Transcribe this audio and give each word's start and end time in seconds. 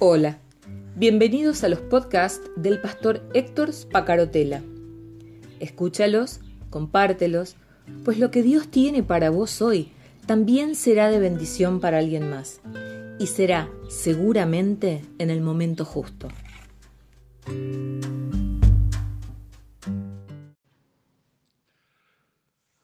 Hola, 0.00 0.38
bienvenidos 0.94 1.64
a 1.64 1.68
los 1.68 1.80
podcasts 1.80 2.48
del 2.54 2.80
pastor 2.80 3.20
Héctor 3.34 3.72
Spacarotela. 3.72 4.62
Escúchalos, 5.58 6.38
compártelos, 6.70 7.56
pues 8.04 8.20
lo 8.20 8.30
que 8.30 8.44
Dios 8.44 8.68
tiene 8.68 9.02
para 9.02 9.30
vos 9.30 9.60
hoy 9.60 9.90
también 10.24 10.76
será 10.76 11.10
de 11.10 11.18
bendición 11.18 11.80
para 11.80 11.98
alguien 11.98 12.30
más 12.30 12.60
y 13.18 13.26
será 13.26 13.68
seguramente 13.88 15.04
en 15.18 15.30
el 15.30 15.40
momento 15.40 15.84
justo. 15.84 16.28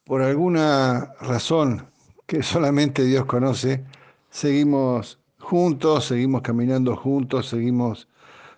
Por 0.03 0.21
alguna 0.21 1.15
razón 1.21 1.93
que 2.27 2.43
solamente 2.43 3.05
Dios 3.05 3.25
conoce, 3.27 3.85
seguimos 4.31 5.21
juntos, 5.45 6.07
seguimos 6.07 6.43
caminando 6.43 6.97
juntos, 6.97 7.49
seguimos 7.49 8.09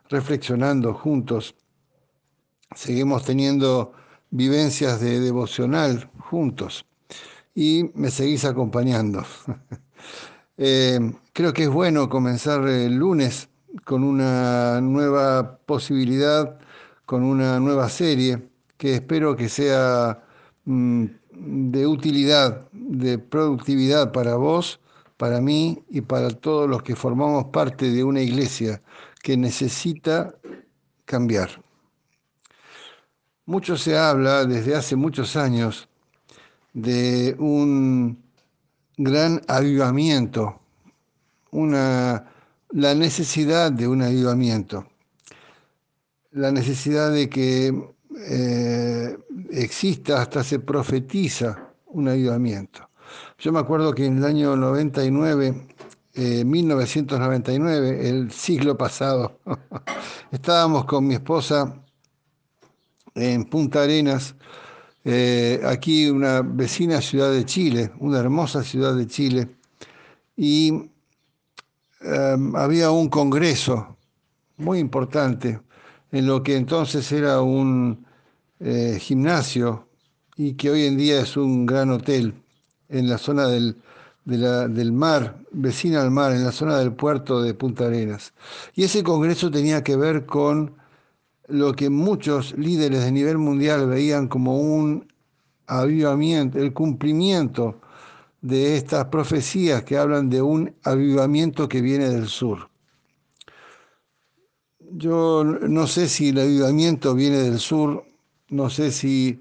reflexionando 0.09 0.95
juntos, 0.95 1.55
seguimos 2.75 3.25
teniendo 3.25 3.93
vivencias 4.31 5.01
de 5.01 5.21
devocional 5.21 6.09
juntos 6.19 6.87
y 7.55 7.91
me 7.95 8.11
seguís 8.11 8.45
acompañando. 8.45 9.25
Eh, 10.59 10.99
creo 11.35 11.53
que 11.53 11.65
es 11.65 11.69
bueno 11.69 12.09
comenzar 12.09 12.67
el 12.67 12.95
lunes 12.95 13.51
con 13.85 14.03
una 14.03 14.81
nueva 14.81 15.59
posibilidad, 15.67 16.59
con 17.05 17.25
una 17.25 17.61
nueva 17.61 17.91
serie 17.91 18.49
que 18.79 18.95
espero 18.95 19.37
que 19.37 19.51
sea 19.51 20.25
mm, 20.65 21.05
de 21.31 21.87
utilidad, 21.87 22.69
de 22.73 23.19
productividad 23.19 24.13
para 24.13 24.37
vos, 24.37 24.81
para 25.17 25.41
mí 25.41 25.83
y 25.89 26.01
para 26.03 26.31
todos 26.31 26.69
los 26.69 26.83
que 26.83 26.97
formamos 26.97 27.47
parte 27.47 27.91
de 27.91 28.05
una 28.05 28.21
iglesia 28.21 28.83
que 29.23 29.37
necesita 29.37 30.35
cambiar. 31.05 31.63
Mucho 33.47 33.77
se 33.77 33.97
habla 33.97 34.45
desde 34.45 34.75
hace 34.75 34.97
muchos 34.97 35.37
años 35.37 35.89
de 36.75 37.35
un 37.39 38.23
gran 38.97 39.41
avivamiento, 39.47 40.61
una, 41.51 42.27
la 42.71 42.95
necesidad 42.95 43.73
de 43.73 43.89
un 43.89 44.03
avivamiento, 44.03 44.87
la 46.33 46.51
necesidad 46.51 47.13
de 47.13 47.29
que 47.31 47.95
eh, 48.29 49.17
exista, 49.51 50.23
hasta 50.23 50.43
se 50.43 50.59
profetiza 50.59 51.73
un 51.87 52.09
avivamiento. 52.09 52.89
Yo 53.39 53.53
me 53.53 53.59
acuerdo 53.59 53.95
que 53.95 54.07
en 54.07 54.17
el 54.19 54.25
año 54.25 54.57
99, 54.57 55.69
1999, 56.47 57.89
eh, 57.91 58.09
el 58.09 58.31
siglo 58.33 58.79
pasado, 58.79 59.41
estábamos 60.33 60.87
con 60.87 61.07
mi 61.07 61.15
esposa 61.15 61.83
en 63.15 63.45
Punta 63.45 63.83
Arenas, 63.83 64.35
eh, 65.05 65.61
aquí 65.67 66.09
una 66.09 66.41
vecina 66.41 67.03
ciudad 67.03 67.31
de 67.31 67.45
Chile, 67.45 67.93
una 67.99 68.21
hermosa 68.21 68.65
ciudad 68.65 68.95
de 68.95 69.07
Chile, 69.07 69.49
y 70.35 70.91
em, 72.01 72.57
había 72.57 72.91
un 72.91 73.11
congreso 73.11 73.99
muy 74.57 74.79
importante 74.79 75.61
en 76.11 76.27
lo 76.27 76.43
que 76.43 76.57
entonces 76.57 77.13
era 77.13 77.43
un 77.43 78.07
eh, 78.61 78.99
gimnasio 78.99 79.89
y 80.37 80.55
que 80.55 80.71
hoy 80.71 80.87
en 80.87 80.97
día 80.97 81.21
es 81.21 81.37
un 81.37 81.67
gran 81.67 81.91
hotel 81.91 82.35
en 82.89 83.09
la 83.09 83.19
zona 83.19 83.47
del, 83.49 83.77
del 84.25 84.93
mar, 84.93 85.39
vecina 85.53 86.03
al 86.03 86.11
mar, 86.11 86.33
en 86.33 86.45
la 86.45 86.53
zona 86.53 86.79
del 86.79 86.93
puerto 86.93 87.43
de 87.43 87.55
Punta 87.55 87.87
Arenas. 87.87 88.33
Y 88.75 88.85
ese 88.85 89.03
congreso 89.03 89.51
tenía 89.51 89.83
que 89.83 89.97
ver 89.97 90.27
con 90.27 90.75
lo 91.49 91.75
que 91.75 91.91
muchos 91.91 92.57
líderes 92.57 93.05
de 93.05 93.13
nivel 93.13 93.39
mundial 93.39 93.87
veían 93.89 94.29
como 94.29 94.61
un 94.61 95.07
avivamiento, 95.67 96.59
el 96.59 96.73
cumplimiento 96.73 97.81
de 98.41 98.77
estas 98.77 99.07
profecías 99.07 99.83
que 99.85 99.97
hablan 99.97 100.29
de 100.29 100.43
un 100.43 100.75
avivamiento 100.85 101.69
que 101.69 101.81
viene 101.81 102.09
del 102.09 102.29
sur. 102.29 102.69
Yo 104.79 105.45
no 105.45 105.87
sé 105.87 106.09
si 106.09 106.29
el 106.29 106.39
avivamiento 106.39 107.15
viene 107.15 107.39
del 107.39 107.59
sur 107.59 108.05
no 108.49 108.71
sé 108.71 108.93
si... 108.93 109.41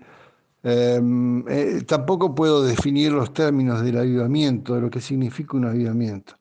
Em, 0.67 1.47
eh, 1.47 1.83
tampoco 1.85 2.33
puedo 2.33 2.63
definir 2.63 3.11
los 3.11 3.31
términos 3.31 3.83
del 3.83 3.99
avivamiento, 3.99 4.73
de 4.73 4.81
lo 4.81 4.89
que 4.89 4.99
significa 4.99 5.55
un 5.55 5.65
avivamiento, 5.65 6.39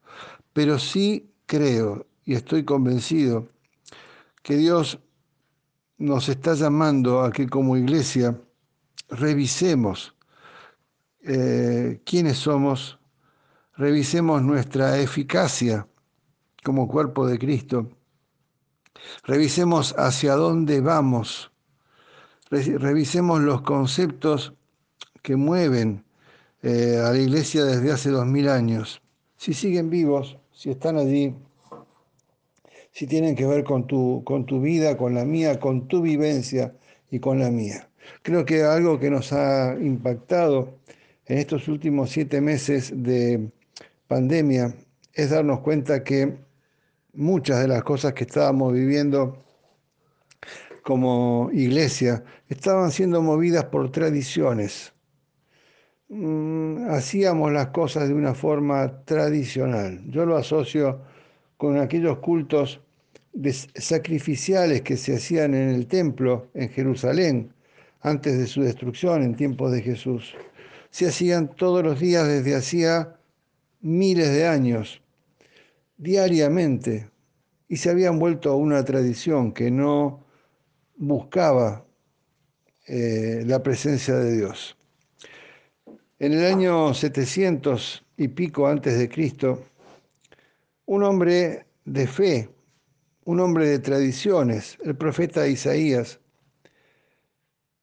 pero 0.55 0.79
sí 0.79 1.31
creo 1.45 2.07
y 2.25 2.33
estoy 2.33 2.65
convencido 2.65 3.51
que 4.43 4.57
Dios 4.57 4.99
nos 5.99 6.31
está 6.31 6.55
llamando 6.55 7.21
a 7.21 7.31
que 7.31 7.47
como 7.51 7.77
iglesia 7.77 8.41
revisemos 9.11 10.15
eh, 11.21 12.01
quiénes 12.06 12.39
somos, 12.39 12.99
revisemos 13.77 14.41
nuestra 14.41 14.99
eficacia 15.01 15.87
como 16.65 16.89
cuerpo 16.89 17.27
de 17.27 17.39
Cristo, 17.39 17.91
revisemos 19.25 19.95
hacia 19.99 20.35
dónde 20.35 20.81
vamos 20.81 21.51
revisemos 22.63 23.41
los 23.41 23.63
conceptos 23.63 24.55
que 25.23 25.37
mueven 25.37 26.05
eh, 26.63 27.01
a 27.05 27.11
la 27.13 27.19
iglesia 27.19 27.65
desde 27.65 27.93
hace 27.93 28.11
dos 28.11 28.27
mil 28.27 28.49
años. 28.49 29.03
Si 29.37 29.53
siguen 29.53 29.91
vivos, 29.91 30.39
si 30.53 30.71
están 30.71 30.97
allí, 30.97 31.35
si 32.93 33.07
tienen 33.07 33.35
que 33.35 33.47
ver 33.47 33.65
con 33.65 33.87
tu, 33.87 34.23
con 34.25 34.47
tu 34.47 34.61
vida, 34.61 34.97
con 34.97 35.15
la 35.15 35.25
mía, 35.25 35.59
con 35.59 35.89
tu 35.89 36.01
vivencia 36.01 36.75
y 37.11 37.19
con 37.19 37.39
la 37.39 37.51
mía. 37.51 37.89
Creo 38.23 38.45
que 38.45 38.63
algo 38.63 39.01
que 39.01 39.11
nos 39.11 39.33
ha 39.33 39.77
impactado 39.81 40.79
en 41.27 41.39
estos 41.39 41.69
últimos 41.69 42.11
siete 42.11 42.41
meses 42.41 42.93
de 42.95 43.51
pandemia 44.07 44.75
es 45.13 45.31
darnos 45.31 45.61
cuenta 45.61 46.05
que 46.05 46.37
muchas 47.15 47.61
de 47.61 47.69
las 47.69 47.83
cosas 47.83 48.13
que 48.13 48.25
estábamos 48.25 48.73
viviendo 48.73 49.39
como 50.84 51.50
iglesia 51.53 52.22
estaban 52.49 52.93
siendo 52.93 53.22
movidas 53.22 53.65
por 53.65 53.91
tradiciones. 53.91 54.93
Mm, 56.11 56.91
hacíamos 56.91 57.50
las 57.53 57.69
cosas 57.69 58.06
de 58.09 58.15
una 58.15 58.34
forma 58.34 59.03
tradicional. 59.06 60.03
Yo 60.11 60.27
lo 60.27 60.37
asocio 60.37 61.00
con 61.56 61.78
aquellos 61.78 62.19
cultos 62.19 62.81
sacrificiales 63.75 64.83
que 64.83 64.99
se 64.99 65.17
hacían 65.17 65.55
en 65.55 65.71
el 65.71 65.87
templo 65.87 66.49
en 66.53 66.69
Jerusalén 66.69 67.50
antes 68.03 68.37
de 68.37 68.47
su 68.47 68.61
destrucción 68.61 69.23
en 69.23 69.34
tiempos 69.34 69.73
de 69.73 69.81
Jesús. 69.81 70.34
Se 70.91 71.06
hacían 71.06 71.49
todos 71.49 71.83
los 71.83 71.99
días 71.99 72.28
desde 72.28 72.55
hacía 72.55 73.17
miles 73.81 74.31
de 74.31 74.47
años, 74.47 75.00
diariamente, 75.97 77.09
y 77.69 77.78
se 77.78 77.89
habían 77.89 78.19
vuelto 78.19 78.50
a 78.50 78.56
una 78.56 78.84
tradición 78.84 79.53
que 79.53 79.71
no 79.71 80.24
buscaba 80.97 81.84
eh, 82.87 83.43
la 83.47 83.62
presencia 83.62 84.15
de 84.15 84.37
Dios. 84.37 84.77
En 86.19 86.32
el 86.32 86.44
año 86.44 86.94
700 86.94 88.05
y 88.16 88.28
pico 88.28 88.66
antes 88.66 88.99
de 88.99 89.09
Cristo, 89.09 89.62
un 90.87 91.03
hombre 91.03 91.66
de 91.84 92.06
fe, 92.06 92.49
un 93.25 93.41
hombre 93.41 93.69
de 93.69 93.78
tradiciones, 93.78 94.78
el 94.84 94.97
profeta 94.97 95.47
Isaías, 95.47 96.21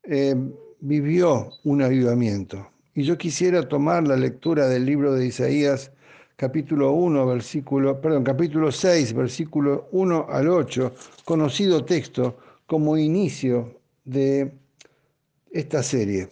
eh, 0.04 0.36
vivió 0.80 1.52
un 1.64 1.82
avivamiento. 1.82 2.68
Y 2.94 3.04
yo 3.04 3.18
quisiera 3.18 3.68
tomar 3.68 4.08
la 4.08 4.16
lectura 4.16 4.68
del 4.68 4.86
libro 4.86 5.14
de 5.14 5.26
Isaías, 5.26 5.92
capítulo 6.36 6.92
1, 6.92 7.26
versículo, 7.26 8.02
perdón, 8.02 8.24
capítulo 8.24 8.72
6, 8.72 9.14
versículo 9.14 9.88
1 9.92 10.28
al 10.30 10.50
8, 10.50 10.94
conocido 11.26 11.86
texto 11.86 12.38
como 12.72 12.98
inicio 12.98 13.82
de 14.06 14.50
esta 15.52 15.84
serie. 15.84 16.30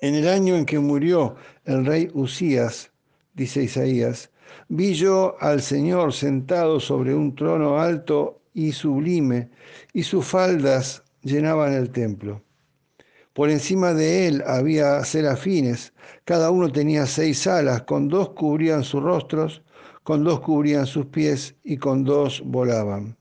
En 0.00 0.14
el 0.14 0.28
año 0.28 0.54
en 0.54 0.64
que 0.64 0.78
murió 0.78 1.34
el 1.64 1.84
rey 1.84 2.08
Usías, 2.14 2.92
dice 3.34 3.64
Isaías, 3.64 4.30
vi 4.68 4.94
yo 4.94 5.34
al 5.40 5.60
Señor 5.60 6.12
sentado 6.12 6.78
sobre 6.78 7.16
un 7.16 7.34
trono 7.34 7.80
alto 7.80 8.42
y 8.54 8.70
sublime, 8.70 9.50
y 9.92 10.04
sus 10.04 10.24
faldas 10.24 11.02
llenaban 11.22 11.72
el 11.72 11.90
templo. 11.90 12.40
Por 13.32 13.50
encima 13.50 13.92
de 13.92 14.28
él 14.28 14.44
había 14.46 15.02
serafines, 15.02 15.92
cada 16.24 16.52
uno 16.52 16.70
tenía 16.70 17.06
seis 17.06 17.44
alas, 17.48 17.82
con 17.82 18.06
dos 18.06 18.30
cubrían 18.34 18.84
sus 18.84 19.02
rostros, 19.02 19.64
con 20.04 20.22
dos 20.22 20.38
cubrían 20.38 20.86
sus 20.86 21.06
pies 21.06 21.56
y 21.64 21.76
con 21.76 22.04
dos 22.04 22.40
volaban 22.46 23.18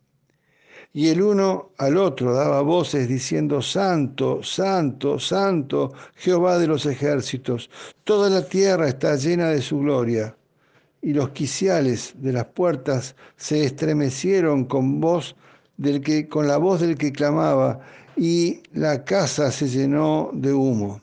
y 0.94 1.09
el 1.09 1.21
uno 1.21 1.71
al 1.77 1.97
otro 1.97 2.33
daba 2.33 2.62
voces 2.62 3.07
diciendo, 3.07 3.62
Santo, 3.62 4.41
Santo, 4.44 5.19
Santo, 5.19 5.94
Jehová 6.15 6.57
de 6.57 6.68
los 6.68 6.86
ejércitos, 6.86 7.69
toda 8.03 8.30
la 8.30 8.47
tierra 8.47 8.88
está 8.88 9.15
llena 9.15 9.50
de 9.50 9.62
su 9.62 9.80
gloria. 9.80 10.36
y 11.01 11.13
los 11.13 11.30
quiciales 11.30 12.13
de 12.18 12.33
las 12.33 12.45
puertas 12.45 13.15
se 13.38 13.63
estremecieron 13.63 14.65
con 14.65 15.00
voz 15.00 15.36
del 15.77 16.01
que, 16.01 16.27
con 16.27 16.47
la 16.47 16.57
voz 16.57 16.81
del 16.81 16.97
que 16.97 17.12
clamaba, 17.13 17.80
y 18.18 18.62
la 18.74 19.06
casa 19.06 19.50
se 19.51 19.69
llenó 19.69 20.30
de 20.33 20.51
humo. 20.53 21.01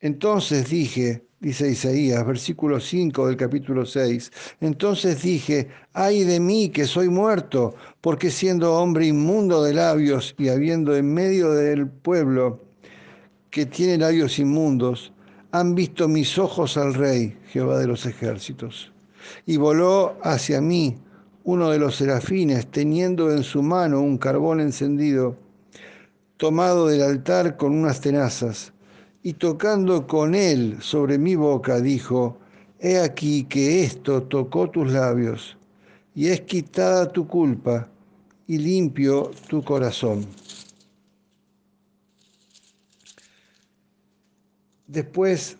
Entonces 0.00 0.70
dije, 0.70 1.26
dice 1.44 1.68
Isaías, 1.68 2.26
versículo 2.26 2.80
5 2.80 3.26
del 3.26 3.36
capítulo 3.36 3.84
6, 3.84 4.32
entonces 4.62 5.20
dije, 5.20 5.68
ay 5.92 6.24
de 6.24 6.40
mí 6.40 6.70
que 6.70 6.86
soy 6.86 7.10
muerto, 7.10 7.74
porque 8.00 8.30
siendo 8.30 8.74
hombre 8.74 9.08
inmundo 9.08 9.62
de 9.62 9.74
labios 9.74 10.34
y 10.38 10.48
habiendo 10.48 10.96
en 10.96 11.12
medio 11.12 11.52
del 11.52 11.86
pueblo 11.86 12.64
que 13.50 13.66
tiene 13.66 13.98
labios 13.98 14.38
inmundos, 14.38 15.12
han 15.52 15.74
visto 15.74 16.08
mis 16.08 16.38
ojos 16.38 16.78
al 16.78 16.94
Rey, 16.94 17.36
Jehová 17.48 17.78
de 17.78 17.88
los 17.88 18.06
ejércitos. 18.06 18.90
Y 19.44 19.58
voló 19.58 20.16
hacia 20.22 20.62
mí 20.62 20.96
uno 21.44 21.68
de 21.68 21.78
los 21.78 21.96
serafines, 21.96 22.70
teniendo 22.70 23.30
en 23.30 23.42
su 23.42 23.62
mano 23.62 24.00
un 24.00 24.16
carbón 24.16 24.60
encendido, 24.60 25.36
tomado 26.38 26.86
del 26.86 27.02
altar 27.02 27.58
con 27.58 27.74
unas 27.74 28.00
tenazas, 28.00 28.73
y 29.26 29.32
tocando 29.32 30.06
con 30.06 30.34
él 30.34 30.76
sobre 30.80 31.16
mi 31.16 31.34
boca, 31.34 31.80
dijo, 31.80 32.38
He 32.78 32.98
aquí 32.98 33.44
que 33.44 33.82
esto 33.82 34.22
tocó 34.24 34.68
tus 34.68 34.92
labios, 34.92 35.56
y 36.14 36.28
es 36.28 36.42
quitada 36.42 37.10
tu 37.10 37.26
culpa, 37.26 37.88
y 38.46 38.58
limpio 38.58 39.30
tu 39.48 39.64
corazón. 39.64 40.26
Después 44.86 45.56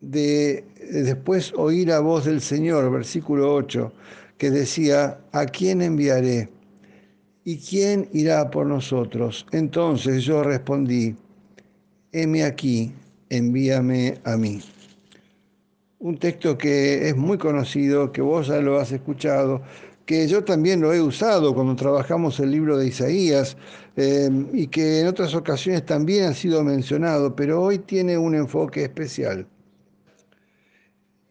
de 0.00 0.64
después 0.90 1.52
oír 1.54 1.88
la 1.88 2.00
voz 2.00 2.24
del 2.24 2.40
Señor, 2.40 2.90
versículo 2.90 3.54
8, 3.54 3.92
que 4.38 4.50
decía, 4.50 5.20
¿a 5.32 5.44
quién 5.44 5.82
enviaré? 5.82 6.48
¿Y 7.44 7.58
quién 7.58 8.08
irá 8.14 8.50
por 8.50 8.66
nosotros? 8.66 9.46
Entonces 9.52 10.24
yo 10.24 10.42
respondí, 10.42 11.14
heme 12.12 12.44
aquí, 12.44 12.92
envíame 13.30 14.18
a 14.24 14.36
mí. 14.36 14.60
Un 15.98 16.18
texto 16.18 16.56
que 16.56 17.08
es 17.08 17.16
muy 17.16 17.38
conocido, 17.38 18.12
que 18.12 18.22
vos 18.22 18.48
ya 18.48 18.60
lo 18.60 18.78
has 18.78 18.92
escuchado, 18.92 19.62
que 20.04 20.28
yo 20.28 20.44
también 20.44 20.80
lo 20.80 20.92
he 20.94 21.00
usado 21.00 21.54
cuando 21.54 21.74
trabajamos 21.74 22.38
el 22.38 22.52
libro 22.52 22.78
de 22.78 22.86
Isaías 22.88 23.56
eh, 23.96 24.30
y 24.52 24.68
que 24.68 25.00
en 25.00 25.08
otras 25.08 25.34
ocasiones 25.34 25.84
también 25.84 26.26
ha 26.26 26.34
sido 26.34 26.62
mencionado, 26.62 27.34
pero 27.34 27.62
hoy 27.62 27.78
tiene 27.78 28.16
un 28.16 28.34
enfoque 28.34 28.84
especial. 28.84 29.46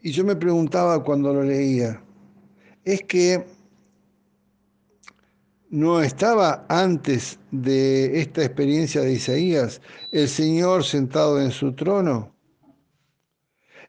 Y 0.01 0.11
yo 0.11 0.25
me 0.25 0.35
preguntaba 0.35 1.03
cuando 1.03 1.33
lo 1.33 1.43
leía, 1.43 2.01
es 2.83 3.01
que 3.03 3.45
no 5.69 6.01
estaba 6.01 6.65
antes 6.69 7.39
de 7.51 8.19
esta 8.21 8.43
experiencia 8.43 9.01
de 9.01 9.13
Isaías 9.13 9.81
el 10.11 10.29
Señor 10.29 10.83
sentado 10.83 11.41
en 11.41 11.51
su 11.51 11.73
trono. 11.73 12.35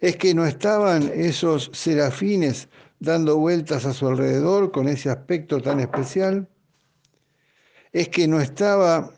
Es 0.00 0.17
que 0.17 0.34
no 0.34 0.46
estaban 0.46 1.11
esos 1.14 1.70
serafines 1.73 2.69
dando 2.99 3.38
vueltas 3.38 3.84
a 3.84 3.93
su 3.93 4.08
alrededor 4.08 4.73
con 4.73 4.88
ese 4.88 5.11
aspecto 5.11 5.61
tan 5.61 5.81
especial. 5.81 6.49
Es 7.93 8.08
que 8.08 8.28
no 8.28 8.40
estaba, 8.40 9.12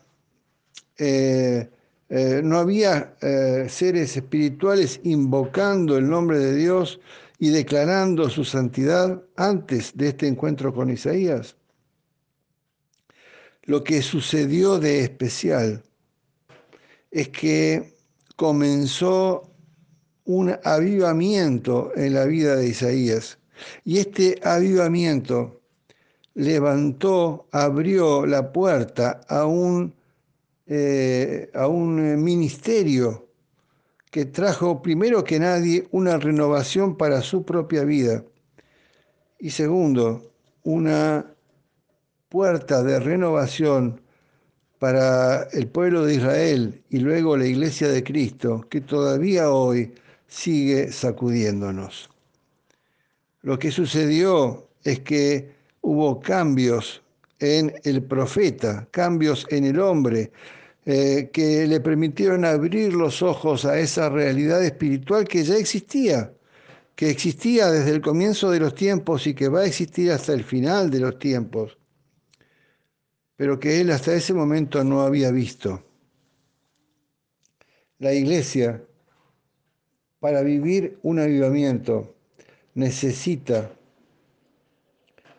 eh, 0.97 1.69
eh, 2.09 2.41
no 2.43 2.57
había 2.57 3.15
eh, 3.21 3.65
seres 3.69 4.15
espirituales 4.15 4.99
invocando 5.03 5.97
el 5.97 6.09
nombre 6.09 6.39
de 6.39 6.55
Dios 6.55 6.99
y 7.39 7.49
declarando 7.49 8.29
su 8.29 8.43
santidad 8.43 9.21
antes 9.35 9.95
de 9.95 10.09
este 10.09 10.27
encuentro 10.27 10.73
con 10.73 10.89
Isaías. 10.89 11.58
Lo 13.69 13.83
que 13.83 14.01
sucedió 14.01 14.79
de 14.79 15.01
especial 15.01 15.83
es 17.11 17.29
que 17.29 17.93
comenzó 18.35 19.53
un 20.25 20.57
avivamiento 20.63 21.91
en 21.95 22.15
la 22.15 22.25
vida 22.25 22.55
de 22.55 22.69
Isaías. 22.69 23.37
Y 23.85 23.99
este 23.99 24.39
avivamiento 24.41 25.61
levantó, 26.33 27.47
abrió 27.51 28.25
la 28.25 28.51
puerta 28.51 29.21
a 29.29 29.45
un, 29.45 29.93
eh, 30.65 31.51
a 31.53 31.67
un 31.67 32.23
ministerio 32.23 33.29
que 34.09 34.25
trajo 34.25 34.81
primero 34.81 35.23
que 35.23 35.37
nadie 35.37 35.87
una 35.91 36.17
renovación 36.17 36.97
para 36.97 37.21
su 37.21 37.45
propia 37.45 37.83
vida 37.83 38.23
y 39.37 39.51
segundo, 39.51 40.33
una 40.63 41.35
puerta 42.29 42.83
de 42.83 42.99
renovación 42.99 44.01
para 44.77 45.43
el 45.51 45.67
pueblo 45.67 46.05
de 46.05 46.15
Israel 46.15 46.81
y 46.89 46.99
luego 46.99 47.35
la 47.35 47.45
iglesia 47.45 47.89
de 47.89 48.03
Cristo 48.03 48.65
que 48.69 48.81
todavía 48.81 49.49
hoy 49.49 49.93
sigue 50.27 50.91
sacudiéndonos. 50.91 52.09
Lo 53.41 53.57
que 53.57 53.71
sucedió 53.71 54.69
es 54.83 54.99
que 54.99 55.51
hubo 55.81 56.19
cambios 56.19 57.01
en 57.39 57.73
el 57.83 58.03
profeta, 58.03 58.87
cambios 58.91 59.47
en 59.49 59.65
el 59.65 59.79
hombre, 59.79 60.31
eh, 60.85 61.29
que 61.33 61.65
le 61.67 61.79
permitieron 61.79 62.45
abrir 62.45 62.93
los 62.93 63.21
ojos 63.21 63.65
a 63.65 63.79
esa 63.79 64.09
realidad 64.09 64.63
espiritual 64.63 65.27
que 65.27 65.43
ya 65.43 65.55
existía, 65.55 66.31
que 66.95 67.09
existía 67.09 67.71
desde 67.71 67.91
el 67.91 68.01
comienzo 68.01 68.51
de 68.51 68.59
los 68.59 68.75
tiempos 68.75 69.25
y 69.25 69.33
que 69.33 69.49
va 69.49 69.61
a 69.61 69.65
existir 69.65 70.11
hasta 70.11 70.33
el 70.33 70.43
final 70.43 70.89
de 70.89 70.99
los 70.99 71.17
tiempos, 71.17 71.78
pero 73.39 73.57
que 73.57 73.79
él 73.79 73.89
hasta 73.91 74.13
ese 74.13 74.33
momento 74.33 74.83
no 74.83 75.01
había 75.01 75.31
visto. 75.31 75.81
La 77.99 78.11
iglesia, 78.11 78.83
para 80.19 80.41
vivir 80.41 80.99
un 81.03 81.19
avivamiento, 81.19 82.17
necesita 82.73 83.71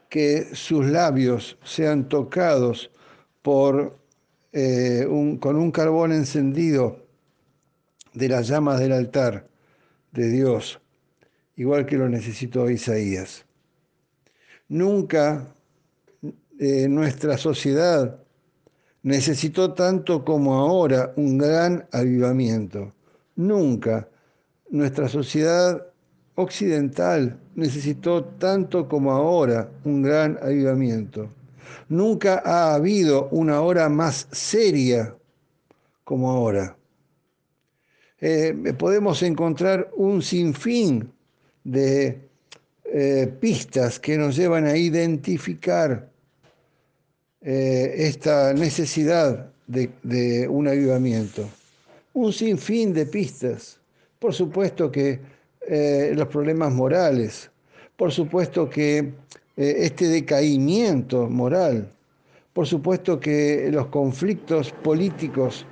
que 0.08 0.54
sus 0.54 0.86
labios 0.86 1.58
sean 1.62 2.08
tocados 2.08 2.90
por 3.42 3.98
eh, 4.54 5.06
con 5.38 5.56
un 5.56 5.70
carbón 5.70 6.12
encendido 6.12 7.04
de 8.14 8.30
las 8.30 8.48
llamas 8.48 8.80
del 8.80 8.92
altar 8.92 9.46
de 10.12 10.26
Dios, 10.30 10.80
igual 11.54 11.84
que 11.84 11.98
lo 11.98 12.08
necesitó 12.08 12.70
Isaías. 12.70 13.44
Nunca 14.68 15.54
eh, 16.62 16.88
nuestra 16.88 17.38
sociedad 17.38 18.18
necesitó 19.02 19.72
tanto 19.72 20.22
como 20.26 20.56
ahora 20.56 21.10
un 21.16 21.38
gran 21.38 21.86
avivamiento. 21.90 22.92
Nunca 23.36 24.06
nuestra 24.68 25.08
sociedad 25.08 25.86
occidental 26.34 27.40
necesitó 27.54 28.24
tanto 28.24 28.86
como 28.86 29.10
ahora 29.10 29.70
un 29.84 30.02
gran 30.02 30.38
avivamiento. 30.42 31.30
Nunca 31.88 32.42
ha 32.44 32.74
habido 32.74 33.30
una 33.30 33.62
hora 33.62 33.88
más 33.88 34.28
seria 34.30 35.16
como 36.04 36.30
ahora. 36.30 36.76
Eh, 38.20 38.74
podemos 38.76 39.22
encontrar 39.22 39.90
un 39.96 40.20
sinfín 40.20 41.10
de 41.64 42.28
eh, 42.84 43.34
pistas 43.40 43.98
que 43.98 44.18
nos 44.18 44.36
llevan 44.36 44.66
a 44.66 44.76
identificar 44.76 46.09
eh, 47.42 47.94
esta 47.96 48.52
necesidad 48.52 49.50
de, 49.66 50.48
un 50.48 50.68
avivamiento. 50.68 51.48
Un 52.12 52.32
sinfín 52.32 52.92
de 52.92 53.06
pistas. 53.06 53.78
Por 54.18 54.34
supuesto 54.34 54.90
que 54.90 55.18
los 56.12 56.26
problemas 56.26 56.72
morales, 56.72 57.48
por 57.96 58.10
supuesto 58.10 58.68
que 58.68 59.12
eh, 59.60 59.84
este 59.84 60.08
decaimiento 60.08 61.28
moral. 61.28 61.86
Por 62.54 62.66
supuesto 62.66 63.20
que 63.20 63.68
los 63.70 63.88
conflictos 63.88 64.72
políticos, 64.72 65.66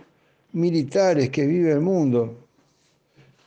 militares 0.52 1.30
que 1.30 1.46
vive 1.46 1.72
el 1.72 1.80
mundo. 1.80 2.36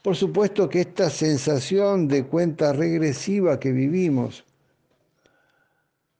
Por 0.02 0.16
supuesto 0.16 0.68
que 0.68 0.80
esta 0.80 1.10
sensación 1.10 2.08
de 2.08 2.24
cuenta 2.24 2.72
regresiva 2.72 3.60
que 3.60 3.70
vivimos. 3.70 4.44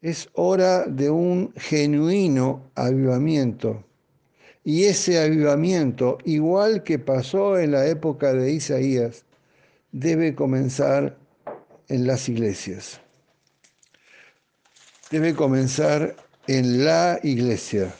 Es 0.03 0.29
hora 0.35 0.85
de 0.87 1.09
un 1.09 1.55
genuino 1.57 2.71
avivamiento. 2.75 3.85
Y 4.65 4.85
ese 4.85 5.19
avivamiento, 5.19 6.19
igual 6.25 6.83
que 6.83 6.99
pasó 6.99 7.59
en 7.59 7.73
la 7.73 7.87
época 7.87 8.35
de 8.35 8.53
Isaías, 8.53 9.25
debe 9.91 10.35
comenzar 10.35 11.17
en 11.89 12.07
las 12.07 12.29
iglesias 12.29 13.01
debe 15.13 15.35
comenzar 15.35 16.17
en 16.47 16.87
la 16.87 17.21
iglesia, 17.23 17.95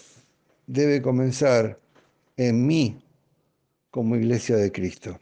debe 0.67 1.03
comenzar 1.03 1.79
en 2.39 2.67
mí 2.67 3.05
como 3.91 4.17
iglesia 4.17 4.57
de 4.57 4.73
Cristo. 4.73 5.21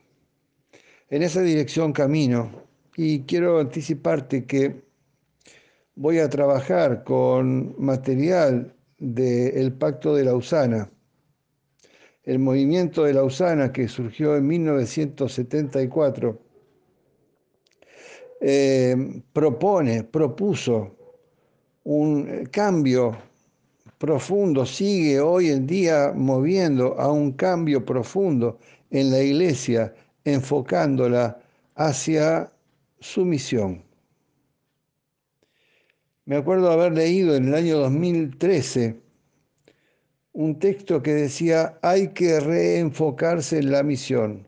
En 1.09 1.25
esa 1.25 1.43
dirección 1.43 1.93
camino 1.93 2.63
y 2.97 3.23
quiero 3.23 3.59
anticiparte 3.59 4.45
que 4.45 4.83
voy 6.01 6.19
a 6.19 6.31
trabajar 6.31 7.05
con 7.05 7.75
material 7.77 8.75
del 8.97 9.71
Pacto 9.75 10.15
de 10.15 10.25
Lausana. 10.25 10.91
El 12.25 12.39
movimiento 12.39 13.05
de 13.05 13.13
Lausana 13.13 13.71
que 13.71 13.87
surgió 13.87 14.35
en 14.35 14.47
1974 14.47 16.41
eh, 18.41 19.23
propone, 19.35 20.05
propuso 20.05 20.97
un 21.85 22.47
cambio 22.47 23.19
profundo, 23.99 24.65
sigue 24.65 25.21
hoy 25.21 25.51
en 25.51 25.67
día 25.67 26.15
moviendo 26.17 26.99
a 26.99 27.13
un 27.13 27.33
cambio 27.33 27.85
profundo 27.85 28.59
en 28.89 29.11
la 29.11 29.21
iglesia, 29.21 29.93
enfocándola 30.25 31.39
hacia 31.75 32.51
su 33.01 33.27
misión. 33.27 33.90
Me 36.31 36.37
acuerdo 36.37 36.71
haber 36.71 36.93
leído 36.93 37.35
en 37.35 37.49
el 37.49 37.55
año 37.57 37.79
2013 37.79 39.01
un 40.33 40.61
texto 40.61 41.03
que 41.03 41.13
decía, 41.13 41.77
hay 41.83 42.07
que 42.13 42.39
reenfocarse 42.39 43.59
en 43.59 43.73
la 43.73 43.83
misión. 43.83 44.47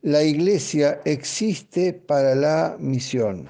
La 0.00 0.24
iglesia 0.24 1.00
existe 1.04 1.92
para 1.92 2.34
la 2.34 2.76
misión. 2.80 3.48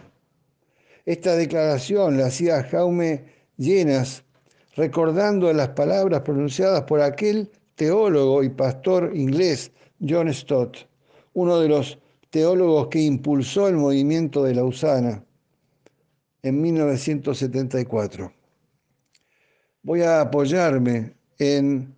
Esta 1.07 1.35
declaración 1.35 2.19
la 2.19 2.27
hacía 2.27 2.63
Jaume 2.63 3.25
Llenas, 3.57 4.23
recordando 4.77 5.51
las 5.55 5.69
palabras 5.69 6.21
pronunciadas 6.21 6.83
por 6.83 7.01
aquel 7.01 7.51
teólogo 7.77 8.43
y 8.43 8.51
pastor 8.51 9.13
inglés 9.15 9.73
John 10.07 10.31
Stott, 10.35 10.77
uno 11.33 11.59
de 11.59 11.69
los 11.69 11.99
teólogos 12.29 12.89
que 12.89 13.01
impulsó 13.01 13.67
el 13.67 13.77
movimiento 13.77 14.45
de 14.45 14.57
Lausana 14.57 15.25
en 16.43 16.61
1974. 16.61 18.33
Voy 19.83 20.03
a 20.03 20.21
apoyarme 20.21 21.15
en 21.39 21.95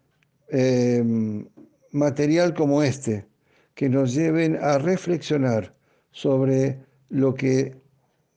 em, 0.48 1.46
material 1.92 2.54
como 2.54 2.82
este, 2.82 3.26
que 3.74 3.88
nos 3.88 4.14
lleven 4.14 4.56
a 4.60 4.78
reflexionar 4.78 5.74
sobre 6.12 6.78
lo 7.08 7.34
que 7.34 7.74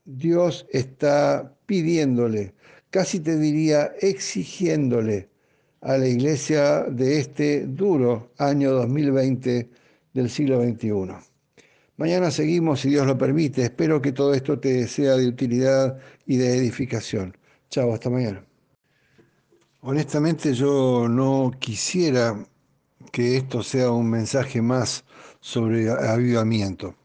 Dios 0.05 0.65
está 0.71 1.53
pidiéndole, 1.65 2.53
casi 2.89 3.19
te 3.19 3.37
diría 3.37 3.93
exigiéndole 3.99 5.29
a 5.81 5.97
la 5.97 6.07
iglesia 6.07 6.83
de 6.83 7.19
este 7.19 7.67
duro 7.67 8.31
año 8.37 8.71
2020 8.71 9.69
del 10.13 10.29
siglo 10.29 10.63
XXI. 10.63 11.36
Mañana 11.97 12.29
seguimos, 12.29 12.81
si 12.81 12.89
Dios 12.89 13.07
lo 13.07 13.17
permite. 13.17 13.63
Espero 13.63 13.99
que 13.99 14.11
todo 14.11 14.35
esto 14.35 14.59
te 14.59 14.87
sea 14.87 15.15
de 15.15 15.27
utilidad 15.27 15.97
y 16.27 16.37
de 16.37 16.55
edificación. 16.55 17.35
Chao, 17.71 17.91
hasta 17.91 18.11
mañana. 18.11 18.45
Honestamente 19.81 20.53
yo 20.53 21.07
no 21.09 21.51
quisiera 21.57 22.45
que 23.11 23.37
esto 23.37 23.63
sea 23.63 23.89
un 23.89 24.11
mensaje 24.11 24.61
más 24.61 25.05
sobre 25.39 25.89
avivamiento. 25.89 26.95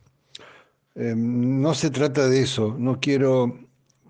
Em, 0.95 1.63
no 1.63 1.73
se 1.73 1.91
trata 1.91 2.29
de 2.29 2.43
eso, 2.43 2.77
no 2.79 3.01
quiero 3.01 3.59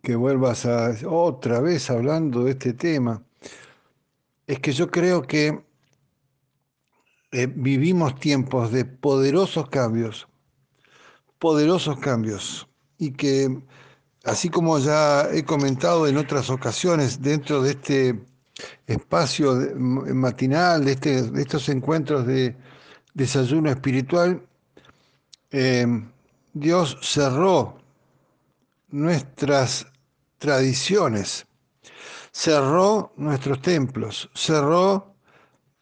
que 0.02 0.16
vuelvas 0.16 0.66
a 0.66 0.96
otra 1.06 1.60
vez 1.60 1.90
hablando 1.90 2.42
de 2.44 2.52
este 2.52 2.72
tema. 2.72 3.22
Es 4.48 4.58
que 4.58 4.72
yo 4.72 4.90
creo 4.90 5.22
que 5.22 5.62
eh, 7.30 7.46
vivimos 7.46 8.18
tiempos 8.18 8.72
de 8.72 8.84
poderosos 8.84 9.68
cambios 9.68 10.28
poderosos 11.42 11.98
cambios 11.98 12.68
y 12.98 13.10
que, 13.10 13.60
así 14.22 14.48
como 14.48 14.78
ya 14.78 15.28
he 15.32 15.44
comentado 15.44 16.06
en 16.06 16.16
otras 16.16 16.48
ocasiones 16.50 17.20
dentro 17.20 17.60
de 17.62 17.72
este 17.72 18.20
espacio 18.86 19.52
matinal, 19.74 20.84
de, 20.84 20.92
este, 20.92 21.22
de 21.22 21.42
estos 21.42 21.68
encuentros 21.68 22.28
de 22.28 22.56
desayuno 23.14 23.70
espiritual, 23.70 24.40
eh, 25.50 25.84
Dios 26.52 26.96
cerró 27.02 27.76
nuestras 28.90 29.88
tradiciones, 30.38 31.44
cerró 32.30 33.12
nuestros 33.16 33.60
templos, 33.60 34.30
cerró 34.32 35.16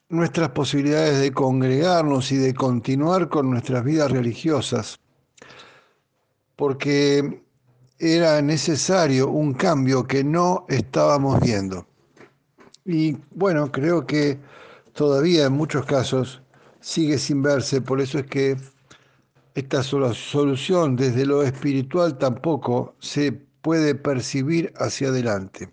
nuestras 0.09 0.49
posibilidades 0.53 1.21
de 1.21 1.33
congregarnos 1.33 2.33
y 2.33 2.39
de 2.39 2.55
continuar 2.55 3.29
con 3.29 3.51
nuestras 3.51 3.85
vidas 3.85 4.11
religiosas 4.11 4.99
porque 6.61 7.43
era 7.99 8.43
necesario 8.43 9.31
un 9.31 9.55
cambio 9.55 10.07
que 10.07 10.23
no 10.23 10.67
estábamos 10.69 11.41
viendo. 11.41 11.87
Y 12.85 13.17
bueno, 13.31 13.73
creo 13.73 14.07
que 14.07 14.39
todavía 14.93 15.47
en 15.47 15.55
muchos 15.55 15.87
casos 15.87 16.43
sigue 16.79 17.17
sin 17.17 17.41
verse, 17.41 17.81
por 17.81 17.99
eso 17.99 18.19
es 18.19 18.27
que 18.27 18.59
esta 19.55 19.83
solución 19.83 20.97
desde 20.97 21.25
lo 21.25 21.43
espiritual 21.43 22.19
tampoco 22.19 22.95
se 22.99 23.33
puede 23.33 23.95
percibir 23.95 24.71
hacia 24.77 25.09
adelante. 25.09 25.73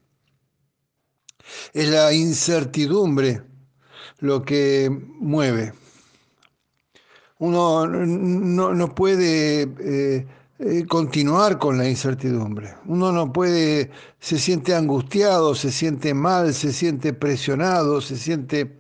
Es 1.74 1.90
la 1.90 2.14
incertidumbre 2.14 3.42
lo 4.20 4.42
que 4.42 4.90
mueve. 4.90 5.74
Uno 7.40 7.86
no, 7.86 8.96
puede 8.96 9.64
eh, 9.80 10.28
eh, 10.60 10.86
continuar 10.88 11.60
con 11.60 11.78
la 11.78 11.88
incertidumbre. 11.88 12.76
Uno 12.86 13.12
no 13.12 13.32
puede, 13.32 13.92
se 14.20 14.40
siente 14.40 14.74
angustiado, 14.74 15.54
se 15.54 15.72
siente 15.72 16.16
mal, 16.16 16.54
se 16.54 16.74
siente 16.74 17.14
presionado, 17.14 18.02
se 18.02 18.18
siente 18.18 18.80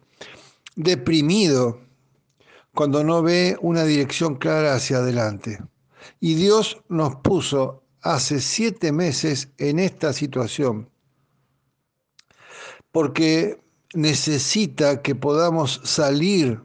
deprimido 0.75 1.79
cuando 2.73 3.03
no 3.03 3.21
ve 3.21 3.57
una 3.61 3.83
dirección 3.83 4.35
clara 4.35 4.73
hacia 4.73 4.97
adelante. 4.97 5.59
Y 6.19 6.35
Dios 6.35 6.81
nos 6.89 7.17
puso 7.17 7.83
hace 8.01 8.39
siete 8.39 8.91
meses 8.91 9.49
en 9.57 9.79
esta 9.79 10.13
situación, 10.13 10.89
porque 12.91 13.61
necesita 13.93 15.01
que 15.01 15.13
podamos 15.13 15.81
salir 15.83 16.61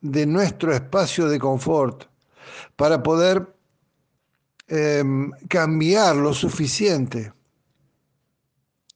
de 0.00 0.26
nuestro 0.26 0.72
espacio 0.72 1.28
de 1.28 1.38
confort 1.38 2.04
para 2.76 3.02
poder 3.02 3.55
Em, 4.68 5.30
cambiar 5.48 6.16
lo 6.16 6.34
suficiente 6.34 7.32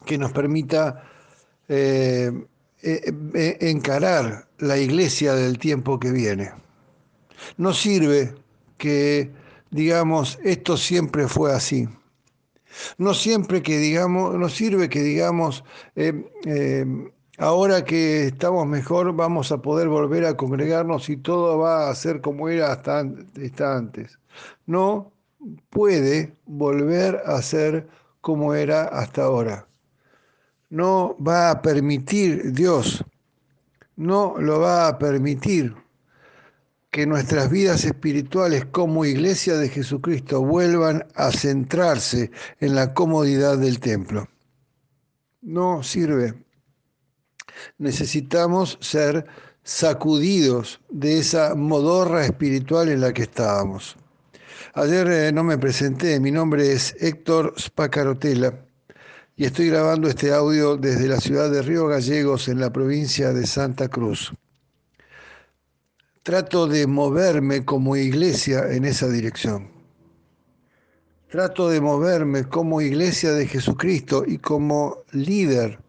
que 0.05 0.19
nos 0.19 0.33
permita 0.33 1.05
em, 1.69 2.45
e, 2.83 3.15
e, 3.35 3.71
encarar 3.71 4.49
la 4.59 4.77
iglesia 4.79 5.33
del 5.35 5.59
tiempo 5.59 6.01
que 6.01 6.11
viene. 6.11 6.51
No 7.57 7.73
sirve 7.73 8.35
que 8.79 9.31
digamos 9.71 10.41
esto 10.43 10.77
siempre 10.77 11.29
fue 11.29 11.53
así. 11.53 11.89
No 12.99 13.15
siempre 13.15 13.63
que 13.63 13.79
digamos, 13.79 14.35
no 14.35 14.49
sirve 14.49 14.89
que 14.89 15.03
digamos 15.03 15.63
em, 15.95 16.25
ahora 17.39 17.85
que 17.85 18.27
estamos 18.27 18.67
mejor 18.67 19.15
vamos 19.15 19.53
a 19.53 19.63
poder 19.63 19.89
volver 19.89 20.25
a 20.27 20.37
congregarnos 20.37 21.09
y 21.09 21.17
todo 21.17 21.59
va 21.59 21.91
a 21.91 21.95
ser 21.95 22.21
como 22.21 22.49
era 22.49 22.73
hasta, 22.73 23.05
hasta 23.41 23.77
antes. 23.77 24.19
No, 24.67 25.13
puede 25.71 26.37
volver 26.47 27.23
a 27.27 27.41
ser 27.43 27.89
como 28.21 28.55
era 28.55 28.85
hasta 28.85 29.25
ahora. 29.25 29.67
No 30.69 31.17
va 31.27 31.51
a 31.51 31.63
permitir 31.63 32.53
Dios, 32.53 33.05
no 33.97 34.37
lo 34.39 34.61
va 34.61 34.89
a 34.89 34.99
permitir 34.99 35.75
que 36.91 37.07
nuestras 37.07 37.51
vidas 37.51 37.85
espirituales 37.85 38.65
como 38.67 39.05
iglesia 39.05 39.57
de 39.57 39.69
Jesucristo 39.69 40.43
vuelvan 40.43 41.07
a 41.15 41.31
centrarse 41.31 42.31
en 42.59 42.75
la 42.75 42.95
comodidad 42.95 43.59
del 43.59 43.79
templo. 43.79 44.29
No 45.41 45.83
sirve. 45.83 46.35
Necesitamos 47.79 48.79
ser 48.81 49.25
sacudidos 49.63 50.81
de 50.89 51.19
esa 51.19 51.55
modorra 51.55 52.25
espiritual 52.25 52.89
en 52.89 53.01
la 53.01 53.13
que 53.13 53.23
estábamos. 53.23 53.97
Ayer 54.75 55.09
eh, 55.11 55.33
no 55.33 55.43
me 55.43 55.59
presenté, 55.59 56.21
mi 56.21 56.31
nombre 56.31 56.73
es 56.73 56.95
Héctor 57.01 57.55
Spacarotela 57.59 58.67
y 59.35 59.45
estoy 59.45 59.69
grabando 59.69 60.09
este 60.09 60.33
audio 60.33 60.77
desde 60.77 61.09
la 61.09 61.19
ciudad 61.19 61.51
de 61.51 61.61
Río 61.61 61.89
Gallegos 61.89 62.47
en 62.47 62.61
la 62.61 62.73
provincia 62.73 63.33
de 63.33 63.49
Santa 63.49 63.89
Cruz. 63.89 64.33
Trato 66.23 66.69
de 66.69 66.87
moverme 66.87 67.65
como 67.65 67.97
iglesia 67.97 68.71
en 68.71 68.85
esa 68.85 69.09
dirección. 69.09 69.73
Trato 71.29 71.69
de 71.69 71.81
moverme 71.81 72.45
como 72.45 72.81
iglesia 72.81 73.33
de 73.33 73.49
Jesucristo 73.49 74.23
y 74.25 74.39
como 74.39 74.99
líder 75.11 75.81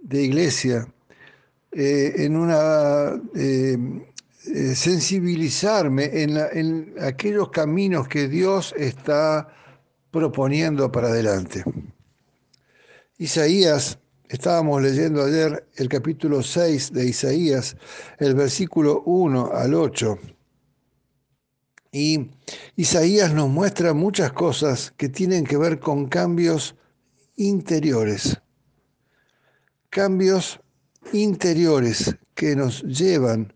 de 0.00 0.22
iglesia 0.22 0.88
eh, 1.70 2.12
en 2.16 2.34
una 2.34 3.22
eh, 3.36 3.78
eh, 4.54 4.74
sensibilizarme 4.74 6.22
en, 6.22 6.36
en 6.52 6.94
aquellos 7.00 7.50
caminos 7.50 8.08
que 8.08 8.28
Dios 8.28 8.74
está 8.76 9.48
proponiendo 10.10 10.90
para 10.90 11.08
adelante. 11.08 11.64
Isaías, 13.18 13.98
estábamos 14.28 14.80
leyendo 14.82 15.24
ayer 15.24 15.66
el 15.76 15.88
capítulo 15.88 16.42
6 16.42 16.92
de 16.92 17.06
Isaías, 17.06 17.76
el 18.18 18.34
versículo 18.34 19.02
1 19.04 19.50
al 19.52 19.74
8. 19.74 20.18
Y 21.92 22.30
Isaías 22.76 23.32
nos 23.32 23.48
muestra 23.48 23.94
muchas 23.94 24.32
cosas 24.32 24.92
que 24.96 25.08
tienen 25.08 25.44
que 25.44 25.56
ver 25.56 25.80
con 25.80 26.06
cambios 26.08 26.74
interiores. 27.36 28.40
Cambios 29.90 30.60
interiores 31.12 32.14
que 32.34 32.54
nos 32.54 32.82
llevan 32.82 33.52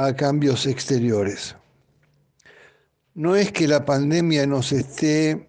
a 0.00 0.16
cambios 0.16 0.66
exteriores. 0.66 1.54
No 3.14 3.36
es 3.36 3.52
que 3.52 3.68
la 3.68 3.84
pandemia 3.84 4.46
nos 4.46 4.72
esté 4.72 5.46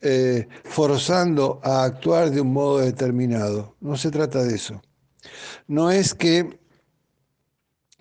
eh, 0.00 0.48
forzando 0.64 1.60
a 1.62 1.84
actuar 1.84 2.30
de 2.30 2.40
un 2.40 2.54
modo 2.54 2.78
determinado, 2.78 3.76
no 3.82 3.98
se 3.98 4.10
trata 4.10 4.42
de 4.42 4.54
eso. 4.54 4.80
No 5.66 5.90
es 5.90 6.14
que 6.14 6.58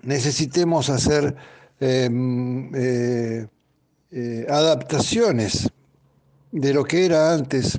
necesitemos 0.01 0.89
hacer 0.89 1.35
em, 1.81 2.73
eh, 2.73 3.45
eh, 4.11 4.45
adaptaciones 4.49 5.69
de 6.53 6.73
lo 6.73 6.85
que 6.85 7.05
era 7.05 7.33
antes 7.33 7.77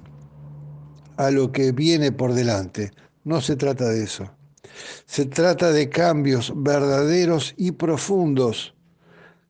a 1.17 1.31
lo 1.31 1.51
que 1.51 1.73
viene 1.73 2.13
por 2.13 2.35
delante. 2.35 2.91
No 3.25 3.41
se 3.41 3.57
trata 3.57 3.89
de 3.89 4.05
eso. 4.05 4.31
Se 5.07 5.27
trata 5.27 5.73
de 5.73 5.89
cambios 5.89 6.53
verdaderos 6.57 7.55
y 7.57 7.73
profundos, 7.73 8.75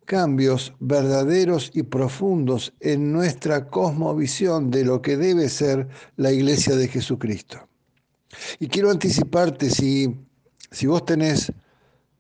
cambios 0.04 0.72
verdaderos 0.80 1.70
y 1.75 1.82
profundos 1.82 2.72
en 2.80 3.12
nuestra 3.12 3.68
cosmovisión 3.68 4.70
de 4.70 4.84
lo 4.84 5.02
que 5.02 5.16
debe 5.16 5.49
ser 5.49 5.88
la 6.16 6.32
iglesia 6.32 6.75
de 6.76 6.88
Jesucristo. 6.88 7.68
Y 8.58 8.68
quiero 8.68 8.90
anticiparte, 8.90 9.70
si, 9.70 10.16
si 10.70 10.87
vos 10.87 11.04
tenés 11.04 11.52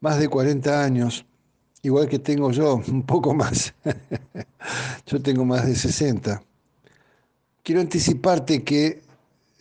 más 0.00 0.18
de 0.18 0.28
40 0.28 0.82
años, 0.82 1.24
igual 1.82 2.08
que 2.08 2.18
tengo 2.18 2.50
yo, 2.50 2.76
un 2.88 3.04
poco 3.04 3.34
más, 3.34 3.74
yo 5.06 5.20
tengo 5.22 5.44
más 5.44 5.66
de 5.66 5.74
60, 5.74 6.42
quiero 7.62 7.80
anticiparte 7.80 8.62
que 8.62 9.02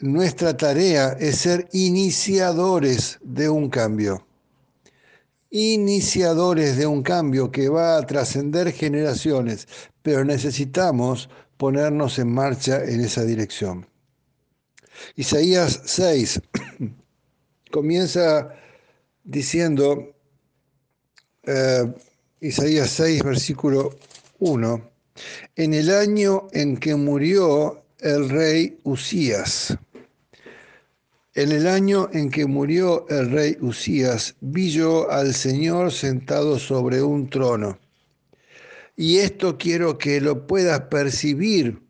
nuestra 0.01 0.55
tarea 0.55 1.17
es 1.19 1.39
ser 1.39 1.67
iniciadores 1.73 3.19
de 3.21 3.49
un 3.49 3.69
cambio. 3.69 4.25
Iniciadores 5.51 6.77
de 6.77 6.85
un 6.85 7.01
cambio 7.01 7.51
que 7.51 7.69
va 7.69 7.97
a 7.97 8.05
trascender 8.05 8.71
generaciones, 8.71 9.67
pero 10.01 10.23
necesitamos 10.23 11.29
ponernos 11.57 12.19
en 12.19 12.31
marcha 12.31 12.83
en 12.83 13.01
esa 13.01 13.23
dirección. 13.23 13.87
Isaías 15.15 15.81
6 15.85 16.41
comienza 17.71 18.53
diciendo, 19.23 20.15
eh, 21.43 21.93
Isaías 22.41 22.89
6, 22.91 23.23
versículo 23.23 23.97
1, 24.39 24.91
en 25.55 25.73
el 25.73 25.89
año 25.89 26.47
en 26.53 26.77
que 26.77 26.95
murió 26.95 27.83
el 27.99 28.29
rey 28.29 28.79
Usías, 28.83 29.77
en 31.39 31.53
el 31.53 31.67
año 31.67 32.09
en 32.11 32.29
que 32.29 32.45
murió 32.45 33.07
el 33.07 33.31
rey 33.31 33.57
Usías, 33.61 34.35
vi 34.41 34.71
yo 34.71 35.09
al 35.09 35.33
Señor 35.33 35.93
sentado 35.93 36.59
sobre 36.59 37.01
un 37.01 37.29
trono. 37.29 37.79
Y 38.97 39.19
esto 39.19 39.57
quiero 39.57 39.97
que 39.97 40.19
lo 40.19 40.45
puedas 40.45 40.81
percibir 40.91 41.81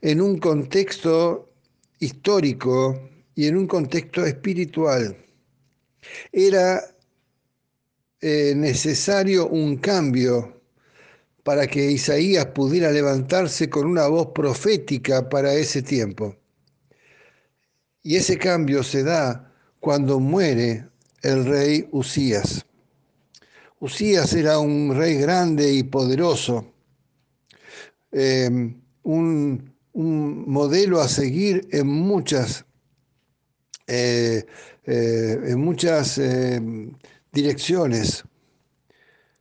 en 0.00 0.22
un 0.22 0.38
contexto 0.38 1.52
histórico 1.98 3.10
y 3.34 3.46
en 3.46 3.58
un 3.58 3.66
contexto 3.66 4.24
espiritual. 4.24 5.14
Era 6.32 6.82
eh, 8.22 8.54
necesario 8.56 9.48
un 9.48 9.76
cambio 9.76 10.62
para 11.42 11.66
que 11.66 11.90
Isaías 11.90 12.46
pudiera 12.46 12.90
levantarse 12.90 13.68
con 13.68 13.86
una 13.86 14.06
voz 14.06 14.28
profética 14.34 15.28
para 15.28 15.52
ese 15.52 15.82
tiempo. 15.82 16.34
Y 18.06 18.16
ese 18.16 18.36
cambio 18.36 18.82
se 18.82 19.02
da 19.02 19.50
cuando 19.80 20.20
muere 20.20 20.86
el 21.22 21.46
rey 21.46 21.88
Usías. 21.90 22.64
Usías 23.80 24.34
era 24.34 24.58
un 24.58 24.94
rey 24.94 25.16
grande 25.16 25.72
y 25.72 25.82
poderoso, 25.82 26.70
em, 28.12 28.78
un, 29.02 29.72
modelo 29.94 31.00
a 31.00 31.08
seguir 31.08 31.66
en 31.70 31.86
muchas, 31.86 32.66
eh, 33.86 34.44
eh, 34.84 35.40
en 35.46 35.60
muchas 35.60 36.18
em, 36.18 36.92
direcciones. 37.32 38.24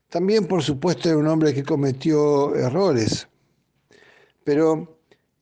También, 0.09 0.45
por 0.47 0.61
supuesto, 0.63 1.09
era 1.09 1.17
un 1.17 1.27
hombre 1.27 1.53
que 1.53 1.63
cometió 1.63 2.55
errores, 2.55 3.27
pero 4.43 4.99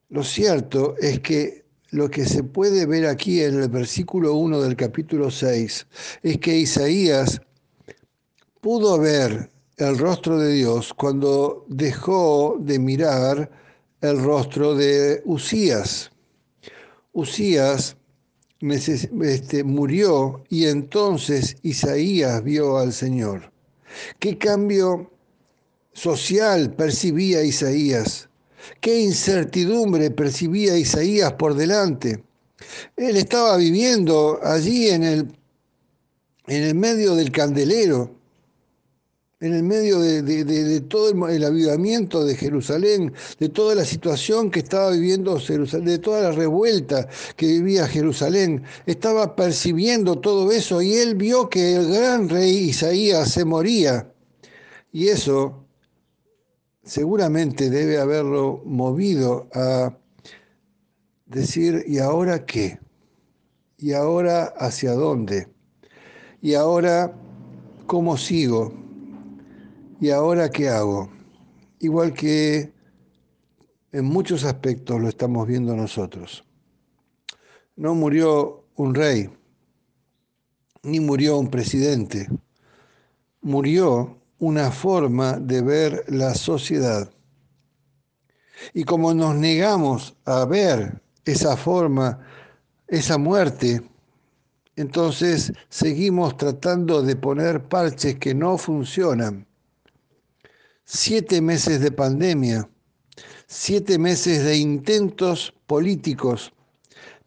lo 0.10 0.24
cierto 0.24 0.96
es 0.98 1.20
que 1.20 1.61
lo 1.92 2.10
que 2.10 2.26
se 2.26 2.44
puede 2.44 2.86
ver 2.86 3.06
aquí 3.06 3.42
en 3.42 3.62
el 3.62 3.70
versículo 3.70 4.34
1 4.36 4.62
del 4.62 4.76
capítulo 4.76 5.30
6 5.30 5.88
es 6.24 6.38
que 6.38 6.58
Isaías 6.58 7.42
pudo 8.62 8.98
ver 8.98 9.52
el 9.78 9.98
rostro 9.98 10.40
de 10.40 10.54
Dios 10.54 10.94
cuando 10.94 11.66
dejó 11.68 12.58
de 12.60 12.80
mirar 12.80 13.52
el 14.00 14.24
rostro 14.24 14.74
de 14.76 15.22
Usías. 15.26 16.12
Usías 17.12 17.98
este, 18.62 19.64
murió 19.64 20.44
y 20.50 20.68
entonces 20.68 21.58
Isaías 21.64 22.42
vio 22.44 22.78
al 22.78 22.94
Señor. 22.94 23.52
¿Qué 24.20 24.38
cambio 24.38 25.12
social 25.94 26.74
percibía 26.74 27.44
Isaías? 27.44 28.31
Qué 28.80 29.00
incertidumbre 29.00 30.12
percibía 30.12 30.78
Isaías 30.78 31.34
por 31.34 31.56
delante. 31.56 32.24
Él 32.96 33.18
estaba 33.18 33.58
viviendo 33.58 34.40
allí 34.44 34.90
en 34.90 35.04
el, 35.04 35.20
en 36.48 36.64
el 36.64 36.76
medio 36.76 37.16
del 37.16 37.32
candelero, 37.32 38.12
en 39.40 39.56
el 39.56 39.64
medio 39.64 40.00
de, 40.00 40.82
todo 40.82 41.28
el, 41.28 41.44
avivamiento 41.44 42.24
de 42.24 42.36
Jerusalén, 42.36 43.12
de 43.40 43.50
toda 43.50 43.74
la 43.74 43.86
situación 43.86 44.52
que 44.52 44.60
estaba 44.60 44.92
viviendo 44.92 45.40
Jerusalén, 45.40 45.86
de 45.88 45.98
toda 45.98 46.22
la 46.22 46.32
revuelta 46.32 47.08
que 47.36 47.48
vivía 47.48 47.88
Jerusalén. 47.88 48.64
Estaba 48.86 49.36
percibiendo 49.36 50.20
todo 50.20 50.52
eso 50.52 50.80
y 50.84 50.94
él 50.94 51.16
vio 51.16 51.50
que 51.50 51.76
el 51.76 51.92
gran 51.92 52.30
rey 52.30 52.70
Isaías 52.70 53.32
se 53.32 53.44
moría. 53.44 54.08
Y 54.94 55.08
eso 55.08 55.61
seguramente 56.84 57.70
debe 57.70 58.00
haberlo 58.00 58.62
movido 58.66 59.48
a 59.54 59.98
decir, 61.26 61.84
¿y 61.88 62.00
ahora 62.00 62.46
qué? 62.46 62.80
¿Y 63.78 63.94
ahora 63.94 64.54
hacia 64.58 64.94
dónde? 64.94 65.48
¿Y 66.42 66.56
ahora 66.56 67.14
cómo 67.88 68.18
sigo? 68.18 68.74
¿Y 70.00 70.10
ahora 70.10 70.50
qué 70.50 70.70
hago? 70.70 71.10
Igual 71.80 72.14
que 72.14 72.74
en 73.92 74.06
muchos 74.06 74.44
aspectos 74.44 75.00
lo 75.00 75.10
estamos 75.10 75.48
viendo 75.48 75.76
nosotros. 75.76 76.46
No 77.76 77.96
murió 77.96 78.66
un 78.76 78.96
rey, 78.96 79.30
ni 80.84 81.00
murió 81.00 81.38
un 81.38 81.50
presidente, 81.50 82.28
murió 83.42 84.21
una 84.42 84.72
forma 84.72 85.34
de 85.34 85.62
ver 85.62 86.04
la 86.08 86.34
sociedad. 86.34 87.12
Y 88.74 88.84
como 88.86 89.14
nos 89.14 89.36
negamos 89.36 90.16
a 90.26 90.46
ver 90.46 91.00
esa 91.26 91.56
forma, 91.56 92.20
esa 92.88 93.20
muerte, 93.20 93.84
entonces 94.76 95.54
seguimos 95.70 96.38
tratando 96.38 97.04
de 97.04 97.16
poner 97.16 97.64
parches 97.68 98.16
que 98.18 98.34
no 98.34 98.58
funcionan. 98.58 99.46
Siete 100.86 101.40
meses 101.40 101.80
de 101.80 101.92
pandemia, 101.92 102.68
siete 103.46 104.00
meses 104.00 104.44
de 104.44 104.58
intentos 104.58 105.54
políticos 105.68 106.52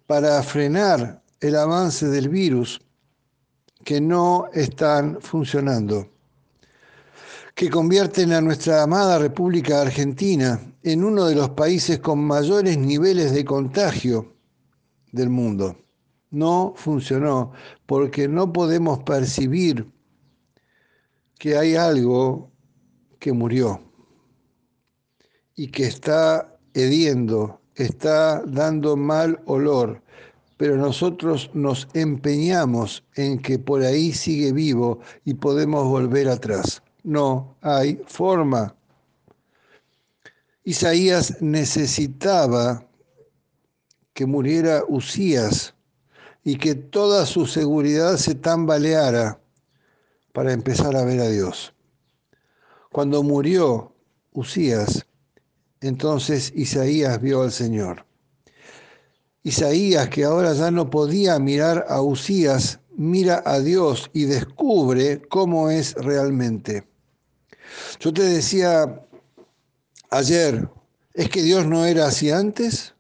para 0.09 0.42
frenar 0.42 1.22
el 1.40 1.55
avance 1.55 2.09
del 2.09 2.29
virus 2.29 2.81
que 3.85 4.00
no 4.00 4.48
están 4.53 5.20
funcionando 5.20 6.13
que 7.54 7.70
convierten 7.70 8.32
a 8.32 8.40
nuestra 8.40 8.82
amada 8.82 9.18
República 9.18 9.80
Argentina 9.80 10.60
en 10.82 11.04
uno 11.04 11.26
de 11.26 11.36
los 11.36 11.50
países 11.50 12.00
con 12.00 12.18
mayores 12.18 12.76
niveles 12.76 13.32
de 13.32 13.44
contagio 13.44 14.34
del 15.12 15.30
mundo. 15.30 15.76
No 16.30 16.74
funcionó 16.76 17.52
porque 17.86 18.26
no 18.26 18.52
podemos 18.52 19.04
percibir 19.04 19.86
que 21.38 21.56
hay 21.56 21.76
algo 21.76 22.50
que 23.20 23.32
murió 23.32 23.80
y 25.54 25.68
que 25.68 25.84
está 25.84 26.58
hediendo, 26.74 27.60
está 27.76 28.42
dando 28.46 28.96
mal 28.96 29.40
olor, 29.46 30.02
pero 30.56 30.76
nosotros 30.76 31.50
nos 31.54 31.86
empeñamos 31.94 33.04
en 33.14 33.38
que 33.38 33.60
por 33.60 33.82
ahí 33.82 34.12
sigue 34.12 34.52
vivo 34.52 34.98
y 35.24 35.34
podemos 35.34 35.84
volver 35.84 36.28
atrás. 36.28 36.83
No 37.04 37.56
hay 37.60 38.02
forma. 38.06 38.74
Isaías 40.64 41.42
necesitaba 41.42 42.88
que 44.14 44.24
muriera 44.24 44.82
Usías 44.88 45.74
y 46.42 46.56
que 46.56 46.74
toda 46.74 47.26
su 47.26 47.44
seguridad 47.44 48.16
se 48.16 48.34
tambaleara 48.34 49.38
para 50.32 50.54
empezar 50.54 50.96
a 50.96 51.04
ver 51.04 51.20
a 51.20 51.28
Dios. 51.28 51.74
Cuando 52.90 53.22
murió 53.22 53.92
Usías, 54.32 55.06
entonces 55.82 56.52
Isaías 56.56 57.20
vio 57.20 57.42
al 57.42 57.52
Señor. 57.52 58.06
Isaías, 59.42 60.08
que 60.08 60.24
ahora 60.24 60.54
ya 60.54 60.70
no 60.70 60.88
podía 60.88 61.38
mirar 61.38 61.84
a 61.86 62.00
Usías, 62.00 62.80
mira 62.96 63.42
a 63.44 63.60
Dios 63.60 64.10
y 64.14 64.24
descubre 64.24 65.20
cómo 65.28 65.68
es 65.68 65.92
realmente. 65.96 66.93
Yo 68.00 68.12
te 68.12 68.22
decía 68.22 69.00
ayer, 70.10 70.68
¿es 71.12 71.28
que 71.28 71.42
Dios 71.42 71.66
no 71.66 71.84
era 71.84 72.06
así 72.06 72.30
antes? 72.30 72.94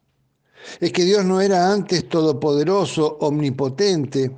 ¿Es 0.80 0.92
que 0.92 1.04
Dios 1.04 1.24
no 1.24 1.40
era 1.40 1.72
antes 1.72 2.08
todopoderoso, 2.08 3.18
omnipotente, 3.20 4.30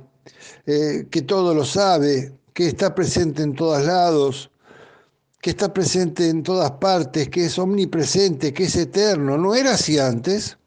eh, 0.65 1.07
que 1.09 1.21
todo 1.21 1.53
lo 1.53 1.63
sabe, 1.63 2.33
que 2.53 2.67
está 2.67 2.93
presente 2.93 3.43
en 3.43 3.55
todos 3.55 3.83
lados, 3.85 4.51
que 5.41 5.51
está 5.51 5.71
presente 5.71 6.27
en 6.29 6.43
todas 6.43 6.71
partes, 6.71 7.29
que 7.29 7.45
es 7.45 7.57
omnipresente, 7.57 8.53
que 8.53 8.65
es 8.65 8.75
eterno? 8.75 9.37
¿No 9.37 9.55
era 9.55 9.73
así 9.73 9.97
antes? 9.99 10.57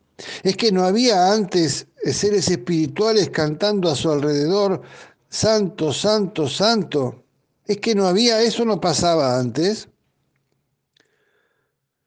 ¿Es 0.42 0.56
que 0.56 0.72
no 0.72 0.85
había 0.85 1.33
antes 1.33 1.87
seres 2.04 2.48
espirituales 2.48 3.30
cantando 3.30 3.90
a 3.90 3.94
su 3.94 4.11
alrededor, 4.11 4.83
Santo, 5.28 5.92
Santo, 5.92 6.48
Santo? 6.48 7.24
¿Es 7.70 7.78
que 7.78 7.94
no 7.94 8.09
había, 8.09 8.42
eso 8.42 8.64
no 8.64 8.80
pasaba 8.80 9.38
antes? 9.38 9.88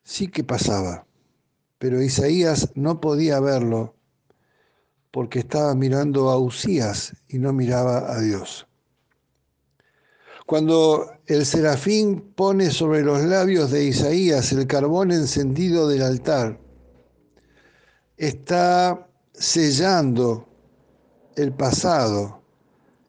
Sí 0.03 0.27
que 0.27 0.43
pasaba, 0.43 1.07
pero 1.77 2.01
Isaías 2.01 2.71
no 2.75 2.99
podía 2.99 3.39
verlo 3.39 3.95
porque 5.09 5.39
estaba 5.39 5.73
mirando 5.73 6.29
a 6.31 6.37
Usías 6.37 7.15
y 7.29 7.37
no 7.37 7.53
miraba 7.53 8.11
a 8.11 8.19
Dios. 8.19 8.67
Cuando 10.45 11.09
el 11.27 11.45
serafín 11.45 12.33
pone 12.35 12.69
sobre 12.69 13.01
los 13.01 13.23
labios 13.23 13.71
de 13.71 13.85
Isaías 13.85 14.51
el 14.51 14.67
carbón 14.67 15.13
encendido 15.13 15.87
del 15.87 16.01
altar, 16.01 16.59
está 18.17 19.07
sellando 19.31 20.45
el 21.37 21.53
pasado 21.53 22.42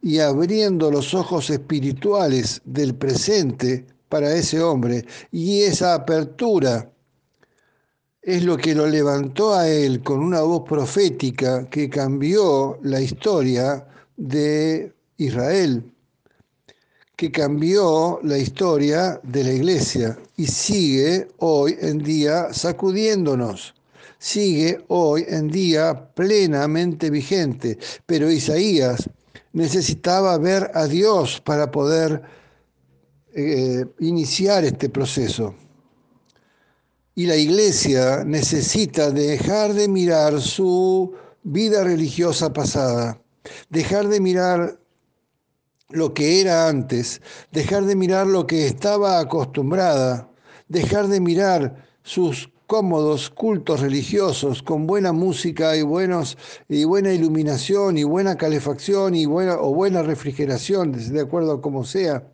y 0.05 0.19
abriendo 0.19 0.91
los 0.91 1.15
ojos 1.15 1.49
espirituales 1.49 2.61
del 2.67 2.95
presente 2.95 3.87
para 4.11 4.35
ese 4.35 4.61
hombre. 4.61 5.07
Y 5.33 5.63
esa 5.63 5.95
apertura 5.95 6.93
es 8.21 8.45
lo 8.45 8.59
que 8.59 8.75
lo 8.75 8.87
levantó 8.87 9.55
a 9.55 9.67
él 9.67 10.03
con 10.03 10.21
una 10.21 10.43
voz 10.43 10.69
profética 10.69 11.67
que 11.71 11.89
cambió 11.89 12.79
la 12.83 13.01
historia 13.01 13.87
de 14.19 14.93
Israel, 15.17 15.91
que 17.17 17.33
cambió 17.33 18.21
la 18.25 18.37
historia 18.37 19.19
de 19.23 19.43
la 19.43 19.53
iglesia 19.53 20.19
y 20.37 20.47
sigue 20.47 21.29
hoy 21.39 21.79
en 21.81 21.99
día 21.99 22.53
sacudiéndonos 22.53 23.75
sigue 24.19 24.83
hoy 24.89 25.27
en 25.29 25.49
día 25.49 26.09
plenamente 26.15 27.11
vigente, 27.11 27.77
pero 28.07 28.31
Isaías 28.31 29.07
necesitaba 29.55 30.37
ver 30.37 30.71
a 30.75 30.87
Dios 30.87 31.41
para 31.41 31.71
poder 31.71 32.23
eh, 33.33 33.87
iniciar 34.01 34.65
este 34.65 34.91
proceso. 34.91 35.55
Y 37.15 37.27
la 37.27 37.37
iglesia 37.37 38.25
necesita 38.25 39.11
dejar 39.11 39.73
de 39.73 39.89
mirar 39.89 40.41
su 40.41 41.15
vida 41.45 41.85
religiosa 41.85 42.53
pasada, 42.53 43.21
dejar 43.71 44.09
de 44.09 44.21
mirar 44.21 44.81
lo 45.91 46.13
que 46.13 46.41
era 46.41 46.69
antes, 46.69 47.23
dejar 47.53 47.85
de 47.85 47.95
mirar 47.95 48.27
lo 48.27 48.49
que 48.49 48.67
estaba 48.67 49.21
acostumbrada, 49.21 50.29
dejar 50.67 51.07
de 51.07 51.21
mirar 51.21 51.87
sus 52.03 52.51
cómodos 52.67 53.31
cultos 53.31 53.81
religiosos 53.81 54.63
con 54.63 54.87
buena 54.87 55.13
música 55.13 55.77
y, 55.77 55.83
buenos, 55.83 56.39
y 56.69 56.85
buena 56.85 57.13
iluminación 57.13 57.99
y 57.99 58.05
buena 58.05 58.37
calefacción 58.37 59.15
y 59.15 59.27
buena, 59.27 59.57
o 59.61 59.75
buena 59.75 60.03
refrigeración, 60.03 60.93
de 60.93 61.21
acuerdo 61.21 61.53
a 61.53 61.63
como 61.63 61.85
sea. 61.85 62.27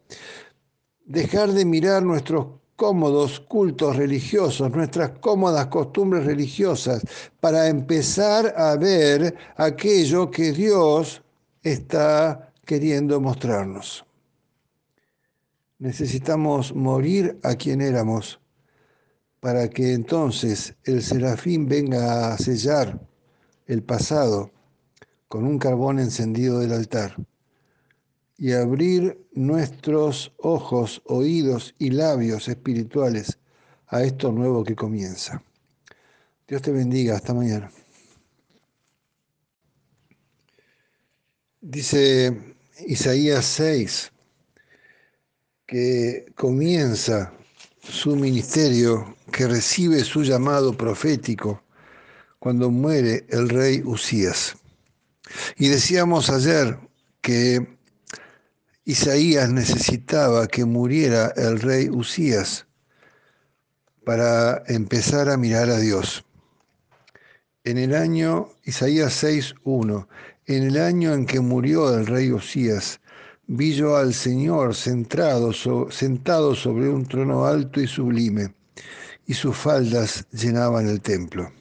Dejar 1.05 1.53
de 1.53 1.65
mirar 1.65 2.03
nuestros 2.03 2.47
cómodos 2.77 3.41
cultos 3.41 3.97
religiosos, 3.97 4.71
nuestras 4.71 5.11
cómodas 5.21 5.67
costumbres 5.67 6.25
religiosas, 6.25 7.03
para 7.41 7.69
empezar 7.69 8.55
a 8.57 8.77
ver 8.77 9.37
aquello 9.57 10.31
que 10.31 10.53
Dios 10.53 11.23
está 11.63 12.53
queriendo 12.65 13.21
mostrarnos. 13.21 14.05
Necesitamos 15.79 16.75
morir 16.75 17.39
a 17.43 17.55
quien 17.55 17.81
éramos 17.81 18.41
para 19.41 19.69
que 19.71 19.95
entonces 19.95 20.75
el 20.85 21.03
serafín 21.03 21.67
venga 21.67 22.33
a 22.33 22.39
sellar 22.39 23.01
el 23.67 23.83
pasado 23.83 24.51
con 25.29 25.45
un 25.45 25.59
carbón 25.59 25.99
encendido 25.99 26.61
del 26.61 26.73
altar 26.73 27.17
y 28.37 28.53
abrir 28.53 29.27
nuestros 29.33 30.33
ojos, 30.39 31.03
oídos 31.05 31.75
y 31.79 31.91
labios 31.91 32.49
espirituales 32.49 33.39
a 33.87 34.03
esto 34.03 34.33
nuevo 34.33 34.65
que 34.65 34.77
comienza. 34.77 35.43
Dios 36.49 36.63
te 36.63 36.73
bendiga, 36.73 37.17
hasta 37.17 37.35
mañana. 37.35 37.71
Dice 41.61 42.57
Isaías 42.87 43.45
6 43.45 44.13
que 45.67 46.33
comienza 46.35 47.33
su 47.83 48.17
ministerio, 48.17 49.17
que 49.31 49.47
recibe 49.47 50.05
su 50.05 50.23
llamado 50.23 50.77
profético 50.77 51.63
cuando 52.39 52.71
muere 52.71 53.27
el 53.29 53.49
rey 53.49 53.83
Usías. 53.85 54.57
Y 55.57 55.69
decíamos 55.69 56.31
ayer 56.31 56.79
que 57.21 57.79
Isaías 58.85 59.51
necesitaba 59.51 60.47
que 60.47 60.65
muriera 60.65 61.33
el 61.37 61.61
rey 61.61 61.89
Usías 61.89 62.67
para 64.05 64.63
empezar 64.67 65.29
a 65.29 65.37
mirar 65.37 65.71
a 65.71 65.79
Dios. 65.79 66.25
En 67.63 67.77
el 67.77 67.95
año, 67.95 68.49
Isaías 68.65 69.23
6.1, 69.23 70.09
en 70.47 70.63
el 70.65 70.79
año 70.79 71.13
en 71.13 71.27
que 71.27 71.41
murió 71.41 71.95
el 71.95 72.07
rey 72.07 72.33
Usías, 72.33 73.01
vi 73.47 73.75
yo 73.75 73.97
al 73.97 74.15
Señor 74.15 74.75
sentado, 74.75 75.53
sentado 75.91 76.55
sobre 76.55 76.89
un 76.89 77.05
trono 77.05 77.45
alto 77.45 77.81
y 77.81 77.87
sublime, 77.87 78.55
y 79.31 79.35
sus 79.35 79.57
faldas 79.57 80.27
llenaban 80.33 80.89
el 80.89 81.01
templo. 81.01 81.53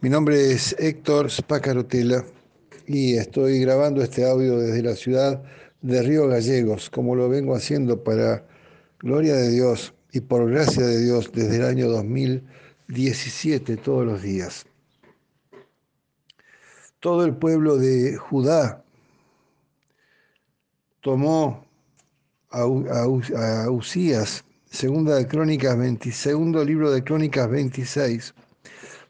Mi 0.00 0.08
nombre 0.08 0.50
es 0.50 0.74
Héctor 0.78 1.30
Spacarotela 1.30 2.24
y 2.86 3.16
estoy 3.16 3.58
grabando 3.58 4.02
este 4.02 4.26
audio 4.26 4.56
desde 4.56 4.82
la 4.82 4.96
ciudad 4.96 5.42
de 5.82 6.02
Río 6.02 6.26
Gallegos, 6.26 6.88
como 6.88 7.16
lo 7.16 7.28
vengo 7.28 7.54
haciendo 7.54 8.02
para 8.02 8.46
gloria 8.98 9.34
de 9.34 9.50
Dios 9.50 9.92
y 10.10 10.20
por 10.20 10.50
gracia 10.50 10.86
de 10.86 11.02
Dios 11.02 11.30
desde 11.34 11.56
el 11.56 11.66
año 11.66 11.90
2017 11.90 13.76
todos 13.76 14.06
los 14.06 14.22
días. 14.22 14.64
Todo 16.98 17.26
el 17.26 17.36
pueblo 17.36 17.76
de 17.76 18.16
Judá 18.16 18.82
tomó 21.02 21.66
a, 22.48 22.64
Usías, 23.68 24.46
segunda 24.74 25.14
de 25.14 25.28
Crónicas 25.28 25.78
segundo 26.12 26.64
libro 26.64 26.90
de 26.90 27.04
Crónicas 27.04 27.48
26. 27.48 28.34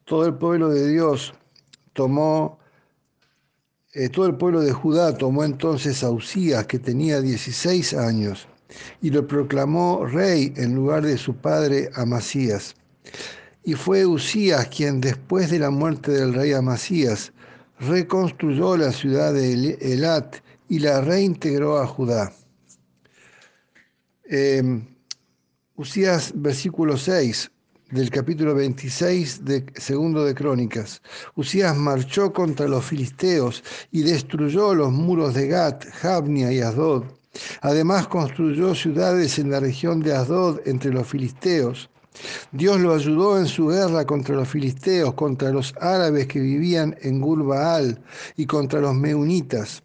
Todo 0.05 0.27
el 0.27 0.35
pueblo 0.35 0.69
de 0.69 0.89
Dios 0.89 1.33
tomó, 1.95 2.59
eh, 3.95 4.11
todo 4.11 4.27
el 4.27 4.37
pueblo 4.37 4.61
de 4.61 4.73
Judá 4.73 5.17
tomó 5.17 5.43
entonces 5.43 6.05
a 6.05 6.11
Usías, 6.11 6.67
que 6.67 6.79
tenía 6.79 7.23
16 7.23 7.95
años, 7.95 8.47
y 9.01 9.09
lo 9.09 9.27
proclamó 9.27 10.05
rey 10.05 10.53
en 10.57 10.75
lugar 10.75 11.07
de 11.07 11.17
su 11.17 11.35
padre 11.35 11.89
Amasías. 11.95 12.75
Y 13.65 13.73
fue 13.73 14.05
Usías 14.05 14.69
quien 14.69 15.01
después 15.01 15.51
de 15.51 15.61
la 15.61 15.71
muerte 15.71 16.13
del 16.13 16.35
rey 16.35 16.53
Amasías 16.53 17.33
reconstruyó 17.81 18.77
la 18.77 18.93
ciudad 18.93 19.33
de 19.33 19.79
Elat 19.81 20.37
y 20.69 20.81
la 20.81 21.01
reintegró 21.01 21.79
a 21.79 21.87
Judá. 21.87 22.33
Eh, 24.27 24.83
Usías 25.77 26.33
versículo 26.37 26.97
6 26.97 27.51
del 27.91 28.09
capítulo 28.09 28.55
26 28.55 29.45
de 29.45 29.67
segundo 29.75 30.25
de 30.25 30.33
Crónicas. 30.33 31.03
Usías 31.35 31.77
marchó 31.77 32.33
contra 32.33 32.69
los 32.69 32.85
filisteos 32.85 33.65
y 33.91 34.03
destruyó 34.03 34.73
los 34.73 34.93
muros 34.93 35.35
de 35.35 35.49
Gat, 35.49 35.85
Jabnia 35.87 36.53
y 36.53 36.61
Asdod. 36.61 37.03
Además 37.63 38.07
construyó 38.07 38.73
ciudades 38.77 39.37
en 39.41 39.51
la 39.51 39.59
región 39.59 39.99
de 39.99 40.15
Asdod 40.15 40.61
entre 40.65 40.93
los 40.93 41.09
filisteos. 41.09 41.91
Dios 42.53 42.79
lo 42.79 42.95
ayudó 42.95 43.37
en 43.37 43.47
su 43.47 43.67
guerra 43.67 44.05
contra 44.05 44.37
los 44.37 44.49
filisteos, 44.49 45.15
contra 45.15 45.51
los 45.51 45.75
árabes 45.81 46.29
que 46.29 46.39
vivían 46.39 46.97
en 47.03 47.21
Gulbaal 47.21 48.01
y 48.37 48.47
contra 48.47 48.81
los 48.81 48.95
meunitas. 48.95 49.83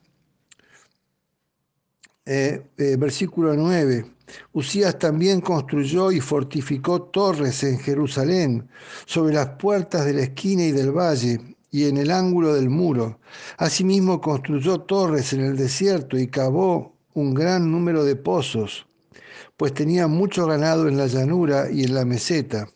Eh, 2.27 2.61
eh, 2.77 2.95
versículo 2.95 3.55
9. 3.55 4.18
Usías 4.53 4.99
también 4.99 5.41
construyó 5.41 6.11
y 6.11 6.19
fortificó 6.19 7.03
torres 7.03 7.63
en 7.63 7.79
Jerusalén, 7.79 8.69
sobre 9.05 9.33
las 9.33 9.49
puertas 9.59 10.05
de 10.05 10.13
la 10.13 10.21
esquina 10.23 10.63
y 10.63 10.71
del 10.71 10.91
valle, 10.91 11.55
y 11.71 11.85
en 11.85 11.97
el 11.97 12.11
ángulo 12.11 12.53
del 12.53 12.69
muro. 12.69 13.19
Asimismo 13.57 14.21
construyó 14.21 14.81
torres 14.81 15.33
en 15.33 15.41
el 15.41 15.57
desierto 15.57 16.17
y 16.17 16.27
cavó 16.27 16.95
un 17.13 17.33
gran 17.33 17.71
número 17.71 18.03
de 18.03 18.15
pozos, 18.15 18.87
pues 19.57 19.73
tenía 19.73 20.07
mucho 20.07 20.45
ganado 20.45 20.87
en 20.87 20.97
la 20.97 21.07
llanura 21.07 21.69
y 21.71 21.83
en 21.83 21.93
la 21.93 22.05
meseta. 22.05 22.67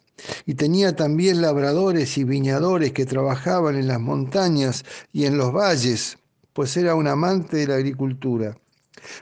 Y 0.46 0.54
tenía 0.56 0.96
también 0.96 1.42
labradores 1.42 2.18
y 2.18 2.24
viñadores 2.24 2.94
que 2.94 3.06
trabajaban 3.06 3.76
en 3.76 3.88
las 3.88 4.00
montañas 4.00 4.86
y 5.12 5.26
en 5.26 5.38
los 5.38 5.52
valles, 5.52 6.18
pues 6.54 6.78
era 6.78 6.96
un 6.96 7.08
amante 7.08 7.58
de 7.58 7.68
la 7.68 7.76
agricultura. 7.76 8.56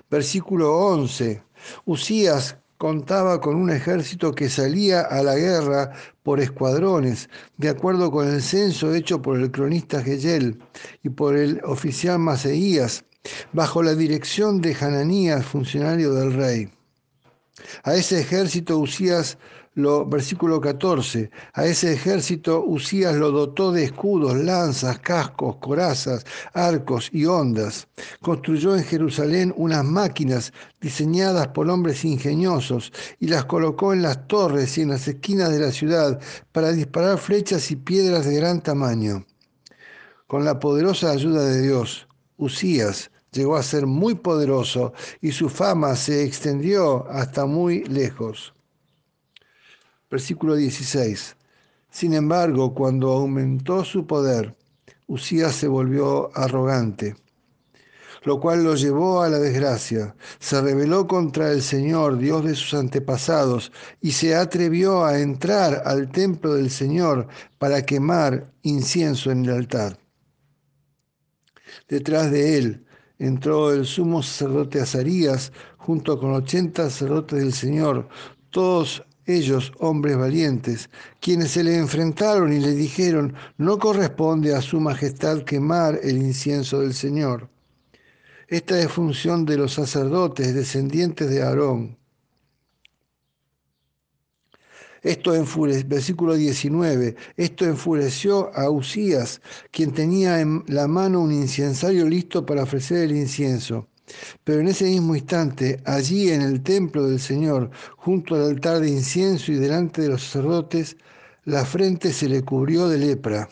Versículo 0.09 0.77
11. 0.77 1.41
Usías 1.85 2.57
contaba 2.77 3.39
con 3.39 3.55
un 3.55 3.69
ejército 3.69 4.33
que 4.33 4.49
salía 4.49 5.01
a 5.01 5.21
la 5.21 5.35
guerra 5.35 5.91
por 6.23 6.39
escuadrones, 6.39 7.29
de 7.57 7.69
acuerdo 7.69 8.09
con 8.09 8.27
el 8.27 8.41
censo 8.41 8.93
hecho 8.95 9.21
por 9.21 9.37
el 9.37 9.51
cronista 9.51 10.01
Geyel 10.01 10.57
y 11.03 11.09
por 11.09 11.37
el 11.37 11.61
oficial 11.63 12.17
Maseías, 12.17 13.05
bajo 13.53 13.83
la 13.83 13.93
dirección 13.93 14.61
de 14.61 14.73
Hananías, 14.73 15.45
funcionario 15.45 16.13
del 16.15 16.33
rey. 16.33 16.69
A 17.83 17.95
ese 17.95 18.19
ejército 18.19 18.77
Usías 18.77 19.37
lo, 19.73 20.05
versículo 20.05 20.59
14, 20.59 21.31
a 21.53 21.65
ese 21.65 21.93
ejército 21.93 22.63
Usías 22.65 23.15
lo 23.15 23.31
dotó 23.31 23.71
de 23.71 23.85
escudos, 23.85 24.35
lanzas, 24.35 24.99
cascos, 24.99 25.57
corazas, 25.57 26.25
arcos 26.53 27.09
y 27.13 27.25
ondas. 27.25 27.87
Construyó 28.21 28.75
en 28.75 28.83
Jerusalén 28.83 29.53
unas 29.55 29.85
máquinas 29.85 30.51
diseñadas 30.81 31.49
por 31.49 31.69
hombres 31.69 32.03
ingeniosos 32.03 32.91
y 33.19 33.27
las 33.27 33.45
colocó 33.45 33.93
en 33.93 34.01
las 34.01 34.27
torres 34.27 34.77
y 34.77 34.81
en 34.81 34.89
las 34.89 35.07
esquinas 35.07 35.51
de 35.51 35.59
la 35.59 35.71
ciudad 35.71 36.19
para 36.51 36.71
disparar 36.71 37.17
flechas 37.17 37.71
y 37.71 37.77
piedras 37.77 38.25
de 38.25 38.35
gran 38.35 38.61
tamaño. 38.61 39.25
Con 40.27 40.43
la 40.43 40.59
poderosa 40.59 41.11
ayuda 41.11 41.45
de 41.45 41.61
Dios, 41.61 42.07
Usías 42.37 43.11
llegó 43.31 43.55
a 43.55 43.63
ser 43.63 43.85
muy 43.85 44.15
poderoso 44.15 44.93
y 45.21 45.31
su 45.31 45.49
fama 45.49 45.95
se 45.95 46.25
extendió 46.25 47.07
hasta 47.09 47.45
muy 47.45 47.85
lejos. 47.85 48.53
Versículo 50.09 50.55
16. 50.55 51.37
Sin 51.89 52.13
embargo, 52.13 52.73
cuando 52.73 53.11
aumentó 53.11 53.85
su 53.85 54.05
poder, 54.05 54.55
Usías 55.07 55.55
se 55.55 55.67
volvió 55.67 56.29
arrogante, 56.37 57.15
lo 58.23 58.39
cual 58.39 58.63
lo 58.63 58.75
llevó 58.75 59.21
a 59.21 59.29
la 59.29 59.39
desgracia. 59.39 60.15
Se 60.39 60.61
rebeló 60.61 61.07
contra 61.07 61.51
el 61.51 61.61
Señor, 61.61 62.17
Dios 62.17 62.43
de 62.43 62.55
sus 62.55 62.73
antepasados, 62.73 63.71
y 64.01 64.11
se 64.11 64.35
atrevió 64.35 65.05
a 65.05 65.19
entrar 65.19 65.83
al 65.85 66.11
templo 66.11 66.53
del 66.53 66.69
Señor 66.69 67.27
para 67.57 67.85
quemar 67.85 68.53
incienso 68.61 69.31
en 69.31 69.45
el 69.45 69.51
altar. 69.51 69.97
Detrás 71.87 72.31
de 72.31 72.57
él 72.57 72.85
entró 73.21 73.71
el 73.71 73.85
sumo 73.85 74.23
sacerdote 74.23 74.81
Azarías 74.81 75.53
junto 75.77 76.19
con 76.19 76.33
ochenta 76.33 76.89
sacerdotes 76.89 77.39
del 77.39 77.53
Señor, 77.53 78.09
todos 78.49 79.03
ellos, 79.27 79.71
hombres 79.77 80.17
valientes, 80.17 80.89
quienes 81.19 81.51
se 81.51 81.63
le 81.63 81.77
enfrentaron 81.77 82.51
y 82.51 82.59
le 82.59 82.71
dijeron, 82.71 83.35
no 83.57 83.77
corresponde 83.77 84.55
a 84.55 84.61
su 84.61 84.79
majestad 84.79 85.43
quemar 85.43 85.99
el 86.01 86.17
incienso 86.17 86.81
del 86.81 86.95
Señor. 86.95 87.47
Esta 88.47 88.79
es 88.79 88.91
función 88.91 89.45
de 89.45 89.57
los 89.57 89.73
sacerdotes 89.73 90.53
descendientes 90.55 91.29
de 91.29 91.43
Aarón. 91.43 92.00
Esto 95.01 95.33
enfureció, 95.33 95.87
versículo 95.87 96.35
19, 96.35 97.15
esto 97.35 97.65
enfureció 97.65 98.55
a 98.55 98.69
Usías, 98.69 99.41
quien 99.71 99.91
tenía 99.93 100.39
en 100.39 100.63
la 100.67 100.87
mano 100.87 101.21
un 101.21 101.31
incensario 101.31 102.07
listo 102.07 102.45
para 102.45 102.63
ofrecer 102.63 103.05
el 103.05 103.15
incienso. 103.15 103.87
Pero 104.43 104.59
en 104.59 104.67
ese 104.67 104.85
mismo 104.85 105.15
instante, 105.15 105.81
allí 105.85 106.29
en 106.29 106.41
el 106.41 106.61
templo 106.61 107.07
del 107.07 107.19
Señor, 107.19 107.71
junto 107.97 108.35
al 108.35 108.43
altar 108.43 108.79
de 108.79 108.89
incienso 108.89 109.51
y 109.51 109.55
delante 109.55 110.03
de 110.03 110.09
los 110.09 110.23
sacerdotes, 110.23 110.97
la 111.45 111.65
frente 111.65 112.13
se 112.13 112.29
le 112.29 112.43
cubrió 112.43 112.87
de 112.87 112.99
lepra. 112.99 113.49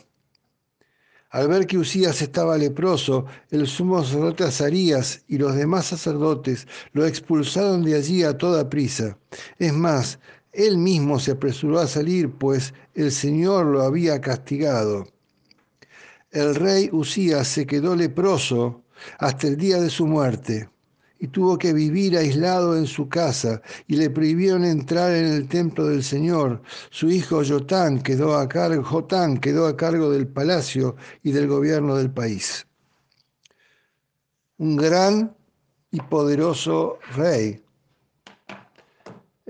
Al 1.30 1.46
ver 1.46 1.66
que 1.66 1.78
Usías 1.78 2.22
estaba 2.22 2.58
leproso, 2.58 3.24
el 3.50 3.66
sumo 3.68 4.02
sacerdote 4.02 4.44
Azarías 4.44 5.22
y 5.28 5.38
los 5.38 5.54
demás 5.54 5.86
sacerdotes 5.86 6.66
lo 6.92 7.06
expulsaron 7.06 7.84
de 7.84 7.94
allí 7.94 8.24
a 8.24 8.36
toda 8.36 8.68
prisa. 8.68 9.16
Es 9.58 9.72
más, 9.72 10.18
él 10.52 10.78
mismo 10.78 11.18
se 11.18 11.32
apresuró 11.32 11.78
a 11.78 11.86
salir, 11.86 12.30
pues 12.32 12.74
el 12.94 13.12
Señor 13.12 13.66
lo 13.66 13.82
había 13.82 14.20
castigado. 14.20 15.06
El 16.30 16.54
rey 16.54 16.88
Usías 16.92 17.48
se 17.48 17.66
quedó 17.66 17.96
leproso 17.96 18.84
hasta 19.18 19.46
el 19.46 19.56
día 19.56 19.80
de 19.80 19.90
su 19.90 20.06
muerte 20.06 20.68
y 21.18 21.28
tuvo 21.28 21.58
que 21.58 21.72
vivir 21.72 22.16
aislado 22.16 22.76
en 22.76 22.86
su 22.86 23.08
casa 23.08 23.60
y 23.86 23.96
le 23.96 24.10
prohibieron 24.10 24.64
entrar 24.64 25.12
en 25.12 25.26
el 25.26 25.48
templo 25.48 25.86
del 25.86 26.02
Señor. 26.02 26.62
Su 26.90 27.10
hijo 27.10 27.42
Jotán 27.46 28.02
quedó 28.02 28.36
a 28.36 28.48
cargo, 28.48 28.82
Jotán 28.82 29.38
quedó 29.38 29.66
a 29.66 29.76
cargo 29.76 30.10
del 30.10 30.26
palacio 30.26 30.96
y 31.22 31.32
del 31.32 31.46
gobierno 31.46 31.96
del 31.96 32.10
país. 32.10 32.66
Un 34.56 34.76
gran 34.76 35.36
y 35.90 36.00
poderoso 36.00 36.98
rey. 37.16 37.62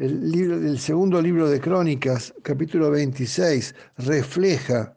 El, 0.01 0.31
libro, 0.31 0.79
segundo 0.79 1.21
libro 1.21 1.51
de 1.51 1.61
Crónicas, 1.61 2.33
capítulo 2.41 2.91
26, 2.91 3.75
refleja 3.99 4.97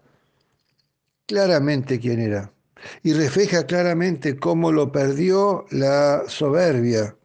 claramente 1.26 2.00
quién 2.00 2.22
era 2.22 2.54
y 3.04 3.12
refleja 3.12 3.66
claramente 3.66 4.38
cómo 4.38 4.72
lo 4.72 4.94
perdió 4.94 5.66
la 5.72 6.24
soberbia 6.28 7.18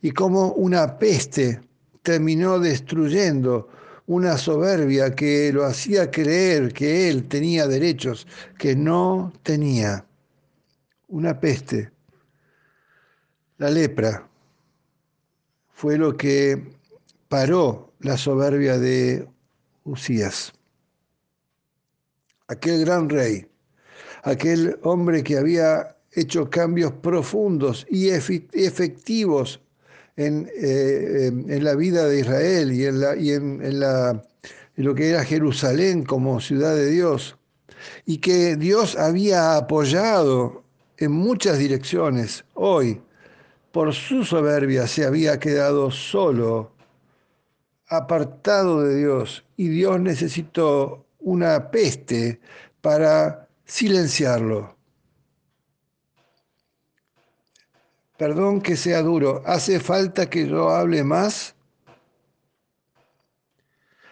y 0.00 0.12
cómo 0.12 0.52
una 0.52 1.00
peste 1.00 1.60
terminó 2.04 2.60
destruyendo 2.60 3.68
una 4.06 4.38
soberbia 4.38 5.12
que 5.12 5.52
lo 5.52 5.64
hacía 5.64 6.12
creer 6.12 6.72
que 6.72 7.08
él 7.08 7.26
tenía 7.26 7.66
derechos 7.66 8.24
que 8.56 8.76
no 8.76 9.32
tenía. 9.42 10.06
Una 11.08 11.40
peste. 11.40 11.90
La 13.58 13.68
lepra 13.68 14.28
fue 15.72 15.98
lo 15.98 16.16
que 16.16 16.78
paró 17.30 17.94
la 18.00 18.18
soberbia 18.18 18.78
de 18.78 19.26
Usías. 19.84 20.52
Aquel 22.48 22.84
gran 22.84 23.08
rey 23.08 23.46
aquel 24.22 24.78
hombre 24.82 25.22
que 25.22 25.38
había 25.38 25.96
hecho 26.12 26.50
cambios 26.50 26.92
profundos 26.92 27.86
y 27.88 28.08
efectivos 28.10 29.60
en, 30.16 30.50
eh, 30.56 31.28
en 31.28 31.64
la 31.64 31.74
vida 31.74 32.06
de 32.06 32.20
Israel 32.20 32.72
y, 32.72 32.84
en, 32.84 33.00
la, 33.00 33.16
y 33.16 33.30
en, 33.30 33.80
la, 33.80 34.22
en 34.76 34.84
lo 34.84 34.94
que 34.94 35.10
era 35.10 35.24
Jerusalén 35.24 36.04
como 36.04 36.40
ciudad 36.40 36.74
de 36.74 36.90
Dios, 36.90 37.36
y 38.04 38.18
que 38.18 38.56
Dios 38.56 38.96
había 38.96 39.56
apoyado 39.56 40.64
en 40.98 41.12
muchas 41.12 41.58
direcciones, 41.58 42.44
hoy, 42.54 43.00
por 43.72 43.94
su 43.94 44.24
soberbia, 44.24 44.86
se 44.86 45.06
había 45.06 45.38
quedado 45.38 45.90
solo, 45.90 46.72
apartado 47.90 48.82
de 48.82 48.96
Dios, 48.96 49.44
y 49.56 49.68
Dios 49.68 50.00
necesitó 50.00 51.04
una 51.18 51.70
peste 51.70 52.40
para 52.80 53.48
silenciarlo. 53.64 54.76
Perdón 58.16 58.60
que 58.60 58.76
sea 58.76 59.02
duro, 59.02 59.42
¿hace 59.44 59.80
falta 59.80 60.30
que 60.30 60.46
yo 60.46 60.70
hable 60.70 61.02
más? 61.02 61.56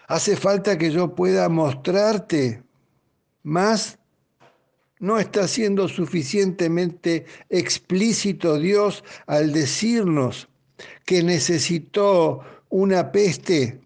¿Hace 0.07 0.35
falta 0.35 0.77
que 0.77 0.91
yo 0.91 1.15
pueda 1.15 1.47
mostrarte 1.47 2.63
más? 3.43 3.99
¿No 4.99 5.19
está 5.19 5.47
siendo 5.47 5.87
suficientemente 5.87 7.25
explícito 7.49 8.57
Dios 8.57 9.03
al 9.27 9.53
decirnos 9.53 10.49
que 11.05 11.23
necesitó 11.23 12.41
una 12.69 13.11
peste 13.11 13.81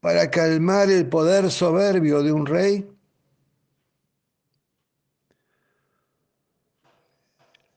para 0.00 0.30
calmar 0.30 0.90
el 0.90 1.08
poder 1.08 1.50
soberbio 1.50 2.22
de 2.22 2.32
un 2.32 2.46
rey? 2.46 2.88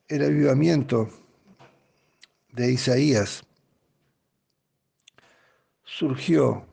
El 0.08 0.24
avivamiento 0.24 1.10
de 2.52 2.72
Isaías 2.72 3.44
surgió 5.84 6.66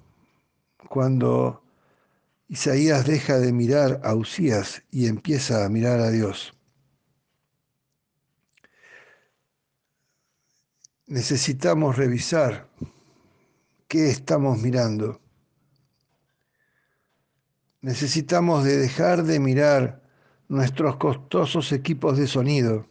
cuando 0.88 1.62
Isaías 2.48 3.06
deja 3.06 3.38
de 3.38 3.52
mirar 3.52 4.00
a 4.02 4.14
Usías 4.14 4.82
y 4.90 5.06
empieza 5.06 5.64
a 5.64 5.68
mirar 5.68 6.00
a 6.00 6.10
Dios. 6.10 6.54
Necesitamos 11.06 11.96
revisar 11.96 12.68
qué 13.88 14.10
estamos 14.10 14.58
mirando. 14.58 15.20
Necesitamos 17.80 18.64
de 18.64 18.76
dejar 18.76 19.24
de 19.24 19.40
mirar 19.40 20.02
nuestros 20.48 20.96
costosos 20.96 21.72
equipos 21.72 22.18
de 22.18 22.26
sonido 22.26 22.86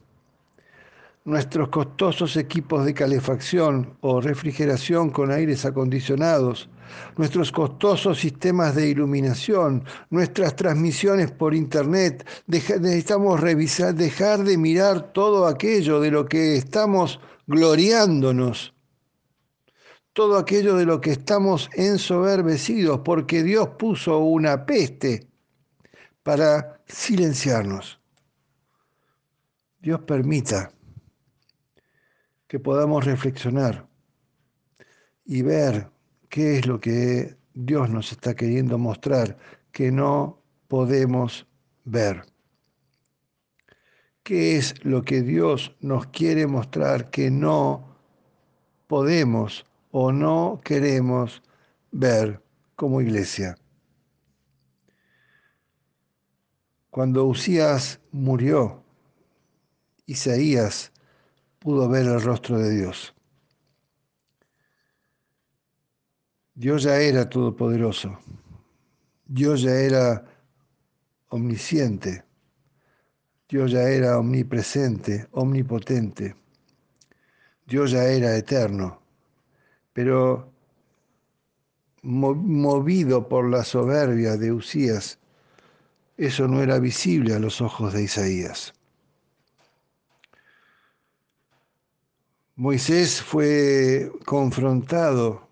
nuestros 1.28 1.68
costosos 1.68 2.38
equipos 2.38 2.86
de 2.86 2.94
calefacción 2.94 3.98
o 4.00 4.22
refrigeración 4.22 5.10
con 5.10 5.30
aires 5.30 5.66
acondicionados, 5.66 6.70
nuestros 7.18 7.52
costosos 7.52 8.20
sistemas 8.20 8.76
de 8.76 8.88
iluminación, 8.88 9.84
nuestras 10.10 10.56
transmisiones 10.56 11.30
por 11.32 11.54
Internet. 11.54 12.26
necesitamos 12.48 13.42
revisar, 13.42 13.94
dejar 13.94 14.46
de 14.46 14.58
mirar 14.58 15.12
todo 15.12 15.48
aquello 15.48 16.00
de 16.00 16.12
lo 16.12 16.26
que 16.26 16.56
estamos 16.56 17.20
gloriándonos, 17.46 18.74
todo 20.18 20.40
aquello 20.40 20.76
de 20.76 20.88
lo 20.88 21.00
que 21.00 21.12
estamos 21.12 21.70
ensoberbecidos, 21.74 23.02
porque 23.06 23.44
Dios 23.44 23.70
puso 23.78 24.18
una 24.18 24.66
peste 24.66 25.28
para 26.24 26.82
silenciarnos. 26.88 28.02
Dios 29.80 30.00
permita 30.08 30.72
que 32.48 32.60
podamos 32.60 33.06
reflexionar 33.06 33.88
y 35.24 35.44
ver 35.44 35.92
qué 36.30 36.58
es 36.58 36.66
lo 36.66 36.80
que 36.80 37.38
Dios 37.54 37.88
nos 37.88 38.12
está 38.12 38.36
queriendo 38.36 38.80
mostrar 38.80 39.38
que 39.72 39.92
no 39.92 40.42
podemos 40.68 41.46
ver. 41.86 42.24
¿Qué 44.24 44.58
es 44.58 44.84
lo 44.84 45.04
que 45.04 45.22
Dios 45.22 45.76
nos 45.80 46.08
quiere 46.08 46.48
mostrar 46.48 47.12
que 47.12 47.30
no 47.30 47.96
podemos 48.88 49.67
o 50.00 50.12
no 50.12 50.62
queremos 50.64 51.42
ver 51.92 52.40
como 52.76 53.02
iglesia? 53.02 53.58
Cuando 56.92 57.26
Usías 57.26 58.00
murió, 58.12 58.84
Isaías 60.06 60.92
pudo 61.58 61.90
ver 61.90 62.06
el 62.06 62.22
rostro 62.22 62.60
de 62.60 62.70
Dios. 62.76 63.16
Dios 66.54 66.84
ya 66.84 67.00
era 67.00 67.28
todopoderoso. 67.28 68.20
Dios 69.26 69.64
ya 69.64 69.74
era 69.80 70.26
omnisciente. 71.30 72.24
Dios 73.50 73.72
ya 73.72 73.90
era 73.90 74.20
omnipresente, 74.20 75.28
omnipotente. 75.32 76.36
Dios 77.66 77.90
ya 77.90 78.04
era 78.04 78.38
eterno. 78.38 79.07
Pero 79.98 80.54
movido 82.04 83.28
por 83.28 83.50
la 83.50 83.64
soberbia 83.64 84.38
de 84.38 84.52
Usías, 84.52 85.18
eso 86.18 86.48
no 86.48 86.62
era 86.62 86.78
visible 86.78 87.34
a 87.34 87.40
los 87.40 87.62
ojos 87.62 87.94
de 87.94 88.04
Isaías. 88.04 88.76
Moisés 92.58 93.24
fue 93.24 94.12
confrontado 94.24 95.48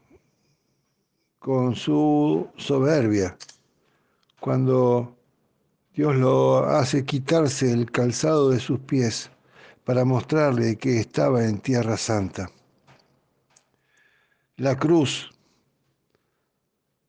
con 1.40 1.76
su 1.76 2.48
soberbia 2.56 3.36
cuando 4.40 5.18
Dios 5.96 6.16
lo 6.18 6.60
hace 6.66 7.04
quitarse 7.04 7.72
el 7.72 7.90
calzado 7.90 8.52
de 8.52 8.60
sus 8.60 8.80
pies 8.82 9.32
para 9.84 10.06
mostrarle 10.06 10.76
que 10.76 11.00
estaba 11.00 11.44
en 11.46 11.58
tierra 11.58 11.98
santa. 11.98 12.52
La 14.58 14.78
cruz 14.78 15.32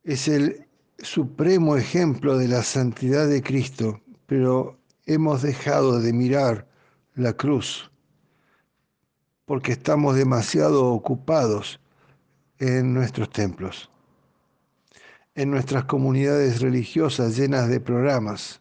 es 0.03 0.27
el 0.27 0.67
supremo 0.99 1.77
ejemplo 1.77 2.39
de 2.39 2.49
la 2.49 2.65
santidad 2.65 3.29
de 3.29 3.41
Cristo, 3.41 4.01
pero 4.27 4.81
hemos 5.05 5.43
dejado 5.43 6.01
de 6.01 6.13
mirar 6.13 6.67
la 7.15 7.35
cruz 7.35 7.89
porque 9.45 9.71
estamos 9.73 10.17
demasiado 10.17 10.87
ocupados 10.87 11.79
en 12.59 12.93
nuestros 12.93 13.31
templos, 13.31 13.91
en 15.37 15.53
nuestras 15.53 15.85
comunidades 15.85 16.61
religiosas 16.61 17.37
llenas 17.37 17.69
de 17.69 17.79
programas, 17.79 18.61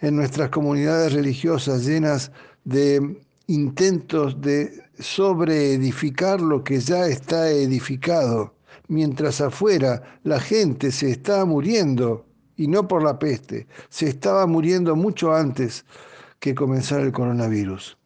en 0.00 0.14
nuestras 0.14 0.50
comunidades 0.50 1.14
religiosas 1.14 1.84
llenas 1.84 2.30
de 2.62 3.20
intentos 3.50 4.40
de 4.40 4.80
sobreedificar 5.00 6.40
lo 6.40 6.62
que 6.62 6.78
ya 6.78 7.06
está 7.06 7.50
edificado, 7.50 8.54
mientras 8.86 9.40
afuera 9.40 10.20
la 10.22 10.38
gente 10.38 10.92
se 10.92 11.10
está 11.10 11.44
muriendo, 11.44 12.26
y 12.56 12.68
no 12.68 12.86
por 12.86 13.02
la 13.02 13.18
peste, 13.18 13.66
se 13.88 14.08
estaba 14.08 14.46
muriendo 14.46 14.94
mucho 14.94 15.34
antes 15.34 15.84
que 16.38 16.54
comenzara 16.54 17.02
el 17.02 17.10
coronavirus. 17.10 17.98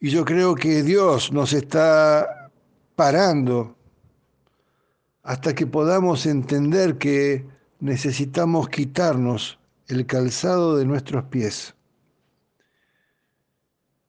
Y 0.00 0.08
yo 0.08 0.24
creo 0.24 0.54
que 0.54 0.82
Dios 0.82 1.32
nos 1.32 1.52
está 1.52 2.50
parando 2.96 3.76
hasta 5.22 5.54
que 5.54 5.66
podamos 5.66 6.24
entender 6.24 6.96
que 6.96 7.46
necesitamos 7.78 8.70
quitarnos 8.70 9.58
el 9.88 10.06
calzado 10.06 10.78
de 10.78 10.86
nuestros 10.86 11.24
pies 11.24 11.74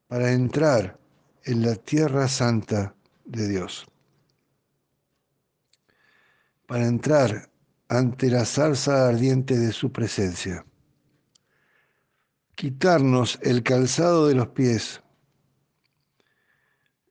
para 0.08 0.32
entrar 0.32 1.00
en 1.44 1.62
la 1.62 1.76
tierra 1.76 2.28
santa 2.28 2.96
de 3.26 3.48
Dios, 3.48 3.86
para 6.66 6.88
entrar 6.88 7.50
ante 7.88 8.30
la 8.30 8.46
salsa 8.46 9.08
ardiente 9.08 9.58
de 9.58 9.72
su 9.72 9.92
presencia, 9.92 10.66
quitarnos 12.56 13.39
el 13.42 13.63
calzado 13.63 14.28
de 14.28 14.36
los 14.36 14.50
pies 14.50 15.02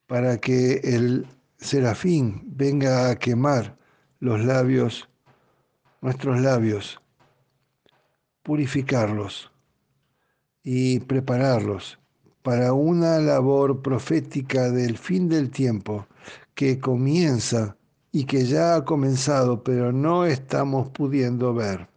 para 0.06 0.38
que 0.38 0.80
el 0.82 1.26
serafín 1.58 2.42
venga 2.44 3.10
a 3.10 3.16
quemar 3.16 3.78
los 4.18 4.44
labios, 4.44 5.08
nuestros 6.00 6.40
labios, 6.40 7.00
purificarlos 8.42 9.50
y 10.62 11.00
prepararlos 11.00 12.01
para 12.42 12.72
una 12.72 13.18
labor 13.18 13.82
profética 13.82 14.70
del 14.70 14.98
fin 14.98 15.28
del 15.28 15.50
tiempo 15.50 16.06
que 16.54 16.78
comienza 16.78 17.76
y 18.10 18.24
que 18.24 18.44
ya 18.44 18.74
ha 18.76 18.84
comenzado, 18.84 19.62
pero 19.62 19.92
no 19.92 20.26
estamos 20.26 20.90
pudiendo 20.90 21.54
ver. 21.54 21.88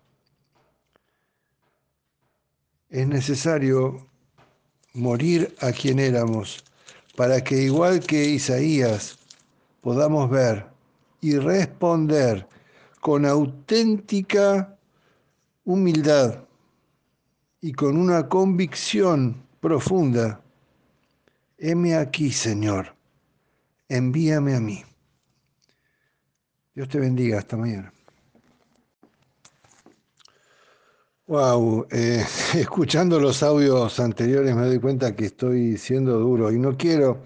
Es 2.90 3.08
necesario 3.08 4.08
morir 4.94 5.54
a 5.60 5.72
quien 5.72 6.00
éramos 6.00 6.64
para 7.18 7.44
que 7.44 7.64
igual 7.64 8.00
que 8.00 8.26
Isaías 8.26 9.18
podamos 9.82 10.30
ver 10.30 10.68
y 11.22 11.38
responder 11.38 12.48
con 13.02 13.26
auténtica 13.26 14.78
humildad 15.66 16.44
y 17.62 17.74
con 17.74 17.98
una 17.98 18.30
convicción 18.30 19.44
profunda, 19.60 20.42
heme 21.58 21.96
aquí, 21.96 22.32
Señor, 22.32 22.96
envíame 23.90 24.56
a 24.56 24.60
mí. 24.60 24.84
Dios 26.74 26.90
te 26.90 27.00
bendiga, 27.00 27.40
hasta 27.40 27.58
mañana. 27.58 27.92
Wow, 31.28 31.88
eh, 31.90 32.24
escuchando 32.54 33.20
los 33.20 33.42
audios 33.42 34.00
anteriores 34.00 34.56
me 34.56 34.68
doy 34.68 34.80
cuenta 34.80 35.16
que 35.16 35.26
estoy 35.26 35.78
siendo 35.78 36.20
duro 36.20 36.52
y 36.52 36.60
no 36.60 36.78
quiero 36.78 37.24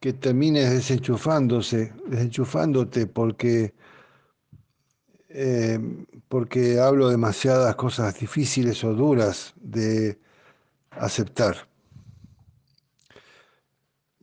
que 0.00 0.12
termines 0.12 0.70
desenchufándose, 0.70 1.94
desenchufándote 2.06 3.06
porque, 3.06 3.74
eh, 5.30 5.80
porque 6.28 6.78
hablo 6.78 7.08
demasiadas 7.08 7.74
cosas 7.76 8.20
difíciles 8.20 8.84
o 8.84 8.92
duras 8.92 9.54
de 9.56 10.18
aceptar. 10.90 11.73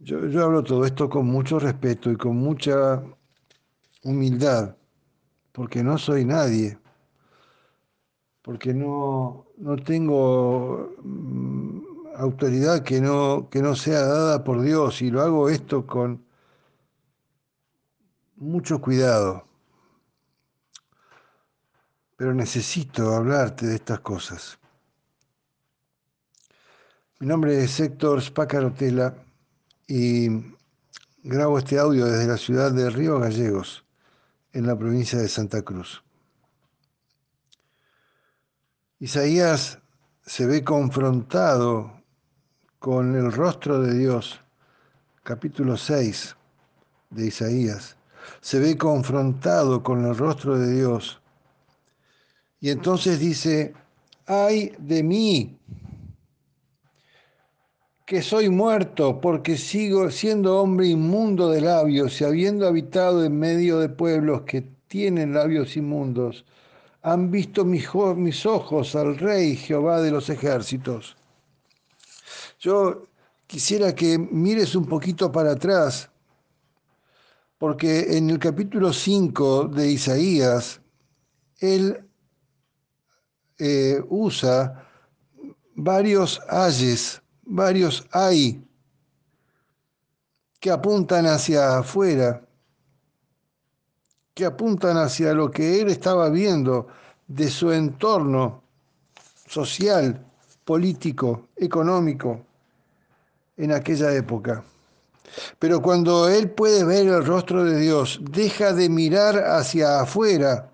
Yo, 0.03 0.17
hablo 0.43 0.63
todo 0.63 0.83
esto 0.83 1.07
con 1.07 1.27
mucho 1.27 1.59
respeto 1.59 2.09
y 2.09 2.15
con 2.15 2.35
mucha 2.35 3.03
humildad, 4.03 4.75
porque 5.51 5.83
no 5.83 5.99
soy 5.99 6.25
nadie, 6.25 6.79
porque 8.41 8.73
no, 8.73 9.45
no 9.57 9.75
tengo 9.77 10.95
mm, 11.03 11.81
autoridad 12.15 12.83
que 12.83 12.99
no, 12.99 13.47
que 13.51 13.61
no 13.61 13.75
sea 13.75 14.01
dada 14.01 14.43
por 14.43 14.61
Dios 14.63 15.03
y 15.03 15.11
lo 15.11 15.21
hago 15.21 15.49
esto 15.49 15.85
con 15.85 16.25
mucho 18.37 18.81
cuidado. 18.81 19.45
Pero 22.15 22.33
necesito 22.33 23.13
hablarte 23.13 23.67
de 23.67 23.75
estas 23.75 23.99
cosas. 23.99 24.57
Mi 27.19 27.27
nombre 27.27 27.63
es 27.63 27.79
Héctor 27.79 28.19
Spacarotela 28.19 29.15
y 29.93 30.55
grabo 31.21 31.59
este 31.59 31.77
audio 31.77 32.05
desde 32.05 32.25
la 32.25 32.37
ciudad 32.37 32.71
de 32.71 32.89
Río 32.89 33.19
Gallegos, 33.19 33.83
en 34.53 34.65
la 34.65 34.77
provincia 34.77 35.19
de 35.19 35.27
Santa 35.27 35.63
Cruz. 35.63 36.01
Isaías 38.99 39.79
se 40.25 40.45
ve 40.45 40.63
confrontado 40.63 41.91
con 42.79 43.15
el 43.15 43.33
rostro 43.33 43.81
de 43.81 43.97
Dios, 43.97 44.39
capítulo 45.23 45.75
6 45.75 46.37
de 47.09 47.27
Isaías, 47.27 47.97
se 48.39 48.59
ve 48.59 48.77
confrontado 48.77 49.83
con 49.83 50.05
el 50.05 50.17
rostro 50.17 50.57
de 50.57 50.73
Dios. 50.73 51.21
Y 52.61 52.69
entonces 52.69 53.19
dice, 53.19 53.73
ay 54.25 54.73
de 54.79 55.03
mí, 55.03 55.59
que 58.11 58.21
soy 58.21 58.49
muerto 58.49 59.21
porque 59.21 59.55
sigo 59.55 60.11
siendo 60.11 60.59
hombre 60.59 60.87
inmundo 60.87 61.49
de 61.49 61.61
labios 61.61 62.19
y 62.19 62.25
habiendo 62.25 62.67
habitado 62.67 63.23
en 63.23 63.39
medio 63.39 63.79
de 63.79 63.87
pueblos 63.87 64.41
que 64.41 64.67
tienen 64.89 65.33
labios 65.33 65.77
inmundos, 65.77 66.43
han 67.03 67.31
visto 67.31 67.63
mis, 67.63 68.45
ojos 68.45 68.97
al 68.97 69.17
Rey 69.17 69.55
Jehová 69.55 70.01
de 70.01 70.11
los 70.11 70.29
ejércitos. 70.29 71.15
Yo 72.59 73.07
quisiera 73.47 73.95
que 73.95 74.17
mires 74.17 74.75
un 74.75 74.87
poquito 74.87 75.31
para 75.31 75.53
atrás, 75.53 76.09
porque 77.57 78.17
en 78.17 78.29
el 78.29 78.39
capítulo 78.39 78.91
5 78.91 79.69
de 79.69 79.89
Isaías, 79.89 80.81
él 81.61 82.03
eh, 83.57 84.03
usa 84.09 84.85
varios 85.75 86.41
ayes, 86.49 87.20
varios 87.51 88.07
hay 88.11 88.63
que 90.59 90.71
apuntan 90.71 91.25
hacia 91.25 91.79
afuera, 91.79 92.41
que 94.33 94.45
apuntan 94.45 94.97
hacia 94.97 95.33
lo 95.33 95.51
que 95.51 95.81
él 95.81 95.89
estaba 95.89 96.29
viendo 96.29 96.87
de 97.27 97.49
su 97.49 97.71
entorno 97.71 98.63
social, 99.47 100.25
político, 100.63 101.49
económico 101.57 102.45
en 103.57 103.73
aquella 103.73 104.13
época. 104.13 104.63
Pero 105.59 105.81
cuando 105.81 106.29
él 106.29 106.51
puede 106.51 106.85
ver 106.85 107.07
el 107.07 107.25
rostro 107.25 107.65
de 107.65 107.79
Dios, 107.79 108.21
deja 108.31 108.71
de 108.71 108.87
mirar 108.87 109.37
hacia 109.37 109.99
afuera, 109.99 110.69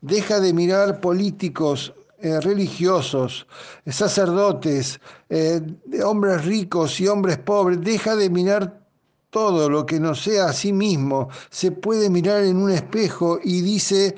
deja 0.00 0.40
de 0.40 0.52
mirar 0.52 1.00
políticos 1.00 1.94
eh, 2.24 2.40
religiosos, 2.40 3.46
sacerdotes, 3.84 4.98
eh, 5.28 5.60
hombres 6.02 6.42
ricos 6.46 6.98
y 6.98 7.06
hombres 7.06 7.36
pobres, 7.36 7.82
deja 7.82 8.16
de 8.16 8.30
mirar 8.30 8.88
todo 9.28 9.68
lo 9.68 9.84
que 9.84 10.00
no 10.00 10.14
sea 10.14 10.46
a 10.46 10.54
sí 10.54 10.72
mismo, 10.72 11.28
se 11.50 11.70
puede 11.70 12.08
mirar 12.08 12.42
en 12.44 12.56
un 12.56 12.70
espejo 12.70 13.38
y 13.44 13.60
dice, 13.60 14.16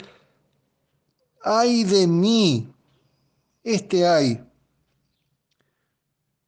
ay 1.43 1.83
de 1.83 2.07
mí, 2.07 2.73
este 3.65 4.07
hay, 4.07 4.41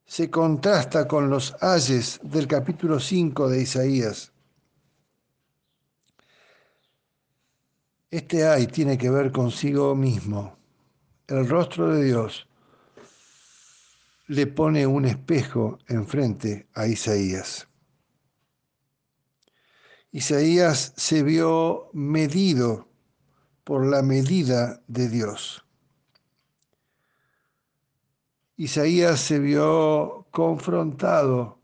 se 0.04 0.30
contrasta 0.30 1.08
con 1.08 1.28
los 1.28 1.56
ayes 1.60 2.20
del 2.22 2.46
capítulo 2.46 3.00
5 3.00 3.48
de 3.48 3.62
Isaías. 3.62 4.30
Este 8.12 8.46
ay 8.46 8.68
tiene 8.68 8.96
que 8.96 9.10
ver 9.10 9.32
consigo 9.32 9.96
mismo. 9.96 10.57
El 11.28 11.46
rostro 11.46 11.90
de 11.90 12.04
Dios 12.04 12.48
le 14.28 14.46
pone 14.46 14.86
un 14.86 15.04
espejo 15.04 15.78
enfrente 15.86 16.68
a 16.72 16.86
Isaías. 16.86 17.68
Isaías 20.10 20.94
se 20.96 21.22
vio 21.22 21.90
medido 21.92 22.88
por 23.62 23.84
la 23.84 24.00
medida 24.00 24.82
de 24.86 25.10
Dios. 25.10 25.62
Isaías 28.56 29.20
se 29.20 29.38
vio 29.38 30.28
confrontado 30.30 31.60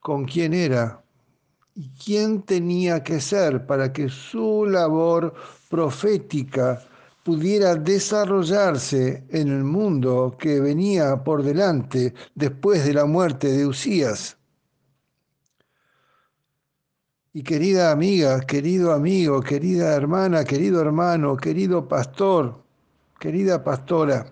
con 0.00 0.26
quién 0.26 0.52
era 0.52 1.02
y 1.74 1.88
quién 1.94 2.42
tenía 2.42 3.02
que 3.02 3.22
ser 3.22 3.64
para 3.64 3.94
que 3.94 4.10
su 4.10 4.66
labor 4.66 5.32
profética 5.70 6.86
pudiera 7.24 7.74
desarrollarse 7.74 9.24
en 9.30 9.48
el 9.48 9.64
mundo 9.64 10.36
que 10.38 10.60
venía 10.60 11.24
por 11.24 11.42
delante 11.42 12.14
después 12.34 12.84
de 12.84 12.92
la 12.92 13.06
muerte 13.06 13.50
de 13.50 13.66
Usías. 13.66 14.36
Y 17.32 17.42
querida 17.42 17.90
amiga, 17.90 18.40
querido 18.42 18.92
amigo, 18.92 19.40
querida 19.40 19.94
hermana, 19.94 20.44
querido 20.44 20.80
hermano, 20.82 21.36
querido 21.36 21.88
pastor, 21.88 22.62
querida 23.18 23.64
pastora, 23.64 24.26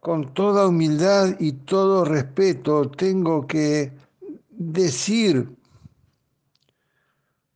con 0.00 0.34
toda 0.34 0.66
humildad 0.66 1.36
y 1.38 1.52
todo 1.52 2.04
respeto 2.04 2.90
tengo 2.90 3.46
que 3.46 3.92
decir 4.50 5.48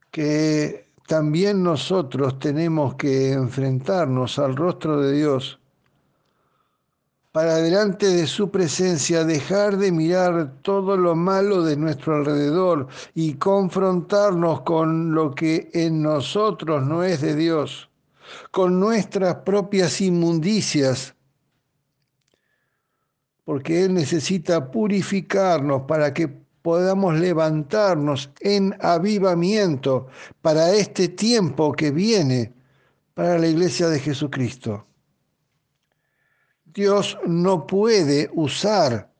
que 0.09 0.88
también 1.09 1.63
nosotros 1.63 2.37
tenemos 2.37 2.93
que 2.93 3.31
enfrentarnos 3.31 4.37
al 4.37 4.55
rostro 4.55 5.01
de 5.01 5.11
Dios 5.13 5.59
para 7.31 7.55
delante 7.55 8.05
de 8.05 8.27
su 8.27 8.51
presencia 8.51 9.23
dejar 9.23 9.77
de 9.77 9.91
mirar 9.91 10.61
todo 10.61 10.95
lo 10.97 11.15
malo 11.15 11.63
de 11.63 11.77
nuestro 11.77 12.17
alrededor 12.17 12.89
y 13.15 13.33
confrontarnos 13.33 14.61
con 14.61 15.15
lo 15.15 15.33
que 15.33 15.71
en 15.73 16.03
nosotros 16.03 16.83
no 16.83 17.03
es 17.03 17.21
de 17.21 17.35
Dios, 17.35 17.89
con 18.51 18.79
nuestras 18.79 19.37
propias 19.37 20.01
inmundicias 20.01 21.15
porque 23.45 23.85
Él 23.85 23.95
necesita 23.95 24.69
purificarnos 24.69 25.81
para 25.87 26.13
que 26.13 26.48
podamos 26.69 27.19
levantarnos 27.19 28.29
en 28.41 28.75
avivamiento 28.79 30.05
para 30.39 30.71
este 30.71 31.07
tiempo 31.07 31.71
que 31.71 31.89
viene 31.89 32.53
para 33.15 33.39
la 33.39 33.47
iglesia 33.47 33.87
de 33.87 33.99
Jesucristo. 33.99 34.85
Dios 36.65 37.17
no 37.25 37.65
puede 37.65 38.29
usar 38.35 39.11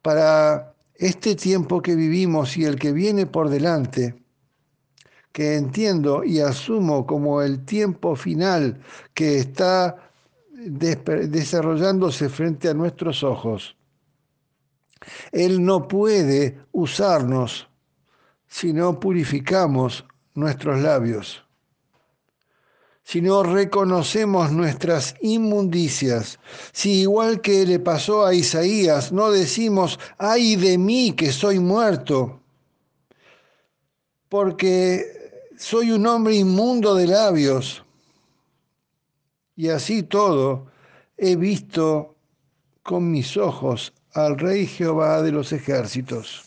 para 0.00 0.72
este 0.94 1.34
tiempo 1.34 1.82
que 1.82 1.96
vivimos 1.96 2.56
y 2.56 2.64
el 2.66 2.76
que 2.78 2.92
viene 2.92 3.26
por 3.26 3.48
delante, 3.48 4.22
que 5.32 5.56
entiendo 5.56 6.22
y 6.22 6.38
asumo 6.38 7.04
como 7.04 7.42
el 7.42 7.64
tiempo 7.64 8.14
final 8.14 8.80
que 9.12 9.38
está 9.38 10.08
desarrollándose 10.52 12.28
frente 12.28 12.68
a 12.68 12.74
nuestros 12.74 13.24
ojos. 13.24 13.76
Él 15.32 15.64
no 15.64 15.88
puede 15.88 16.60
usarnos 16.72 17.68
si 18.46 18.72
no 18.72 18.98
purificamos 18.98 20.04
nuestros 20.34 20.80
labios, 20.80 21.44
si 23.02 23.20
no 23.20 23.42
reconocemos 23.42 24.52
nuestras 24.52 25.14
inmundicias, 25.20 26.38
si 26.72 27.00
igual 27.00 27.40
que 27.40 27.64
le 27.66 27.78
pasó 27.78 28.26
a 28.26 28.34
Isaías, 28.34 29.12
no 29.12 29.30
decimos, 29.30 29.98
ay 30.18 30.56
de 30.56 30.78
mí 30.78 31.12
que 31.12 31.32
soy 31.32 31.58
muerto, 31.58 32.40
porque 34.28 35.50
soy 35.58 35.90
un 35.90 36.06
hombre 36.06 36.34
inmundo 36.34 36.94
de 36.94 37.06
labios. 37.06 37.84
Y 39.56 39.68
así 39.68 40.02
todo 40.02 40.66
he 41.16 41.36
visto 41.36 42.16
con 42.82 43.10
mis 43.10 43.36
ojos 43.36 43.92
al 44.14 44.38
Rey 44.38 44.66
Jehová 44.66 45.22
de 45.22 45.32
los 45.32 45.52
ejércitos. 45.52 46.44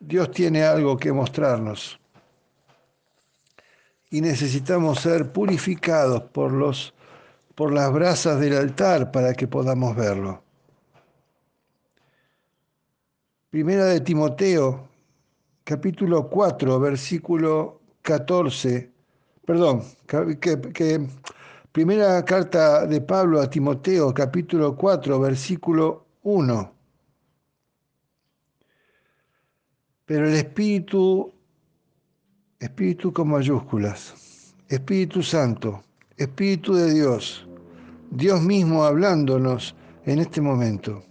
Dios 0.00 0.30
tiene 0.30 0.64
algo 0.64 0.96
que 0.96 1.12
mostrarnos 1.12 1.98
y 4.10 4.20
necesitamos 4.20 5.00
ser 5.00 5.32
purificados 5.32 6.22
por, 6.22 6.52
los, 6.52 6.94
por 7.54 7.72
las 7.72 7.92
brasas 7.92 8.38
del 8.38 8.56
altar 8.56 9.10
para 9.10 9.32
que 9.32 9.48
podamos 9.48 9.96
verlo. 9.96 10.42
Primera 13.50 13.86
de 13.86 14.00
Timoteo, 14.00 14.88
capítulo 15.64 16.28
4, 16.28 16.78
versículo 16.78 17.80
14, 18.02 18.90
perdón, 19.46 19.82
que, 20.06 20.60
que, 20.72 21.06
primera 21.74 22.24
carta 22.24 22.86
de 22.86 23.00
Pablo 23.00 23.40
a 23.40 23.50
Timoteo, 23.50 24.14
capítulo 24.14 24.76
4, 24.76 25.18
versículo 25.18 26.06
1. 26.22 26.72
Pero 30.06 30.28
el 30.28 30.34
Espíritu, 30.34 31.32
Espíritu 32.60 33.12
con 33.12 33.28
mayúsculas, 33.28 34.54
Espíritu 34.68 35.20
Santo, 35.20 35.82
Espíritu 36.16 36.74
de 36.74 36.94
Dios, 36.94 37.44
Dios 38.08 38.40
mismo 38.40 38.84
hablándonos 38.84 39.74
en 40.04 40.20
este 40.20 40.40
momento. 40.40 41.02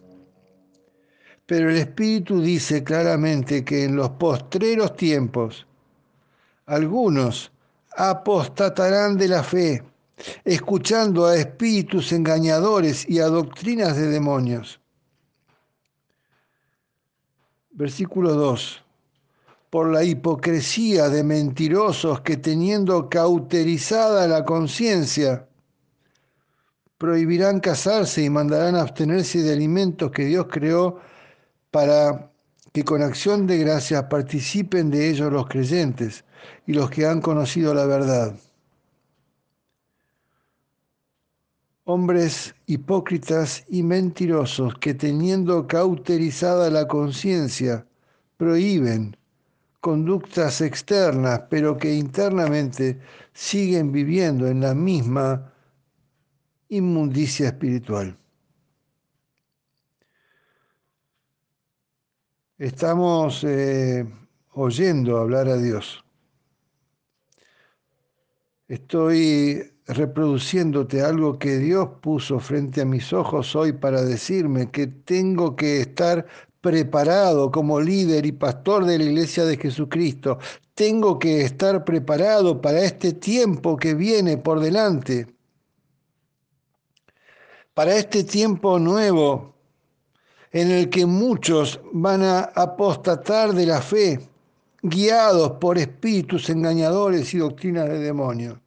Pero 1.46 1.72
el 1.72 1.76
Espíritu 1.76 2.42
dice 2.42 2.86
claramente 2.86 3.66
que 3.66 3.84
en 3.84 3.98
los 3.98 4.12
postreros 4.12 4.96
tiempos 4.96 5.68
algunos 6.68 7.52
apostatarán 7.98 9.18
de 9.18 9.28
la 9.28 9.44
fe, 9.44 9.84
escuchando 10.44 11.26
a 11.26 11.36
espíritus 11.36 12.12
engañadores 12.12 13.08
y 13.10 13.20
a 13.20 13.28
doctrinas 13.28 13.96
de 13.96 14.08
demonios. 14.08 14.80
Versículo 17.72 18.34
2 18.34 18.84
por 19.74 19.92
la 19.92 20.04
hipocresía 20.04 21.10
de 21.10 21.24
mentirosos 21.24 22.22
que 22.22 22.38
teniendo 22.38 23.10
cauterizada 23.10 24.28
la 24.28 24.46
conciencia, 24.46 25.48
prohibirán 27.00 27.60
casarse 27.60 28.22
y 28.22 28.30
mandarán 28.30 28.76
abstenerse 28.76 29.42
de 29.42 29.52
alimentos 29.52 30.12
que 30.12 30.26
Dios 30.26 30.46
creó 30.48 31.00
para 31.72 32.30
que 32.72 32.86
con 32.86 33.02
acción 33.02 33.48
de 33.48 33.58
gracias 33.58 34.04
participen 34.04 34.92
de 34.92 35.10
ellos 35.10 35.34
los 35.34 35.48
creyentes 35.48 36.24
y 36.68 36.74
los 36.74 36.92
que 36.92 37.08
han 37.08 37.20
conocido 37.20 37.74
la 37.74 37.88
verdad. 37.88 38.36
Hombres 41.86 42.56
hipócritas 42.66 43.66
y 43.68 43.84
mentirosos 43.84 44.76
que 44.80 44.94
teniendo 44.94 45.68
cauterizada 45.68 46.70
la 46.70 46.88
conciencia 46.88 47.86
prohíben 48.38 49.18
conductas 49.82 50.62
externas, 50.62 51.42
pero 51.50 51.78
que 51.78 51.94
internamente 51.94 53.02
siguen 53.34 53.92
viviendo 53.92 54.48
en 54.48 54.62
la 54.62 54.74
misma 54.74 55.54
inmundicia 56.70 57.48
espiritual. 57.48 58.18
Estamos 62.58 63.44
eh, 63.44 64.08
oyendo 64.52 65.18
hablar 65.18 65.50
a 65.50 65.58
Dios. 65.58 66.02
Estoy 68.70 69.73
reproduciéndote 69.88 71.02
algo 71.02 71.38
que 71.38 71.58
Dios 71.58 71.90
puso 72.02 72.40
frente 72.40 72.82
a 72.82 72.86
mis 72.86 73.12
ojos 73.12 73.56
hoy 73.56 73.74
para 73.74 74.02
decirme 74.02 74.72
que 74.72 74.88
tengo 74.88 75.56
que 75.56 75.82
estar 75.82 76.26
preparado 76.62 77.52
como 77.52 77.82
líder 77.82 78.26
y 78.26 78.32
pastor 78.32 78.86
de 78.86 78.98
la 78.98 79.04
iglesia 79.04 79.44
de 79.44 79.58
Jesucristo. 79.58 80.40
Tengo 80.74 81.20
que 81.20 81.42
estar 81.42 81.84
preparado 81.84 82.62
para 82.62 82.82
este 82.82 83.14
tiempo 83.14 83.76
que 83.76 83.94
viene 83.94 84.38
por 84.38 84.62
delante. 84.62 85.28
Para 87.74 87.96
este 87.96 88.24
tiempo 88.24 88.80
nuevo 88.80 89.56
en 90.52 90.72
el 90.72 90.90
que 90.90 91.06
muchos 91.06 91.82
van 91.92 92.24
a 92.24 92.42
apostatar 92.56 93.54
de 93.54 93.66
la 93.66 93.82
fe, 93.82 94.20
guiados 94.84 95.54
por 95.54 95.78
espíritus 95.78 96.50
engañadores 96.50 97.34
y 97.34 97.40
doctrinas 97.40 97.90
de 97.90 98.00
demonios 98.00 98.63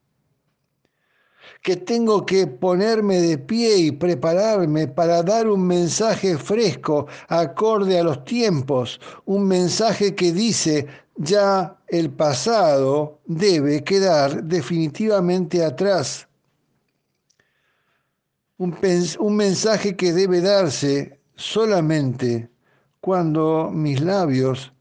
que 1.67 1.75
tengo 1.75 2.25
que 2.25 2.47
ponerme 2.47 3.21
de 3.21 3.39
pie 3.39 3.77
y 3.79 3.91
prepararme 3.91 4.87
para 4.87 5.21
dar 5.25 5.49
un 5.49 5.67
mensaje 5.67 6.39
fresco, 6.39 7.09
acorde 7.27 7.99
a 7.99 8.05
los 8.05 8.25
tiempos, 8.25 9.01
un 9.25 9.49
mensaje 9.49 10.14
que 10.14 10.31
dice, 10.31 10.87
ya 11.17 11.77
el 11.89 12.12
pasado 12.12 13.19
debe 13.27 13.83
quedar 13.83 14.45
definitivamente 14.45 15.64
atrás. 15.64 16.29
Un, 18.59 19.37
mensaje 19.37 19.97
que 19.97 20.12
debe 20.12 20.41
darse 20.41 21.19
solamente 21.35 22.49
cuando 23.01 23.73
mis 23.73 24.01
labios 24.01 24.73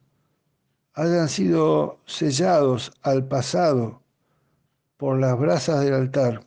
hayan 0.93 1.29
sido 1.29 1.97
sellados 2.05 2.91
al 3.01 3.27
pasado 3.27 4.03
por 4.97 5.19
las 5.19 5.35
brasas 5.39 5.83
del 5.83 5.95
altar 5.95 6.45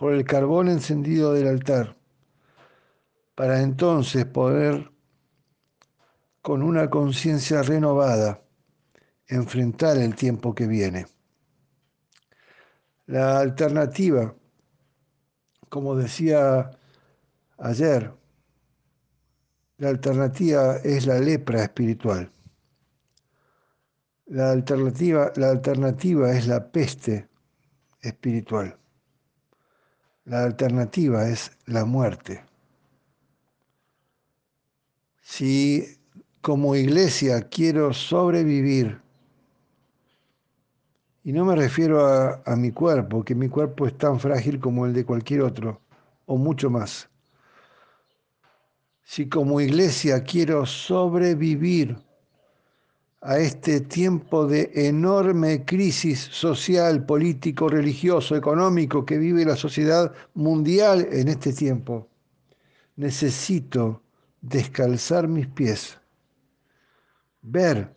por 0.00 0.14
el 0.14 0.24
carbón 0.24 0.70
encendido 0.70 1.34
del 1.34 1.46
altar, 1.46 1.94
para 3.34 3.60
entonces 3.60 4.24
poder, 4.24 4.90
con 6.40 6.62
una 6.62 6.88
conciencia 6.88 7.60
renovada, 7.60 8.40
enfrentar 9.26 9.98
el 9.98 10.14
tiempo 10.14 10.54
que 10.54 10.66
viene. 10.66 11.04
La 13.08 13.40
alternativa, 13.40 14.34
como 15.68 15.94
decía 15.94 16.70
ayer, 17.58 18.10
la 19.76 19.90
alternativa 19.90 20.76
es 20.78 21.06
la 21.06 21.18
lepra 21.18 21.64
espiritual. 21.64 22.32
La 24.28 24.50
alternativa, 24.50 25.30
la 25.36 25.50
alternativa 25.50 26.32
es 26.32 26.46
la 26.46 26.72
peste 26.72 27.28
espiritual. 28.00 28.79
La 30.30 30.44
alternativa 30.44 31.28
es 31.28 31.50
la 31.66 31.84
muerte. 31.84 32.44
Si 35.20 35.98
como 36.40 36.76
iglesia 36.76 37.48
quiero 37.48 37.92
sobrevivir, 37.92 39.00
y 41.24 41.32
no 41.32 41.44
me 41.44 41.56
refiero 41.56 42.06
a, 42.06 42.54
mi 42.54 42.70
cuerpo, 42.70 43.24
que 43.24 43.34
mi 43.34 43.48
cuerpo 43.48 43.88
es 43.88 43.98
tan 43.98 44.20
frágil 44.20 44.60
como 44.60 44.86
el 44.86 44.92
de 44.92 45.04
cualquier 45.04 45.42
otro, 45.42 45.80
o 46.26 46.36
mucho 46.36 46.70
más. 46.70 47.10
Si 49.02 49.28
como 49.28 49.60
iglesia 49.60 50.22
quiero 50.22 50.64
sobrevivir, 50.64 51.98
a 53.22 53.38
este 53.38 53.80
tiempo 53.80 54.46
de 54.46 54.70
enorme 54.74 55.64
crisis 55.64 56.20
social, 56.32 57.04
político, 57.04 57.68
religioso, 57.68 58.34
económico 58.34 59.04
que 59.04 59.18
vive 59.18 59.44
la 59.44 59.56
sociedad 59.56 60.12
mundial 60.34 61.06
en 61.12 61.28
este 61.28 61.52
tiempo. 61.52 62.08
Necesito 62.96 64.02
descalzar 64.40 65.28
mis 65.28 65.46
pies, 65.48 65.98
ver 67.42 67.94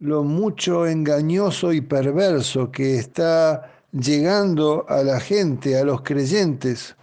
lo 0.00 0.24
mucho 0.24 0.86
engañoso 0.86 1.72
y 1.72 1.80
perverso 1.80 2.70
que 2.70 2.98
está 2.98 3.84
llegando 3.92 4.84
a 4.88 5.02
la 5.02 5.20
gente, 5.20 5.78
a 5.78 5.84
los 5.84 6.02
creyentes, 6.02 6.96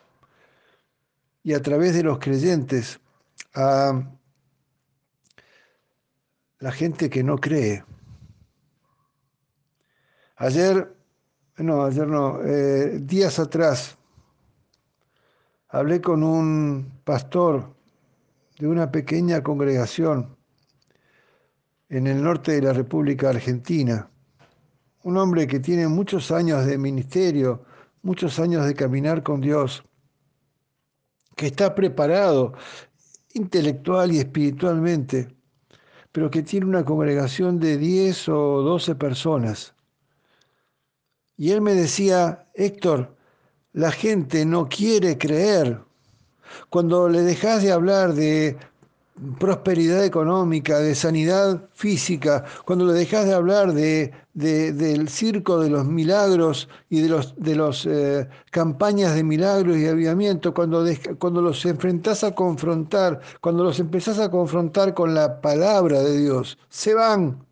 y 1.43 1.53
a 1.53 1.61
través 1.61 1.93
de 1.93 2.03
los 2.03 2.18
creyentes 2.18 2.99
a 3.53 4.03
la 6.66 6.72
gente 6.72 7.11
que 7.11 7.24
no 7.24 7.38
cree. 7.38 7.86
Ayer, 10.38 10.97
no, 11.57 11.86
ayer 11.86 12.07
no, 12.07 12.41
eh, 12.43 12.97
días 13.01 13.38
atrás, 13.38 13.95
hablé 15.68 16.01
con 16.01 16.24
un 16.24 17.01
pastor 17.03 17.72
de 18.57 18.68
una 18.68 18.89
pequeña 18.89 19.43
congregación 19.43 20.36
en 21.89 22.07
el 22.07 22.24
norte 22.24 22.53
de 22.53 22.63
la 22.63 22.74
República 22.74 23.30
Argentina, 23.30 24.09
un 25.03 25.18
hombre 25.18 25.45
que 25.45 25.59
tiene 25.59 25.88
muchos 25.88 26.32
años 26.32 26.66
de 26.66 26.80
ministerio, 26.80 27.63
muchos 28.01 28.39
años 28.39 28.66
de 28.66 28.74
caminar 28.74 29.22
con 29.22 29.39
Dios, 29.39 29.86
que 31.36 31.45
está 31.45 31.76
preparado 31.76 32.53
intelectual 33.36 34.11
y 34.11 34.18
espiritualmente 34.18 35.35
pero 36.16 36.32
que 36.32 36.43
tiene 36.43 36.66
una 36.66 36.86
congregación 36.86 37.59
de 37.59 37.78
10 37.78 38.30
o 38.30 38.61
12 38.61 38.95
personas. 38.95 39.74
Y 41.36 41.51
él 41.51 41.59
me 41.59 41.74
decía, 41.74 42.47
Héctor, 42.53 43.13
la 43.74 43.91
gente 43.91 44.45
no 44.45 44.70
quiere 44.70 45.18
creer. 45.18 45.82
Cuando 46.70 47.09
le 47.09 47.22
dejas 47.22 47.63
de 47.63 47.74
hablar 47.74 48.13
de 48.13 48.55
prosperidad 49.41 50.05
económica, 50.05 50.80
de 50.80 50.95
sanidad 50.95 51.68
física, 51.74 52.45
cuando 52.63 52.86
le 52.86 52.93
dejas 52.93 53.26
de 53.26 53.34
hablar 53.34 53.74
de, 53.74 54.13
del 54.36 55.08
circo 55.08 55.62
de 55.62 55.70
los 55.70 55.86
milagros 55.86 56.68
y 56.90 57.00
de 57.00 57.10
las 57.10 57.34
de 57.38 57.56
los, 57.56 57.86
eh, 57.86 58.28
campañas 58.52 59.16
de 59.16 59.24
milagros 59.24 59.78
y 59.78 59.88
avivamiento, 59.88 60.54
cuando, 60.54 60.86
cuando 61.20 61.42
los 61.42 61.66
enfrentás 61.66 62.26
a 62.26 62.36
confrontar, 62.36 63.22
cuando 63.40 63.64
los 63.64 63.80
empezás 63.80 64.20
a 64.20 64.30
confrontar 64.30 64.94
con 64.94 65.14
la 65.14 65.40
palabra 65.40 66.02
de 66.02 66.18
Dios, 66.18 66.58
se 66.68 66.94
van, 66.94 67.46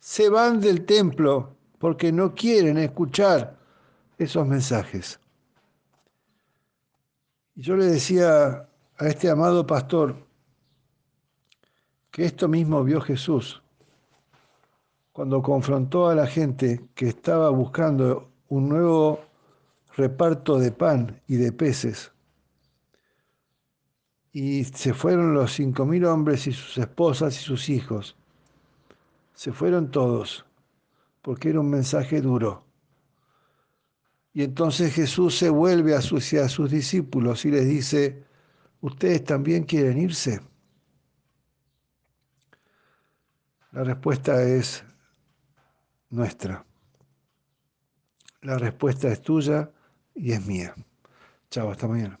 se 0.00 0.28
van 0.28 0.60
del 0.60 0.84
templo 0.84 1.54
porque 1.78 2.10
no 2.10 2.34
quieren 2.34 2.78
escuchar 2.78 3.56
esos 4.18 4.44
mensajes. 4.44 5.20
Y 7.54 7.62
yo 7.62 7.76
le 7.76 7.86
decía 7.86 8.68
a 8.98 9.06
este 9.06 9.30
amado 9.30 9.64
pastor, 9.64 10.16
que 12.10 12.24
esto 12.24 12.48
mismo 12.48 12.82
vio 12.82 13.00
Jesús 13.00 13.62
cuando 15.16 15.40
confrontó 15.40 16.10
a 16.10 16.14
la 16.14 16.26
gente 16.26 16.90
que 16.94 17.08
estaba 17.08 17.48
buscando 17.48 18.32
un 18.48 18.68
nuevo 18.68 19.18
reparto 19.96 20.58
de 20.58 20.72
pan 20.72 21.22
y 21.26 21.36
de 21.36 21.52
peces. 21.52 22.12
Y 24.30 24.64
se 24.64 24.92
fueron 24.92 25.32
los 25.32 25.54
cinco 25.54 25.86
mil 25.86 26.04
hombres 26.04 26.46
y 26.46 26.52
sus 26.52 26.76
esposas 26.76 27.34
y 27.34 27.42
sus 27.42 27.70
hijos. 27.70 28.14
Se 29.32 29.52
fueron 29.52 29.90
todos, 29.90 30.44
porque 31.22 31.48
era 31.48 31.60
un 31.60 31.70
mensaje 31.70 32.20
duro. 32.20 32.66
Y 34.34 34.42
entonces 34.42 34.92
Jesús 34.92 35.38
se 35.38 35.48
vuelve 35.48 35.94
a 35.94 36.02
sus, 36.02 36.30
a 36.34 36.50
sus 36.50 36.70
discípulos 36.70 37.46
y 37.46 37.52
les 37.52 37.66
dice, 37.66 38.26
¿ustedes 38.82 39.24
también 39.24 39.64
quieren 39.64 39.96
irse? 39.96 40.42
La 43.72 43.82
respuesta 43.82 44.42
es 44.42 44.84
nuestra. 46.16 46.64
La 48.42 48.58
respuesta 48.58 49.08
es 49.12 49.20
tuya 49.20 49.70
y 50.14 50.32
es 50.32 50.44
mía. 50.46 50.74
Chao, 51.50 51.70
hasta 51.70 51.86
mañana. 51.86 52.18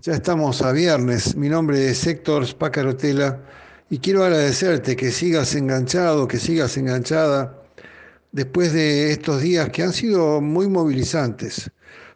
Ya 0.00 0.14
estamos 0.14 0.60
a 0.62 0.72
viernes. 0.72 1.36
Mi 1.36 1.48
nombre 1.48 1.88
es 1.88 2.06
Héctor 2.06 2.46
Spacarotela 2.46 3.40
y 3.88 3.98
quiero 3.98 4.24
agradecerte 4.24 4.96
que 4.96 5.12
sigas 5.12 5.54
enganchado, 5.54 6.26
que 6.26 6.38
sigas 6.38 6.76
enganchada 6.76 7.56
después 8.32 8.72
de 8.72 9.12
estos 9.12 9.42
días 9.42 9.68
que 9.70 9.82
han 9.82 9.92
sido 9.92 10.40
muy 10.40 10.68
movilizantes. 10.68 11.70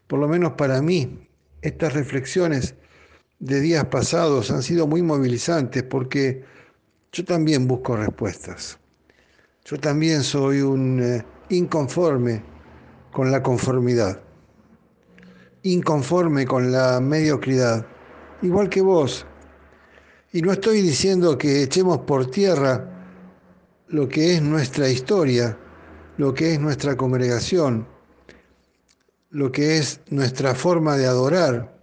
Por 0.09 0.19
lo 0.19 0.27
menos 0.27 0.53
para 0.53 0.83
mí, 0.83 1.29
estas 1.63 1.93
reflexiones 1.93 2.75
de 3.39 3.61
días 3.61 3.85
pasados 3.85 4.51
han 4.51 4.63
sido 4.63 4.87
muy 4.87 5.03
movilizantes 5.03 5.83
porque 5.85 6.45
yo 7.13 7.25
también 7.25 7.69
busco 7.69 7.97
respuestas. 7.97 8.79
Yo 9.69 9.81
también 9.81 10.23
soy 10.23 10.61
un 10.61 11.03
eh, 11.03 11.25
inconforme 11.49 12.41
con 13.11 13.33
la 13.33 13.43
conformidad, 13.43 14.21
inconforme 15.65 16.47
con 16.47 16.71
la 16.71 17.01
mediocridad, 17.01 17.85
igual 18.43 18.69
que 18.69 18.81
vos. 18.81 19.27
Y 20.33 20.41
no 20.43 20.53
estoy 20.53 20.83
diciendo 20.83 21.37
que 21.37 21.65
echemos 21.65 21.99
por 21.99 22.31
tierra 22.31 23.09
lo 23.89 24.09
que 24.09 24.37
es 24.37 24.43
nuestra 24.43 24.89
historia, 24.89 25.59
lo 26.17 26.33
que 26.33 26.53
es 26.53 26.61
nuestra 26.61 26.97
congregación, 26.97 27.89
lo 29.31 29.51
que 29.51 29.79
es 29.79 30.01
nuestra 30.11 30.55
forma 30.55 30.97
de 30.97 31.07
adorar. 31.07 31.77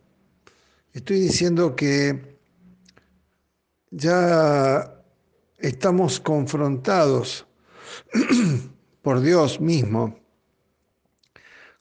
Estoy 0.93 1.19
diciendo 1.19 1.75
que 1.75 2.37
ya 3.91 5.03
estamos 5.57 6.21
confrontados 6.21 7.45
por 9.01 9.21
Dios 9.21 9.59
mismo 9.59 10.19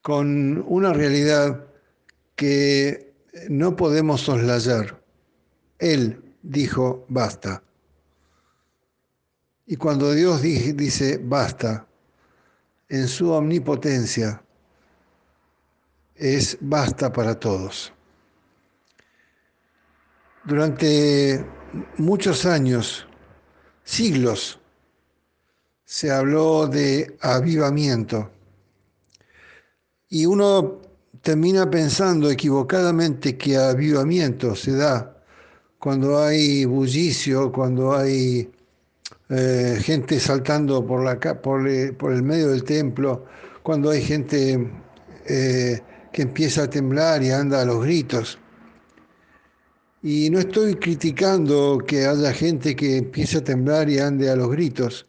con 0.03 0.65
una 0.67 0.93
realidad 0.93 1.65
que 2.35 3.15
no 3.49 3.77
podemos 3.77 4.21
soslayar. 4.21 5.01
Él 5.79 6.35
dijo, 6.43 7.07
basta. 7.09 7.63
Y 9.67 9.77
cuando 9.77 10.13
Dios 10.13 10.43
dice, 10.43 11.21
basta, 11.23 11.87
en 12.89 13.09
su 13.09 13.31
omnipotencia, 13.31 14.43
es 16.15 16.59
basta 16.61 17.13
para 17.13 17.39
todos. 17.39 17.93
Durante 20.45 21.47
muchos 21.97 22.45
años, 22.45 23.07
siglos 23.85 24.61
se 25.93 26.11
habló 26.11 26.66
de 26.68 27.18
avivamiento 27.20 28.30
y 30.09 30.24
uno 30.24 30.80
termina 31.20 31.68
pensando 31.68 32.30
equivocadamente 32.30 33.36
que 33.36 33.59
avivamiento 33.59 34.57
se 34.57 34.72
da 34.72 35.22
cuando 35.78 36.18
hay 36.18 36.64
bullicio, 36.64 37.53
cuando 37.53 37.95
hay 37.95 38.51
eh, 39.28 39.78
gente 39.82 40.18
saltando 40.18 40.86
por, 40.86 41.05
la, 41.05 41.18
por, 41.43 41.68
el 41.68 42.22
medio 42.22 42.49
del 42.49 42.64
templo, 42.64 43.26
cuando 43.62 43.90
hay 43.90 44.01
gente 44.01 44.66
eh, 45.26 45.78
que 46.11 46.22
empieza 46.22 46.62
a 46.62 46.70
temblar 46.70 47.22
y 47.22 47.32
anda 47.32 47.61
a 47.61 47.66
los 47.66 47.82
gritos. 47.84 48.38
Y 50.03 50.30
no 50.30 50.38
estoy 50.38 50.74
criticando 50.76 51.76
que 51.86 52.07
haya 52.07 52.32
gente 52.32 52.74
que 52.74 52.97
empiece 52.97 53.36
a 53.36 53.45
temblar 53.45 53.90
y 53.90 53.99
ande 53.99 54.30
a 54.30 54.36
los 54.36 54.51
gritos, 54.51 55.07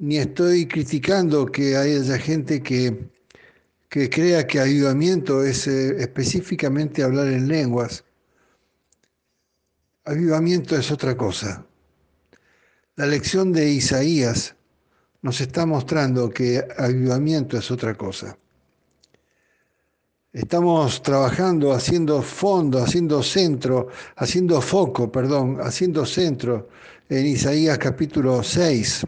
ni 0.00 0.18
estoy 0.18 0.66
criticando 0.66 1.46
que 1.46 1.76
haya 1.76 2.18
gente 2.18 2.62
que, 2.62 3.10
que 3.88 4.08
crea 4.08 4.46
que 4.46 4.60
avivamiento 4.60 5.44
es 5.44 5.66
eh, 5.66 5.96
específicamente 6.00 7.02
hablar 7.02 7.28
en 7.28 7.48
lenguas. 7.48 8.04
Avivamiento 10.04 10.76
es 10.76 10.90
otra 10.90 11.16
cosa. 11.16 11.66
La 12.96 13.06
lección 13.06 13.52
de 13.52 13.70
Isaías 13.70 14.54
nos 15.22 15.40
está 15.40 15.66
mostrando 15.66 16.30
que 16.30 16.64
avivamiento 16.78 17.58
es 17.58 17.70
otra 17.70 17.94
cosa. 17.94 18.38
Estamos 20.32 21.02
trabajando, 21.02 21.72
haciendo 21.72 22.22
fondo, 22.22 22.78
haciendo 22.80 23.22
centro, 23.22 23.88
haciendo 24.16 24.60
foco, 24.60 25.10
perdón, 25.10 25.58
haciendo 25.60 26.06
centro 26.06 26.68
en 27.08 27.26
Isaías 27.26 27.78
capítulo 27.78 28.42
6. 28.42 29.06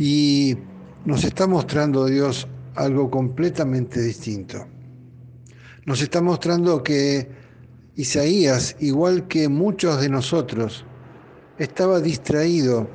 Y 0.00 0.56
nos 1.04 1.22
está 1.22 1.46
mostrando 1.46 2.06
Dios 2.06 2.48
algo 2.74 3.08
completamente 3.08 4.00
distinto. 4.00 4.66
Nos 5.86 6.02
está 6.02 6.20
mostrando 6.20 6.82
que 6.82 7.28
Isaías, 7.94 8.74
igual 8.80 9.28
que 9.28 9.48
muchos 9.48 10.00
de 10.00 10.08
nosotros, 10.08 10.84
estaba 11.58 12.00
distraído, 12.00 12.88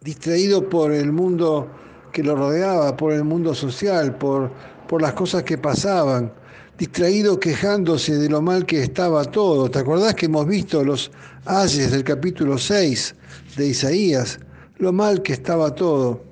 distraído 0.00 0.68
por 0.68 0.90
el 0.90 1.12
mundo 1.12 1.70
que 2.12 2.24
lo 2.24 2.34
rodeaba, 2.34 2.96
por 2.96 3.12
el 3.12 3.24
mundo 3.24 3.54
social, 3.54 4.16
por 4.16 4.50
por 4.88 5.02
las 5.02 5.14
cosas 5.14 5.42
que 5.42 5.58
pasaban, 5.58 6.32
distraído 6.78 7.38
quejándose 7.40 8.16
de 8.16 8.28
lo 8.28 8.42
mal 8.42 8.66
que 8.66 8.82
estaba 8.82 9.24
todo. 9.24 9.70
¿Te 9.70 9.78
acordás 9.78 10.14
que 10.14 10.26
hemos 10.26 10.46
visto 10.46 10.84
los 10.84 11.10
ayes 11.46 11.90
del 11.90 12.04
capítulo 12.04 12.58
6 12.58 13.14
de 13.56 13.66
Isaías? 13.68 14.38
Lo 14.84 14.92
mal 14.92 15.22
que 15.22 15.32
estaba 15.32 15.74
todo. 15.74 16.22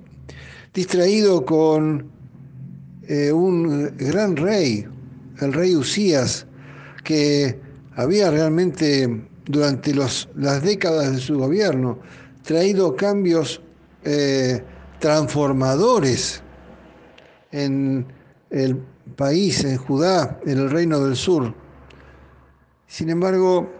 Distraído 0.75 1.43
con 1.43 2.11
eh, 3.09 3.33
un 3.33 3.97
gran 3.97 4.37
rey, 4.37 4.87
el 5.41 5.55
rey 5.55 5.75
Usías, 5.75 6.47
que 7.03 7.59
había 7.97 8.31
realmente 8.31 9.27
durante 9.47 9.95
las 9.95 10.29
décadas 10.63 11.13
de 11.13 11.19
su 11.19 11.39
gobierno 11.39 11.99
traído 12.43 12.95
cambios 12.95 13.63
eh, 14.05 14.63
transformadores 14.99 16.43
en 17.53 18.05
el 18.51 18.77
país, 19.17 19.65
en 19.65 19.79
Judá, 19.79 20.39
en 20.45 20.59
el 20.59 20.71
reino 20.71 21.01
del 21.01 21.17
sur. 21.17 21.55
Sin 22.87 23.09
embargo, 23.09 23.73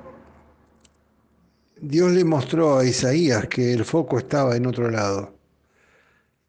Dios 1.85 2.13
le 2.13 2.25
mostró 2.25 2.79
a 2.79 2.85
Isaías 2.85 3.49
que 3.49 3.73
el 3.73 3.85
foco 3.85 4.17
estaba 4.17 4.55
en 4.55 4.67
otro 4.67 4.89
lado 4.89 5.35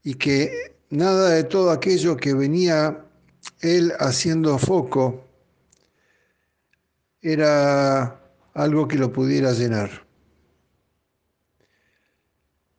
y 0.04 0.14
que 0.14 0.76
nada 0.92 1.30
de 1.30 1.44
todo 1.44 1.72
aquello 1.72 2.16
que 2.16 2.36
venía 2.36 3.04
él 3.60 3.94
haciendo 3.98 4.60
foco 4.60 5.26
era 7.20 8.22
algo 8.54 8.88
que 8.88 8.96
lo 8.96 9.12
pudiera 9.12 9.54
llenar. 9.54 10.06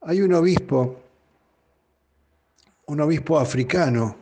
Hay 0.03 0.21
un 0.21 0.33
obispo, 0.35 1.03
un 2.87 3.01
obispo 3.01 3.41
africano, 3.41 4.17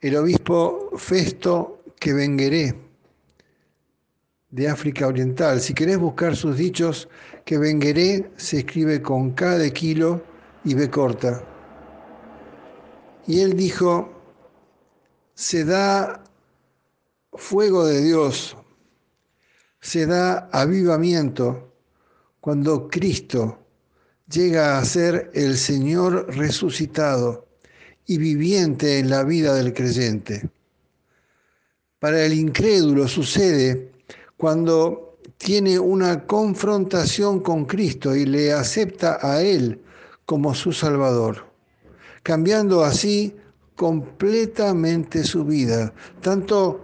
el 0.00 0.16
obispo 0.16 0.92
Festo 0.96 1.82
Quevengueré, 2.00 2.85
de 4.50 4.68
África 4.68 5.06
Oriental. 5.06 5.60
Si 5.60 5.74
querés 5.74 5.98
buscar 5.98 6.36
sus 6.36 6.56
dichos, 6.56 7.08
que 7.44 7.58
Bengueré 7.58 8.30
se 8.36 8.58
escribe 8.58 9.02
con 9.02 9.32
K 9.32 9.58
de 9.58 9.72
kilo 9.72 10.22
y 10.64 10.74
B 10.74 10.90
corta. 10.90 11.44
Y 13.26 13.40
él 13.40 13.56
dijo, 13.56 14.12
se 15.34 15.64
da 15.64 16.22
fuego 17.32 17.84
de 17.86 18.02
Dios, 18.02 18.56
se 19.80 20.06
da 20.06 20.48
avivamiento 20.52 21.74
cuando 22.40 22.88
Cristo 22.88 23.58
llega 24.28 24.78
a 24.78 24.84
ser 24.84 25.30
el 25.34 25.56
Señor 25.56 26.34
resucitado 26.34 27.46
y 28.06 28.18
viviente 28.18 28.98
en 28.98 29.10
la 29.10 29.24
vida 29.24 29.54
del 29.54 29.72
creyente. 29.72 30.48
Para 31.98 32.24
el 32.24 32.32
incrédulo 32.34 33.08
sucede 33.08 33.95
cuando 34.36 35.18
tiene 35.38 35.78
una 35.78 36.26
confrontación 36.26 37.40
con 37.40 37.64
Cristo 37.64 38.14
y 38.14 38.26
le 38.26 38.52
acepta 38.52 39.18
a 39.20 39.42
Él 39.42 39.80
como 40.24 40.54
su 40.54 40.72
Salvador, 40.72 41.46
cambiando 42.22 42.84
así 42.84 43.36
completamente 43.76 45.24
su 45.24 45.44
vida, 45.44 45.92
tanto 46.20 46.80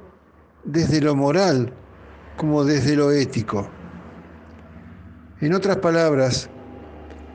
desde 0.64 1.00
lo 1.00 1.14
moral 1.14 1.72
como 2.36 2.64
desde 2.64 2.96
lo 2.96 3.10
ético. 3.10 3.68
En 5.40 5.54
otras 5.54 5.78
palabras, 5.78 6.48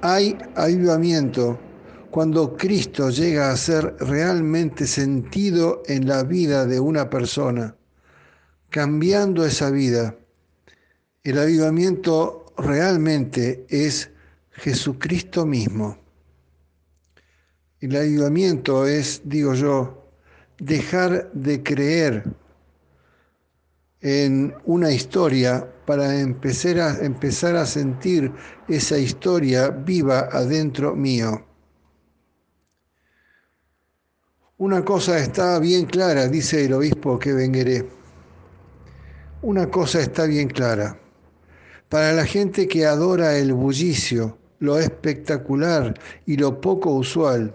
hay 0.02 0.38
avivamiento 0.56 1.60
cuando 2.12 2.56
Cristo 2.56 3.10
llega 3.10 3.52
a 3.52 3.58
ser 3.58 3.96
realmente 4.00 4.88
sentido 4.88 5.84
en 5.88 6.08
la 6.08 6.24
vida 6.24 6.66
de 6.66 6.80
una 6.80 7.10
persona, 7.10 7.77
cambiando 8.70 9.46
esa 9.46 9.72
vida. 9.72 10.16
El 11.24 11.40
avivamiento 11.40 12.54
realmente 12.58 13.66
es 13.70 14.10
Jesucristo 14.52 15.46
mismo. 15.46 15.98
El 17.80 17.96
avivamiento 17.96 18.88
es, 18.88 19.22
digo 19.26 19.54
yo, 19.54 20.04
dejar 20.58 21.32
de 21.34 21.62
creer 21.62 22.24
en 24.02 24.56
una 24.66 24.92
historia 24.92 25.72
para 25.86 26.20
empezar 26.20 26.80
a, 26.80 27.06
empezar 27.06 27.56
a 27.56 27.66
sentir 27.66 28.32
esa 28.68 28.98
historia 28.98 29.70
viva 29.70 30.30
adentro 30.32 30.96
mío. 30.96 31.46
Una 34.58 34.84
cosa 34.84 35.20
está 35.20 35.60
bien 35.60 35.86
clara, 35.86 36.28
dice 36.28 36.66
el 36.66 36.74
obispo 36.74 37.20
que 37.20 37.34
vengueré. 37.34 37.97
Una 39.44 39.70
cosa 39.70 40.02
está 40.02 40.26
bien 40.26 40.48
clara. 40.48 41.00
Para 41.90 42.12
la 42.12 42.26
gente 42.26 42.68
que 42.68 42.88
adora 42.88 43.38
el 43.38 43.54
bullicio, 43.54 44.36
lo 44.60 44.80
espectacular 44.80 45.94
y 46.26 46.38
lo 46.38 46.60
poco 46.60 46.90
usual, 46.92 47.54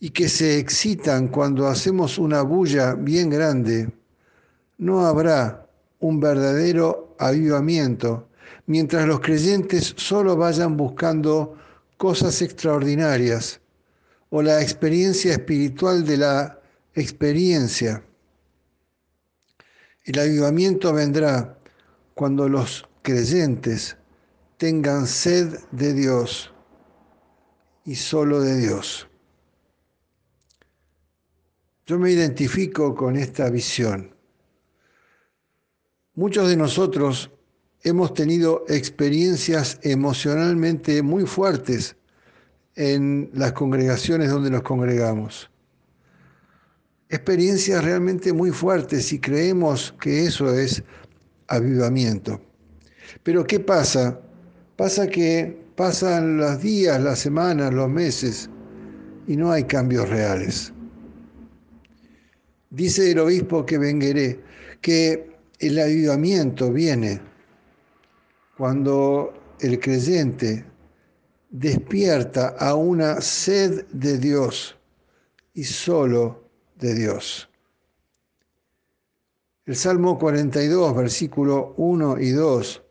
y 0.00 0.10
que 0.10 0.28
se 0.28 0.58
excitan 0.58 1.28
cuando 1.28 1.66
hacemos 1.66 2.18
una 2.18 2.42
bulla 2.42 2.94
bien 2.94 3.30
grande, 3.30 3.90
no 4.76 5.06
habrá 5.06 5.66
un 5.98 6.20
verdadero 6.20 7.14
avivamiento 7.18 8.28
mientras 8.66 9.06
los 9.06 9.20
creyentes 9.20 9.94
solo 9.96 10.36
vayan 10.36 10.76
buscando 10.76 11.56
cosas 11.96 12.42
extraordinarias 12.42 13.60
o 14.28 14.42
la 14.42 14.60
experiencia 14.60 15.32
espiritual 15.32 16.04
de 16.04 16.18
la 16.18 16.60
experiencia. 16.94 18.04
El 20.04 20.18
avivamiento 20.18 20.92
vendrá 20.92 21.58
cuando 22.14 22.48
los 22.48 22.88
creyentes 23.02 23.96
tengan 24.56 25.06
sed 25.06 25.58
de 25.72 25.92
Dios 25.92 26.52
y 27.84 27.94
solo 27.94 28.40
de 28.40 28.56
Dios. 28.56 29.08
Yo 31.86 31.98
me 31.98 32.12
identifico 32.12 32.94
con 32.94 33.16
esta 33.16 33.50
visión. 33.50 34.14
Muchos 36.14 36.48
de 36.48 36.56
nosotros 36.56 37.30
hemos 37.82 38.14
tenido 38.14 38.64
experiencias 38.68 39.78
emocionalmente 39.82 41.02
muy 41.02 41.26
fuertes 41.26 41.96
en 42.76 43.30
las 43.34 43.52
congregaciones 43.52 44.30
donde 44.30 44.50
nos 44.50 44.62
congregamos. 44.62 45.49
Experiencias 47.10 47.82
realmente 47.84 48.32
muy 48.32 48.52
fuertes 48.52 49.12
y 49.12 49.18
creemos 49.18 49.92
que 50.00 50.26
eso 50.26 50.54
es 50.54 50.82
avivamiento. 51.48 52.40
Pero 53.24 53.44
¿qué 53.44 53.58
pasa? 53.58 54.20
Pasa 54.76 55.08
que 55.08 55.60
pasan 55.74 56.36
los 56.36 56.62
días, 56.62 57.02
las 57.02 57.18
semanas, 57.18 57.74
los 57.74 57.88
meses 57.88 58.48
y 59.26 59.36
no 59.36 59.50
hay 59.50 59.64
cambios 59.64 60.08
reales. 60.08 60.72
Dice 62.70 63.10
el 63.10 63.18
obispo 63.18 63.66
que 63.66 63.78
vengueré 63.78 64.40
que 64.80 65.36
el 65.58 65.80
avivamiento 65.80 66.72
viene 66.72 67.20
cuando 68.56 69.34
el 69.58 69.80
creyente 69.80 70.64
despierta 71.50 72.54
a 72.58 72.76
una 72.76 73.20
sed 73.20 73.84
de 73.86 74.16
Dios 74.18 74.76
y 75.54 75.64
solo 75.64 76.49
de 76.80 76.94
Dios. 76.94 77.48
El 79.66 79.76
Salmo 79.76 80.18
42, 80.18 80.96
versículo 80.96 81.74
1 81.76 82.18
y 82.18 82.30
2, 82.30 82.82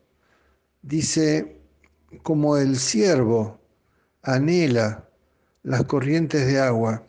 dice, 0.81 1.61
como 2.23 2.57
el 2.57 2.77
siervo 2.77 3.59
anhela 4.21 5.09
las 5.63 5.83
corrientes 5.83 6.47
de 6.47 6.59
agua, 6.59 7.05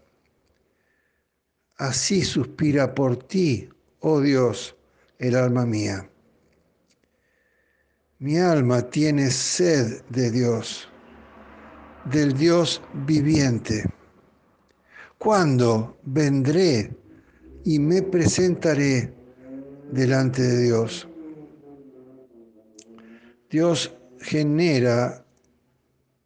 así 1.76 2.22
suspira 2.22 2.94
por 2.94 3.16
ti, 3.16 3.68
oh 4.00 4.20
Dios, 4.20 4.76
el 5.18 5.36
alma 5.36 5.66
mía. 5.66 6.10
Mi 8.18 8.38
alma 8.38 8.82
tiene 8.82 9.30
sed 9.30 10.02
de 10.08 10.30
Dios 10.30 10.90
del 12.04 12.36
Dios 12.36 12.82
viviente. 12.92 13.84
¿Cuándo 15.22 15.98
vendré 16.04 16.96
y 17.66 17.78
me 17.78 18.00
presentaré 18.00 19.12
delante 19.92 20.40
de 20.40 20.62
Dios? 20.62 21.06
Dios 23.50 23.94
genera 24.18 25.22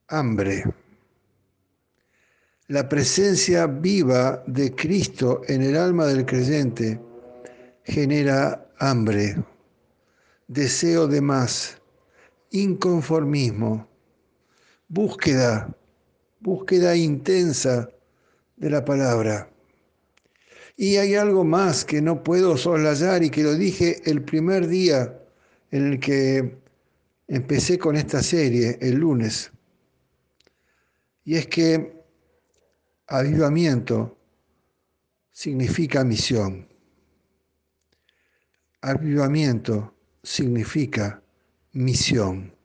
hambre. 0.07 0.63
La 2.69 2.89
presencia 2.89 3.67
viva 3.67 4.45
de 4.47 4.73
Cristo 4.77 5.43
en 5.49 5.63
el 5.63 5.77
alma 5.77 6.07
del 6.07 6.25
creyente 6.25 7.01
genera 7.83 8.71
hambre, 8.79 9.43
deseo 10.47 11.09
de 11.09 11.21
más, 11.21 11.83
inconformismo, 12.53 13.89
búsqueda, 14.87 15.77
búsqueda 16.39 16.95
intensa 16.95 17.89
de 18.65 18.71
la 18.71 18.83
palabra. 18.83 19.51
Y 20.75 20.97
hay 20.97 21.17
algo 21.17 21.45
más 21.45 21.85
que 21.85 22.01
no 22.01 22.23
puedo 22.23 22.57
soslayar 22.57 23.23
y 23.23 23.29
que 23.29 23.43
lo 23.43 23.55
dije 23.55 24.01
el 24.07 24.23
primer 24.23 24.69
día 24.69 25.21
en 25.71 25.93
el 25.93 26.01
que 26.01 26.57
empecé 27.29 27.79
con 27.79 27.95
esta 27.95 28.23
serie, 28.23 28.79
el 28.81 28.95
lunes. 28.95 29.53
Y 31.27 31.37
es 31.37 31.47
que 31.47 31.93
avivamiento 33.07 34.17
significa 35.31 36.03
misión. 36.03 36.67
Avivamiento 38.81 39.95
significa 40.23 41.23
misión. 41.73 42.57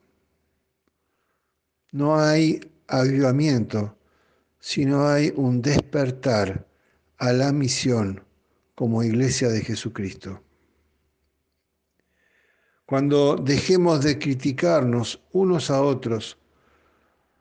No 1.92 2.18
hay 2.18 2.62
avivamiento 2.88 3.99
si 4.60 4.86
no 4.86 5.08
hay 5.08 5.32
un 5.36 5.62
despertar 5.62 6.68
a 7.18 7.32
la 7.34 7.52
misión 7.52 8.24
como 8.76 9.04
iglesia 9.04 9.50
de 9.50 9.62
Jesucristo. 9.62 10.42
Cuando 12.86 13.36
dejemos 13.36 14.04
de 14.04 14.18
criticarnos 14.18 15.22
unos 15.32 15.70
a 15.70 15.82
otros 15.82 16.38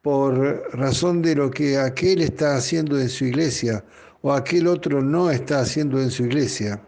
por 0.03 0.39
razón 0.73 1.23
de 1.23 1.35
lo 1.35 1.51
que 1.51 1.79
aquel 1.79 2.23
está 2.23 2.57
haciendo 2.57 3.01
en 3.01 3.09
su 3.09 3.25
iglesia 3.25 3.85
o 4.23 4.33
aquel 4.33 4.67
otro 4.67 5.01
no 5.01 5.31
está 5.31 5.61
haciendo 5.61 6.01
en 6.01 6.11
su 6.11 6.25
iglesia, 6.25 6.83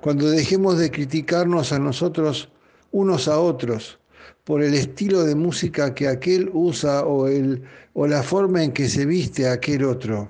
cuando 0.00 0.28
dejemos 0.28 0.78
de 0.78 0.90
criticarnos 0.90 1.72
a 1.72 1.78
nosotros 1.78 2.50
unos 2.90 3.28
a 3.28 3.38
otros 3.38 3.98
por 4.44 4.62
el 4.62 4.74
estilo 4.74 5.22
de 5.24 5.34
música 5.34 5.94
que 5.94 6.08
aquel 6.08 6.50
usa 6.52 7.04
o, 7.04 7.28
el, 7.28 7.62
o 7.92 8.06
la 8.06 8.22
forma 8.22 8.64
en 8.64 8.72
que 8.72 8.88
se 8.88 9.06
viste 9.06 9.48
aquel 9.48 9.84
otro. 9.84 10.28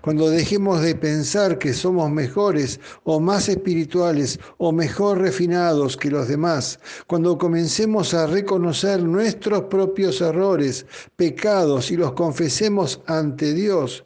Cuando 0.00 0.30
dejemos 0.30 0.80
de 0.82 0.94
pensar 0.94 1.58
que 1.58 1.72
somos 1.72 2.10
mejores 2.10 2.78
o 3.04 3.20
más 3.20 3.48
espirituales 3.48 4.38
o 4.58 4.72
mejor 4.72 5.18
refinados 5.18 5.96
que 5.96 6.10
los 6.10 6.28
demás, 6.28 6.78
cuando 7.06 7.36
comencemos 7.36 8.14
a 8.14 8.26
reconocer 8.26 9.02
nuestros 9.02 9.62
propios 9.62 10.20
errores, 10.20 10.86
pecados 11.16 11.90
y 11.90 11.96
los 11.96 12.12
confesemos 12.12 13.00
ante 13.06 13.54
Dios, 13.54 14.04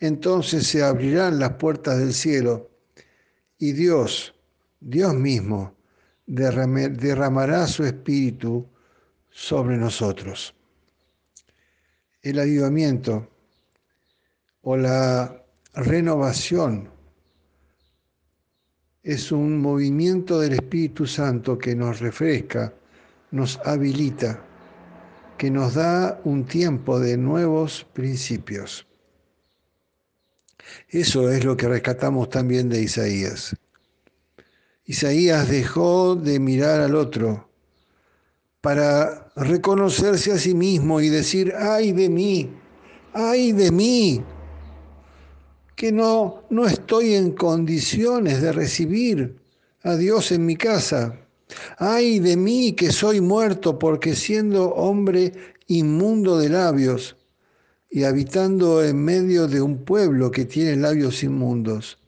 entonces 0.00 0.66
se 0.66 0.82
abrirán 0.82 1.38
las 1.38 1.54
puertas 1.54 1.98
del 1.98 2.14
cielo 2.14 2.70
y 3.58 3.72
Dios, 3.72 4.34
Dios 4.80 5.14
mismo, 5.14 5.74
derramará 6.26 7.66
su 7.66 7.84
espíritu 7.84 8.66
sobre 9.38 9.76
nosotros. 9.76 10.52
El 12.20 12.40
avivamiento 12.40 13.30
o 14.62 14.76
la 14.76 15.44
renovación 15.74 16.90
es 19.04 19.30
un 19.30 19.60
movimiento 19.60 20.40
del 20.40 20.54
Espíritu 20.54 21.06
Santo 21.06 21.56
que 21.56 21.76
nos 21.76 22.00
refresca, 22.00 22.74
nos 23.30 23.60
habilita, 23.64 24.44
que 25.38 25.52
nos 25.52 25.74
da 25.74 26.20
un 26.24 26.44
tiempo 26.44 26.98
de 26.98 27.16
nuevos 27.16 27.86
principios. 27.92 28.88
Eso 30.88 31.30
es 31.30 31.44
lo 31.44 31.56
que 31.56 31.68
rescatamos 31.68 32.28
también 32.28 32.68
de 32.68 32.82
Isaías. 32.82 33.54
Isaías 34.84 35.48
dejó 35.48 36.16
de 36.16 36.40
mirar 36.40 36.80
al 36.80 36.96
otro 36.96 37.48
para 38.60 39.27
reconocerse 39.38 40.32
a 40.32 40.38
sí 40.38 40.54
mismo 40.54 41.00
y 41.00 41.08
decir, 41.08 41.52
ay 41.56 41.92
de 41.92 42.08
mí, 42.08 42.50
ay 43.12 43.52
de 43.52 43.70
mí, 43.70 44.22
que 45.76 45.92
no, 45.92 46.42
no 46.50 46.66
estoy 46.66 47.14
en 47.14 47.32
condiciones 47.32 48.42
de 48.42 48.52
recibir 48.52 49.36
a 49.84 49.94
Dios 49.96 50.32
en 50.32 50.44
mi 50.44 50.56
casa. 50.56 51.20
Ay 51.78 52.18
de 52.18 52.36
mí 52.36 52.72
que 52.72 52.90
soy 52.90 53.20
muerto 53.20 53.78
porque 53.78 54.14
siendo 54.14 54.74
hombre 54.74 55.32
inmundo 55.68 56.38
de 56.38 56.48
labios 56.48 57.16
y 57.90 58.04
habitando 58.04 58.84
en 58.84 59.02
medio 59.02 59.46
de 59.46 59.62
un 59.62 59.84
pueblo 59.84 60.30
que 60.30 60.44
tiene 60.44 60.76
labios 60.76 61.22
inmundos, 61.22 61.98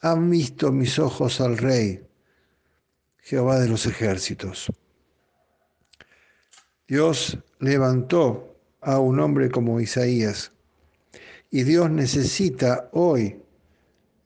han 0.00 0.28
visto 0.28 0.72
mis 0.72 0.98
ojos 0.98 1.40
al 1.40 1.56
Rey, 1.56 2.02
Jehová 3.18 3.60
de 3.60 3.68
los 3.68 3.86
ejércitos. 3.86 4.70
Dios 6.88 7.36
levantó 7.58 8.54
a 8.80 9.00
un 9.00 9.18
hombre 9.18 9.50
como 9.50 9.80
Isaías 9.80 10.52
y 11.50 11.64
Dios 11.64 11.90
necesita 11.90 12.88
hoy, 12.92 13.42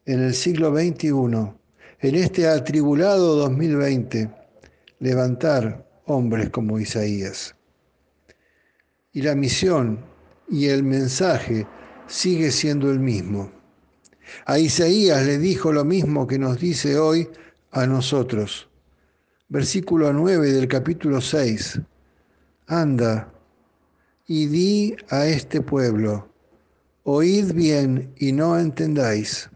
en 0.04 0.20
el 0.22 0.34
siglo 0.34 0.70
XXI, 0.76 1.10
en 2.00 2.14
este 2.14 2.46
atribulado 2.46 3.36
2020, 3.36 4.30
levantar 4.98 5.86
hombres 6.04 6.50
como 6.50 6.78
Isaías. 6.78 7.54
Y 9.14 9.22
la 9.22 9.34
misión 9.34 10.04
y 10.46 10.66
el 10.66 10.82
mensaje 10.82 11.66
sigue 12.06 12.50
siendo 12.50 12.90
el 12.90 13.00
mismo. 13.00 13.50
A 14.44 14.58
Isaías 14.58 15.24
le 15.24 15.38
dijo 15.38 15.72
lo 15.72 15.86
mismo 15.86 16.26
que 16.26 16.38
nos 16.38 16.60
dice 16.60 16.98
hoy 16.98 17.26
a 17.70 17.86
nosotros. 17.86 18.68
Versículo 19.48 20.12
9 20.12 20.52
del 20.52 20.68
capítulo 20.68 21.22
6. 21.22 21.80
Anda 22.70 23.28
y 24.28 24.46
di 24.46 24.96
a 25.08 25.26
este 25.26 25.60
pueblo, 25.60 26.28
Oíd 27.02 27.52
bien 27.52 28.14
y 28.16 28.30
no 28.30 28.56
entendáis. 28.60 29.50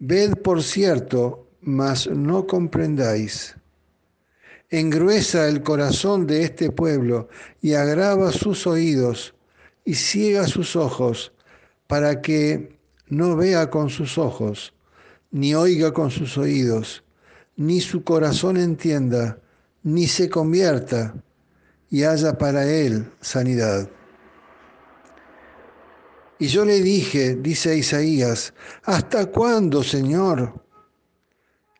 Ved 0.00 0.34
por 0.42 0.64
cierto, 0.64 1.46
mas 1.60 2.08
no 2.08 2.48
comprendáis. 2.48 3.54
Engruesa 4.70 5.46
el 5.46 5.62
corazón 5.62 6.26
de 6.26 6.42
este 6.42 6.72
pueblo 6.72 7.28
y 7.62 7.74
agrava 7.74 8.32
sus 8.32 8.66
oídos 8.66 9.32
y 9.84 9.94
ciega 9.94 10.48
sus 10.48 10.74
ojos 10.74 11.32
para 11.86 12.20
que 12.22 12.76
no 13.06 13.36
vea 13.36 13.70
con 13.70 13.88
sus 13.88 14.18
ojos, 14.18 14.74
ni 15.30 15.54
oiga 15.54 15.92
con 15.92 16.10
sus 16.10 16.36
oídos, 16.36 17.04
ni 17.54 17.80
su 17.80 18.02
corazón 18.02 18.56
entienda, 18.56 19.38
ni 19.84 20.08
se 20.08 20.28
convierta 20.28 21.14
y 21.90 22.04
haya 22.04 22.38
para 22.38 22.64
él 22.64 23.12
sanidad. 23.20 23.90
Y 26.38 26.46
yo 26.46 26.64
le 26.64 26.80
dije, 26.80 27.34
dice 27.34 27.76
Isaías, 27.76 28.54
¿hasta 28.84 29.26
cuándo, 29.26 29.82
Señor? 29.82 30.64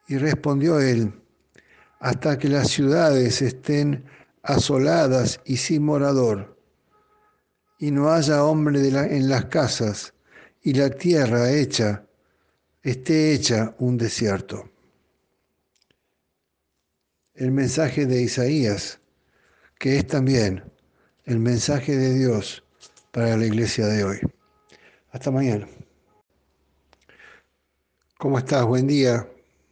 Y 0.09 0.19
respondió 0.19 0.81
él, 0.81 1.15
hasta 2.01 2.37
que 2.37 2.49
las 2.49 2.69
ciudades 2.69 3.41
estén 3.41 4.05
asoladas 4.43 5.41
y 5.45 5.57
sin 5.57 5.85
morador, 5.85 6.59
y 7.79 7.91
no 7.91 8.11
haya 8.11 8.45
hombre 8.45 8.87
en 8.89 9.29
las 9.29 9.47
casas, 9.47 10.13
y 10.63 10.75
la 10.75 10.91
tierra 10.91 11.51
hecha, 11.51 12.05
esté 12.83 13.33
hecha 13.33 13.75
un 13.79 13.97
desierto. 13.97 14.71
El 17.35 17.53
mensaje 17.53 18.05
de 18.05 18.21
Isaías, 18.21 19.01
que 19.81 19.97
es 19.97 20.07
también 20.07 20.63
el 21.25 21.39
mensaje 21.39 21.97
de 21.97 22.13
Dios 22.13 22.63
para 23.13 23.35
la 23.35 23.47
iglesia 23.47 23.87
de 23.87 24.05
hoy. 24.05 24.19
Hasta 25.11 25.31
mañana. 25.31 25.67
¿Cómo 28.19 28.39
estás? 28.39 28.67
Buen 28.67 28.87
día. 28.87 29.27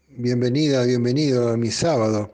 Bienvenida, 0.08 0.84
bienvenido 0.84 1.50
a 1.50 1.58
mi 1.58 1.70
sábado. 1.70 2.32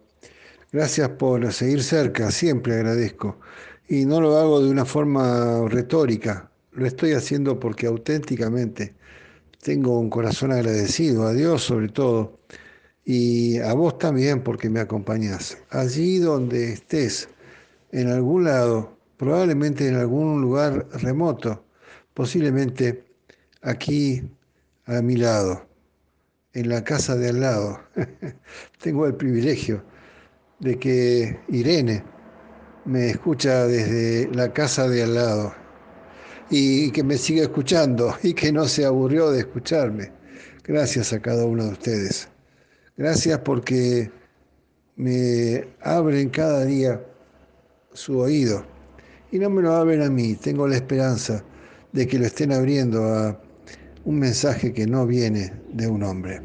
Gracias 0.71 1.09
por 1.11 1.53
seguir 1.53 1.83
cerca, 1.83 2.31
siempre 2.31 2.75
agradezco. 2.75 3.41
Y 3.89 4.05
no 4.05 4.21
lo 4.21 4.39
hago 4.39 4.63
de 4.63 4.71
una 4.71 4.85
forma 4.85 5.69
retórica, 5.69 6.53
lo 6.75 6.87
estoy 6.87 7.15
haciendo 7.15 7.59
porque 7.59 7.89
auténticamente 7.89 8.95
tengo 9.61 9.99
un 9.99 10.11
corazón 10.11 10.53
agradecido, 10.53 11.27
a 11.27 11.33
Dios 11.33 11.65
sobre 11.65 11.89
todo, 11.89 12.39
y 13.05 13.59
a 13.59 13.75
vos 13.75 13.99
también 13.99 14.45
porque 14.45 14.71
me 14.71 14.79
acompañás. 14.79 15.59
Allí 15.71 16.19
donde 16.19 16.73
estés, 16.73 17.29
en 17.95 18.11
algún 18.11 18.43
lado, 18.43 18.99
probablemente 19.17 19.87
en 19.87 19.95
algún 19.95 20.41
lugar 20.41 20.89
remoto, 20.95 21.65
posiblemente 22.13 23.05
aquí 23.63 24.21
a 24.87 25.01
mi 25.01 25.17
lado, 25.17 25.65
en 26.55 26.71
la 26.71 26.83
casa 26.83 27.15
de 27.15 27.29
al 27.29 27.41
lado. 27.41 27.79
Tengo 28.83 29.07
el 29.07 29.15
privilegio 29.15 29.85
de 30.59 30.77
que 30.77 31.39
Irene 31.49 32.03
me 32.85 33.11
escucha 33.11 33.69
desde 33.69 34.29
la 34.35 34.53
casa 34.53 34.89
de 34.89 35.05
al 35.05 35.15
lado 35.15 35.55
y 36.51 36.91
que 36.91 37.05
me 37.05 37.17
siga 37.17 37.45
escuchando 37.45 38.17
y 38.25 38.35
que 38.35 38.51
no 38.51 38.67
se 38.67 38.85
aburrió 38.85 39.31
de 39.31 39.41
escucharme. 39.41 40.11
Gracias 40.65 41.13
a 41.13 41.23
cada 41.23 41.45
uno 41.45 41.63
de 41.67 41.71
ustedes. 41.71 42.29
Gracias 42.97 43.39
porque 43.39 44.11
me 44.97 45.69
abren 45.81 46.29
cada 46.31 46.65
día 46.65 47.01
su 47.95 48.19
oído 48.19 48.67
y 49.33 49.39
no 49.39 49.49
me 49.49 49.63
lo 49.63 49.75
abren 49.75 50.03
a 50.03 50.11
mí. 50.11 50.35
Tengo 50.35 50.69
la 50.69 50.77
esperanza 50.77 51.43
de 51.93 52.07
que 52.07 52.19
lo 52.19 52.27
estén 52.27 52.53
abriendo 52.53 53.03
a 53.05 53.41
un 54.05 54.19
mensaje 54.19 54.73
que 54.73 54.87
no 54.87 55.07
viene 55.07 55.53
de 55.73 55.89
un 55.89 56.03
hombre. 56.03 56.41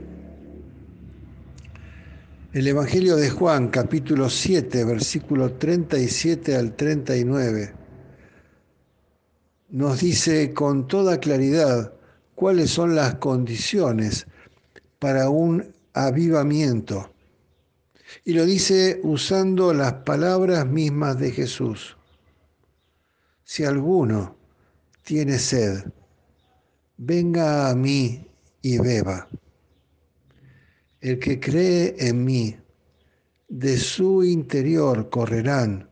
El 2.51 2.67
Evangelio 2.67 3.15
de 3.15 3.29
Juan, 3.29 3.67
capítulo 3.67 4.27
7, 4.27 4.83
versículo 4.85 5.53
37 5.53 6.55
al 6.55 6.75
39, 6.75 7.73
nos 9.69 9.99
dice 9.99 10.51
con 10.51 10.87
toda 10.87 11.19
claridad 11.19 11.93
cuáles 12.33 12.71
son 12.71 12.95
las 12.95 13.15
condiciones 13.15 14.25
para 14.97 15.29
un 15.29 15.63
avivamiento. 15.93 17.11
Y 18.25 18.33
lo 18.33 18.45
dice 18.45 18.99
usando 19.03 19.73
las 19.73 19.93
palabras 19.93 20.65
mismas 20.65 21.19
de 21.19 21.31
Jesús. 21.31 21.97
Si 23.43 23.63
alguno 23.63 24.37
tiene 25.03 25.39
sed, 25.39 25.83
venga 26.97 27.69
a 27.69 27.75
mí 27.75 28.27
y 28.61 28.77
beba. 28.77 29.27
El 31.01 31.19
que 31.19 31.39
cree 31.39 31.95
en 31.97 32.23
mí, 32.25 32.57
de 33.47 33.77
su 33.77 34.23
interior 34.23 35.09
correrán 35.09 35.89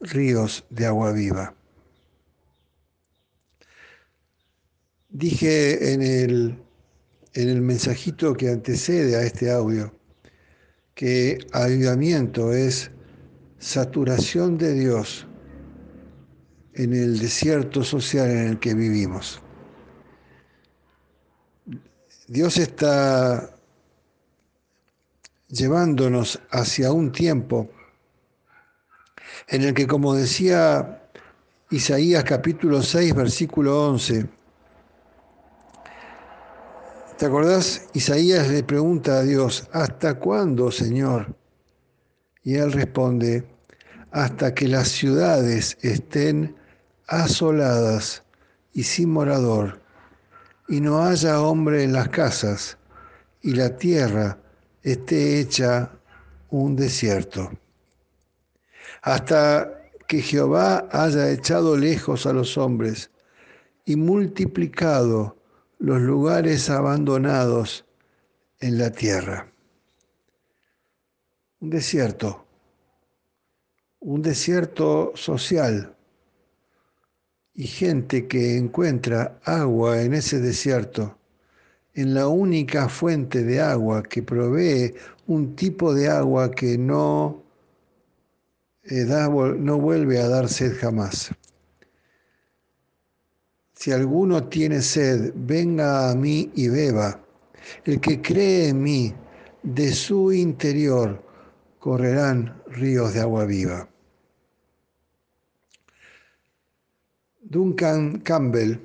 ríos 0.00 0.64
de 0.70 0.86
agua 0.86 1.12
viva. 1.12 1.54
Dije 5.10 5.92
en 5.92 6.02
el, 6.02 6.58
en 7.34 7.48
el 7.48 7.60
mensajito 7.60 8.34
que 8.34 8.48
antecede 8.48 9.16
a 9.16 9.22
este 9.22 9.50
audio 9.50 9.92
que 10.94 11.38
avivamiento 11.52 12.52
es 12.52 12.90
saturación 13.58 14.58
de 14.58 14.74
Dios 14.74 15.26
en 16.74 16.92
el 16.92 17.18
desierto 17.18 17.82
social 17.82 18.30
en 18.30 18.48
el 18.48 18.58
que 18.58 18.74
vivimos. 18.74 19.40
Dios 22.26 22.56
está 22.56 23.54
llevándonos 25.48 26.40
hacia 26.50 26.90
un 26.92 27.12
tiempo 27.12 27.70
en 29.48 29.62
el 29.62 29.74
que, 29.74 29.86
como 29.86 30.14
decía 30.14 31.02
Isaías 31.70 32.24
capítulo 32.24 32.82
6, 32.82 33.14
versículo 33.14 33.88
11, 33.90 34.26
¿te 37.24 37.28
acordás? 37.28 37.88
Isaías 37.94 38.50
le 38.50 38.62
pregunta 38.62 39.20
a 39.20 39.22
Dios, 39.22 39.66
¿hasta 39.72 40.12
cuándo, 40.12 40.70
Señor? 40.70 41.34
Y 42.42 42.56
él 42.56 42.70
responde, 42.70 43.46
hasta 44.10 44.54
que 44.54 44.68
las 44.68 44.88
ciudades 44.88 45.78
estén 45.80 46.54
asoladas 47.06 48.22
y 48.74 48.82
sin 48.82 49.08
morador, 49.08 49.80
y 50.68 50.82
no 50.82 51.02
haya 51.02 51.40
hombre 51.40 51.84
en 51.84 51.94
las 51.94 52.10
casas, 52.10 52.76
y 53.40 53.54
la 53.54 53.74
tierra 53.74 54.38
esté 54.82 55.40
hecha 55.40 55.92
un 56.50 56.76
desierto. 56.76 57.50
Hasta 59.00 59.72
que 60.06 60.20
Jehová 60.20 60.88
haya 60.92 61.30
echado 61.30 61.74
lejos 61.74 62.26
a 62.26 62.34
los 62.34 62.58
hombres 62.58 63.10
y 63.86 63.96
multiplicado 63.96 65.38
los 65.84 66.00
lugares 66.00 66.70
abandonados 66.70 67.84
en 68.58 68.78
la 68.78 68.90
tierra. 68.90 69.52
Un 71.60 71.68
desierto, 71.68 72.46
un 74.00 74.22
desierto 74.22 75.12
social 75.14 75.94
y 77.52 77.66
gente 77.66 78.26
que 78.26 78.56
encuentra 78.56 79.38
agua 79.44 80.00
en 80.00 80.14
ese 80.14 80.40
desierto, 80.40 81.18
en 81.92 82.14
la 82.14 82.28
única 82.28 82.88
fuente 82.88 83.42
de 83.42 83.60
agua 83.60 84.02
que 84.02 84.22
provee 84.22 84.94
un 85.26 85.54
tipo 85.54 85.92
de 85.92 86.08
agua 86.08 86.50
que 86.50 86.78
no, 86.78 87.42
eh, 88.84 89.04
no 89.04 89.78
vuelve 89.78 90.18
a 90.18 90.28
dar 90.28 90.48
sed 90.48 90.78
jamás. 90.78 91.30
Si 93.84 93.92
alguno 93.92 94.48
tiene 94.48 94.80
sed, 94.80 95.34
venga 95.36 96.10
a 96.10 96.14
mí 96.14 96.50
y 96.54 96.68
beba. 96.70 97.22
El 97.84 98.00
que 98.00 98.22
cree 98.22 98.68
en 98.68 98.82
mí, 98.82 99.12
de 99.62 99.92
su 99.92 100.32
interior 100.32 101.22
correrán 101.78 102.62
ríos 102.68 103.12
de 103.12 103.20
agua 103.20 103.44
viva. 103.44 103.86
Duncan 107.42 108.20
Campbell, 108.20 108.78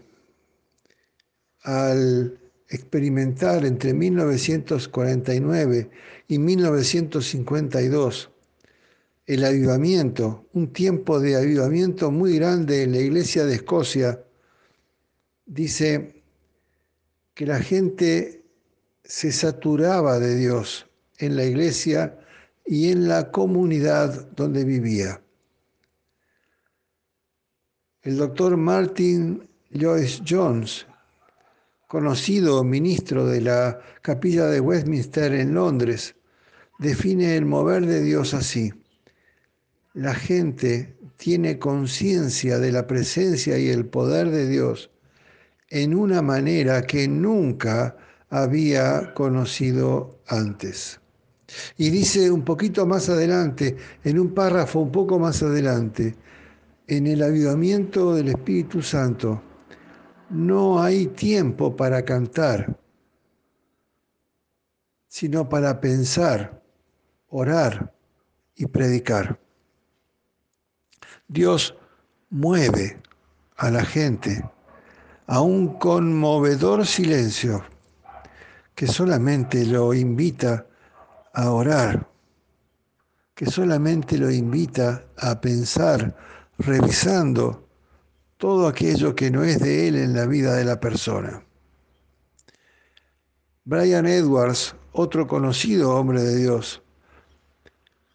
al 1.64 2.38
experimentar 2.68 3.64
entre 3.64 3.94
1949 3.94 5.90
y 6.28 6.40
1952 6.40 8.32
el 9.28 9.46
avivamiento, 9.46 10.46
un 10.52 10.74
tiempo 10.74 11.22
de 11.22 11.38
avivamiento 11.38 12.12
muy 12.12 12.36
grande 12.36 12.84
en 12.84 12.92
la 12.92 12.98
iglesia 12.98 13.46
de 13.46 13.56
Escocia, 13.56 14.26
dice 15.50 16.24
que 17.34 17.46
la 17.46 17.60
gente 17.60 18.44
se 19.04 19.32
saturaba 19.32 20.20
de 20.20 20.36
Dios 20.36 20.88
en 21.18 21.36
la 21.36 21.44
iglesia 21.44 22.18
y 22.66 22.92
en 22.92 23.08
la 23.08 23.32
comunidad 23.32 24.30
donde 24.36 24.64
vivía. 24.64 25.22
El 28.04 28.18
doctor 28.18 28.56
Martin 28.58 29.50
Joyce 29.72 30.22
Jones, 30.28 30.86
conocido 31.88 32.64
ministro 32.64 33.26
de 33.26 33.42
la 33.42 33.80
capilla 34.04 34.46
de 34.46 34.60
Westminster 34.60 35.34
en 35.34 35.56
Londres, 35.56 36.16
define 36.78 37.36
el 37.36 37.46
mover 37.46 37.88
de 37.88 38.04
Dios 38.04 38.36
así. 38.36 38.72
La 39.94 40.14
gente 40.14 40.96
tiene 41.18 41.58
conciencia 41.58 42.60
de 42.60 42.72
la 42.72 42.86
presencia 42.86 43.58
y 43.58 43.70
el 43.70 43.88
poder 43.88 44.30
de 44.30 44.48
Dios 44.48 44.92
en 45.70 45.96
una 45.96 46.22
manera 46.22 46.82
que 46.82 47.08
nunca 47.08 47.96
había 48.30 49.14
conocido 49.14 50.20
antes. 50.28 51.00
Y 51.78 51.90
dice 51.90 52.30
un 52.32 52.44
poquito 52.44 52.86
más 52.86 53.10
adelante, 53.10 53.76
en 54.04 54.20
un 54.20 54.34
párrafo 54.34 54.80
un 54.80 54.92
poco 54.92 55.18
más 55.18 55.42
adelante, 55.42 56.16
en 56.88 57.08
el 57.08 57.24
avivamiento 57.24 58.16
del 58.16 58.30
Espíritu 58.30 58.82
Santo 58.82 59.42
no 60.30 60.82
hay 60.82 61.08
tiempo 61.08 61.76
para 61.76 62.04
cantar, 62.04 62.80
sino 65.08 65.50
para 65.50 65.82
pensar, 65.82 66.62
orar 67.30 67.94
y 68.56 68.68
predicar. 68.68 69.40
Dios 71.28 71.76
mueve 72.30 73.02
a 73.56 73.72
la 73.72 73.84
gente 73.84 74.44
a 75.30 75.42
un 75.42 75.78
conmovedor 75.78 76.88
silencio 76.88 77.64
que 78.74 78.88
solamente 78.88 79.64
lo 79.64 79.94
invita 79.94 80.66
a 81.36 81.52
orar, 81.52 82.10
que 83.36 83.46
solamente 83.46 84.18
lo 84.18 84.32
invita 84.32 85.06
a 85.18 85.40
pensar, 85.40 86.16
revisando 86.58 87.68
todo 88.38 88.68
aquello 88.68 89.16
que 89.16 89.30
no 89.30 89.44
es 89.44 89.60
de 89.60 89.88
Él 89.88 89.98
en 89.98 90.16
la 90.16 90.26
vida 90.26 90.56
de 90.56 90.66
la 90.66 90.80
persona. 90.80 91.44
Brian 93.66 94.08
Edwards, 94.08 94.76
otro 94.94 95.28
conocido 95.28 95.96
hombre 95.96 96.24
de 96.24 96.38
Dios, 96.38 96.82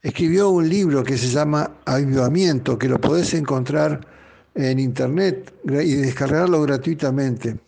escribió 0.03 0.49
un 0.49 0.69
libro 0.69 1.05
que 1.05 1.17
se 1.17 1.29
llama 1.29 1.77
Avivamiento, 1.85 2.77
que 2.77 2.89
lo 2.89 3.01
podés 3.01 3.35
encontrar 3.35 4.14
en 4.55 4.79
internet 4.79 5.53
y 5.65 5.95
descargarlo 5.95 6.63
gratuitamente. 6.63 7.59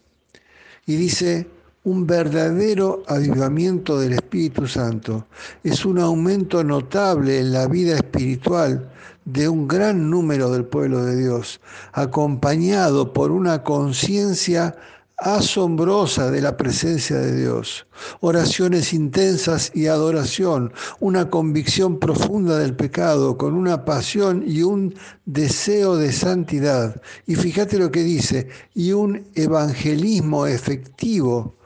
Y 0.87 0.97
dice, 0.97 1.47
un 1.87 2.05
verdadero 2.05 3.05
avivamiento 3.07 4.01
del 4.01 4.15
Espíritu 4.15 4.67
Santo. 4.67 5.29
Es 5.63 5.85
un 5.85 6.01
aumento 6.01 6.65
notable 6.65 7.39
en 7.39 7.53
la 7.53 7.69
vida 7.69 7.95
espiritual 7.95 8.91
de 9.25 9.49
un 9.49 9.69
gran 9.69 10.11
número 10.11 10.51
del 10.51 10.65
pueblo 10.65 11.05
de 11.05 11.17
Dios, 11.17 11.61
acompañado 11.93 13.13
por 13.13 13.31
una 13.31 13.63
conciencia 13.63 14.77
asombrosa 15.19 16.31
de 16.31 16.43
la 16.43 16.57
presencia 16.57 17.17
de 17.17 17.37
Dios, 17.37 17.87
oraciones 18.21 18.93
intensas 18.93 19.73
y 19.75 19.87
adoración, 19.87 20.73
una 21.01 21.31
convicción 21.31 21.99
profunda 21.99 22.59
del 22.59 22.77
pecado, 22.77 23.39
con 23.39 23.55
una 23.55 23.85
pasión 23.85 24.45
y 24.47 24.63
un 24.63 24.95
deseo 25.25 25.97
de 25.97 26.13
santidad. 26.13 27.01
Y 27.27 27.35
fíjate 27.35 27.79
lo 27.79 27.91
que 27.91 28.03
dice, 28.03 28.49
y 28.75 28.93
un 28.93 29.27
evangelismo 29.35 30.47
efectivo 30.47 31.57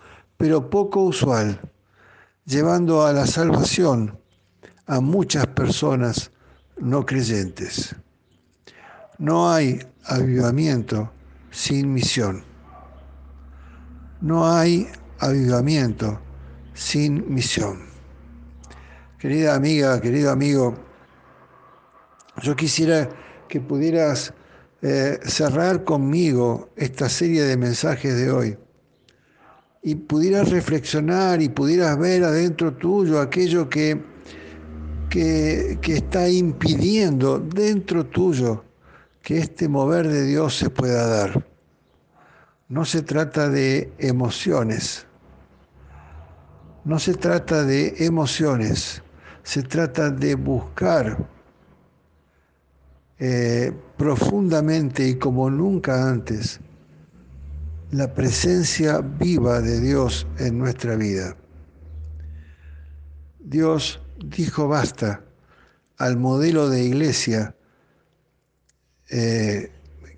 pero 0.41 0.71
poco 0.71 1.03
usual, 1.03 1.61
llevando 2.47 3.05
a 3.05 3.13
la 3.13 3.27
salvación 3.27 4.19
a 4.87 4.99
muchas 5.01 5.47
personas 5.49 6.31
no 6.79 7.05
creyentes. 7.05 7.95
No 9.19 9.53
hay 9.53 9.81
avivamiento 10.07 11.13
sin 11.51 11.93
misión. 11.93 12.50
No 14.21 14.47
hay 14.47 14.87
avivamiento 15.19 16.21
sin 16.75 17.33
misión. 17.33 17.87
Querida 19.19 19.55
amiga, 19.55 20.01
querido 20.01 20.31
amigo, 20.31 20.75
yo 22.43 22.55
quisiera 22.55 23.09
que 23.49 23.61
pudieras 23.61 24.33
eh, 24.83 25.19
cerrar 25.25 25.85
conmigo 25.85 26.71
esta 26.77 27.09
serie 27.09 27.43
de 27.43 27.57
mensajes 27.57 28.17
de 28.17 28.31
hoy 28.31 28.59
y 29.83 29.95
pudieras 29.95 30.51
reflexionar 30.51 31.41
y 31.41 31.49
pudieras 31.49 31.99
ver 31.99 32.25
adentro 32.25 32.75
tuyo 32.75 33.21
aquello 33.21 33.69
que, 33.69 34.03
que, 35.09 35.79
que 35.81 35.97
está 35.97 36.29
impidiendo 36.29 37.39
dentro 37.39 38.05
tuyo 38.05 38.65
que 39.23 39.39
este 39.39 39.69
mover 39.69 40.09
de 40.09 40.27
Dios 40.27 40.57
se 40.57 40.71
pueda 40.71 41.07
dar. 41.07 41.50
No 42.71 42.85
se 42.85 43.03
trata 43.03 43.49
de 43.49 43.93
emociones, 43.99 45.05
no 46.85 47.01
se 47.01 47.15
trata 47.15 47.65
de 47.65 47.97
emociones, 47.99 49.03
se 49.43 49.65
trata 49.65 50.09
de 50.09 50.37
buscar 50.37 51.29
eh, 53.19 53.73
profundamente 53.97 55.09
y 55.09 55.17
como 55.17 55.51
nunca 55.51 56.09
antes 56.09 56.61
la 57.91 58.15
presencia 58.15 59.01
viva 59.01 59.61
de 59.61 59.81
Dios 59.81 60.29
en 60.39 60.57
nuestra 60.57 60.95
vida. 60.95 61.37
Dios 63.41 64.01
dijo 64.25 64.69
basta 64.69 65.25
al 65.99 66.17
modelo 66.19 66.71
de 66.71 66.85
iglesia 66.85 67.53
eh, 69.09 69.73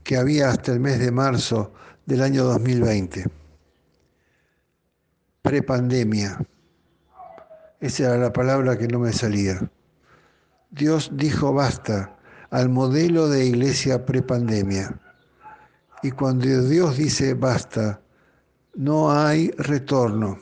que 0.05 0.19
había 0.19 0.51
hasta 0.51 0.73
el 0.73 0.81
mes 0.81 0.99
de 0.99 1.11
marzo 1.11 1.73
del 2.07 2.23
año 2.23 2.45
2020. 2.45 3.27
prepandemia. 5.43 6.39
Esa 7.81 8.05
era 8.05 8.17
la 8.17 8.33
palabra 8.33 8.79
que 8.79 8.87
no 8.87 9.01
me 9.01 9.13
salía. 9.13 9.61
Dios 10.71 11.11
dijo 11.15 11.53
basta 11.53 12.17
al 12.51 12.69
modelo 12.69 13.29
de 13.29 13.47
iglesia 13.47 14.05
prepandemia. 14.05 15.01
Y 16.03 16.13
cuando 16.13 16.63
Dios 16.63 16.97
dice 16.97 17.35
basta, 17.35 18.01
no 18.75 19.13
hay 19.13 19.51
retorno. 19.59 20.39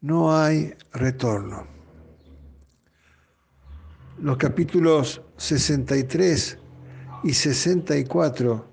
No 0.00 0.36
hay 0.36 0.74
retorno. 0.92 1.66
Los 4.18 4.36
capítulos 4.36 5.22
63 5.36 6.58
y 7.24 7.32
64 7.32 8.69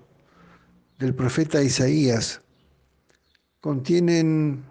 del 0.98 1.14
profeta 1.14 1.62
Isaías 1.62 2.40
contienen 3.60 4.64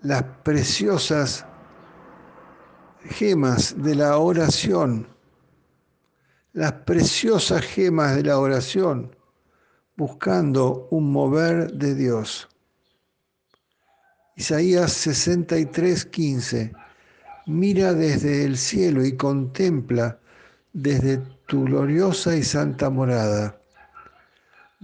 las 0.00 0.22
preciosas 0.42 1.46
gemas 3.04 3.82
de 3.82 3.94
la 3.94 4.18
oración, 4.18 5.06
las 6.52 6.72
preciosas 6.72 7.62
gemas 7.62 8.16
de 8.16 8.22
la 8.24 8.38
oración, 8.38 9.14
buscando 9.96 10.88
un 10.90 11.12
mover 11.12 11.72
de 11.72 11.94
Dios. 11.94 12.48
Isaías 14.36 14.92
63, 14.92 16.06
15. 16.06 16.72
Mira 17.46 17.92
desde 17.92 18.44
el 18.44 18.56
cielo 18.56 19.04
y 19.04 19.16
contempla 19.16 20.18
desde 20.72 21.18
tu 21.46 21.64
gloriosa 21.64 22.34
y 22.34 22.42
santa 22.42 22.90
morada. 22.90 23.60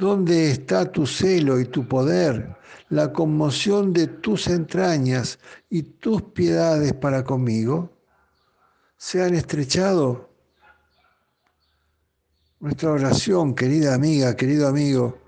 ¿Dónde 0.01 0.51
está 0.51 0.91
tu 0.91 1.07
celo 1.07 1.61
y 1.61 1.67
tu 1.67 1.87
poder, 1.87 2.57
la 2.89 3.13
conmoción 3.13 3.93
de 3.93 4.07
tus 4.07 4.47
entrañas 4.47 5.39
y 5.69 5.83
tus 5.83 6.23
piedades 6.23 6.95
para 6.95 7.23
conmigo? 7.23 7.91
¿Se 8.97 9.23
han 9.23 9.35
estrechado? 9.35 10.31
Nuestra 12.61 12.93
oración, 12.93 13.55
querida 13.55 13.93
amiga, 13.93 14.35
querido 14.37 14.69
amigo, 14.69 15.19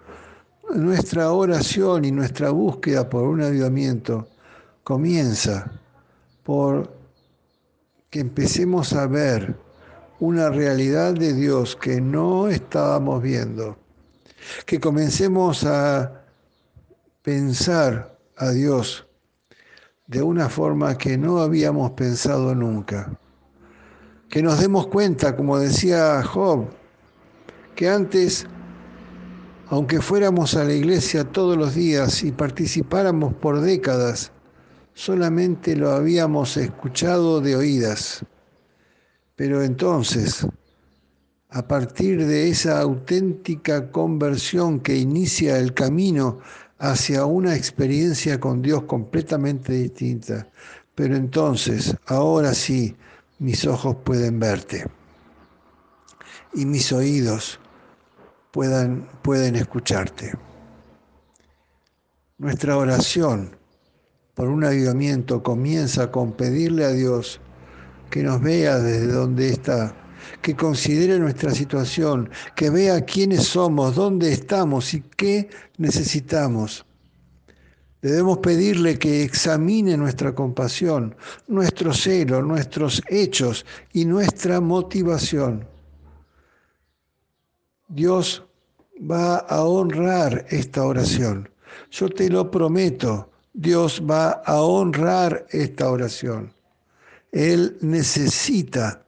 nuestra 0.74 1.30
oración 1.32 2.06
y 2.06 2.10
nuestra 2.10 2.48
búsqueda 2.48 3.10
por 3.10 3.24
un 3.24 3.42
avivamiento 3.42 4.26
comienza 4.84 5.70
por 6.44 6.90
que 8.08 8.20
empecemos 8.20 8.94
a 8.94 9.06
ver 9.06 9.54
una 10.18 10.48
realidad 10.48 11.12
de 11.12 11.34
Dios 11.34 11.76
que 11.76 12.00
no 12.00 12.48
estábamos 12.48 13.22
viendo, 13.22 13.81
que 14.66 14.80
comencemos 14.80 15.64
a 15.64 16.24
pensar 17.22 18.18
a 18.36 18.50
Dios 18.50 19.06
de 20.06 20.22
una 20.22 20.48
forma 20.48 20.98
que 20.98 21.16
no 21.16 21.38
habíamos 21.38 21.92
pensado 21.92 22.54
nunca, 22.54 23.18
que 24.28 24.42
nos 24.42 24.60
demos 24.60 24.88
cuenta, 24.88 25.36
como 25.36 25.58
decía 25.58 26.22
Job, 26.22 26.66
que 27.74 27.88
antes, 27.88 28.46
aunque 29.68 30.00
fuéramos 30.00 30.54
a 30.56 30.64
la 30.64 30.72
iglesia 30.72 31.24
todos 31.24 31.56
los 31.56 31.74
días 31.74 32.22
y 32.22 32.32
participáramos 32.32 33.34
por 33.34 33.60
décadas, 33.60 34.32
solamente 34.94 35.76
lo 35.76 35.90
habíamos 35.90 36.56
escuchado 36.56 37.40
de 37.40 37.56
oídas. 37.56 38.24
Pero 39.36 39.62
entonces, 39.62 40.46
a 41.54 41.68
partir 41.68 42.24
de 42.26 42.48
esa 42.48 42.80
auténtica 42.80 43.90
conversión 43.90 44.80
que 44.80 44.96
inicia 44.96 45.58
el 45.58 45.74
camino 45.74 46.38
hacia 46.78 47.26
una 47.26 47.54
experiencia 47.54 48.40
con 48.40 48.62
Dios 48.62 48.84
completamente 48.84 49.74
distinta, 49.74 50.48
pero 50.94 51.14
entonces, 51.14 51.94
ahora 52.06 52.54
sí, 52.54 52.96
mis 53.38 53.66
ojos 53.66 53.96
pueden 54.02 54.40
verte 54.40 54.86
y 56.54 56.64
mis 56.64 56.90
oídos 56.90 57.60
pueden 58.50 59.56
escucharte. 59.56 60.32
Nuestra 62.38 62.78
oración 62.78 63.56
por 64.34 64.48
un 64.48 64.64
avivamiento 64.64 65.42
comienza 65.42 66.10
con 66.10 66.32
pedirle 66.32 66.86
a 66.86 66.92
Dios 66.92 67.40
que 68.10 68.22
nos 68.22 68.40
vea 68.40 68.78
desde 68.78 69.12
donde 69.12 69.50
está, 69.50 70.01
que 70.40 70.56
considere 70.56 71.18
nuestra 71.18 71.52
situación, 71.52 72.30
que 72.54 72.70
vea 72.70 73.04
quiénes 73.04 73.44
somos, 73.44 73.94
dónde 73.94 74.32
estamos 74.32 74.94
y 74.94 75.02
qué 75.16 75.48
necesitamos. 75.78 76.84
Debemos 78.02 78.38
pedirle 78.38 78.98
que 78.98 79.22
examine 79.22 79.96
nuestra 79.96 80.34
compasión, 80.34 81.14
nuestro 81.46 81.94
celo, 81.94 82.42
nuestros 82.42 83.00
hechos 83.08 83.64
y 83.92 84.04
nuestra 84.04 84.60
motivación. 84.60 85.68
Dios 87.86 88.44
va 88.98 89.36
a 89.36 89.62
honrar 89.64 90.46
esta 90.50 90.84
oración. 90.84 91.48
Yo 91.90 92.08
te 92.08 92.28
lo 92.28 92.50
prometo, 92.50 93.30
Dios 93.52 94.02
va 94.08 94.42
a 94.46 94.62
honrar 94.62 95.46
esta 95.50 95.88
oración. 95.88 96.52
Él 97.30 97.76
necesita 97.82 99.01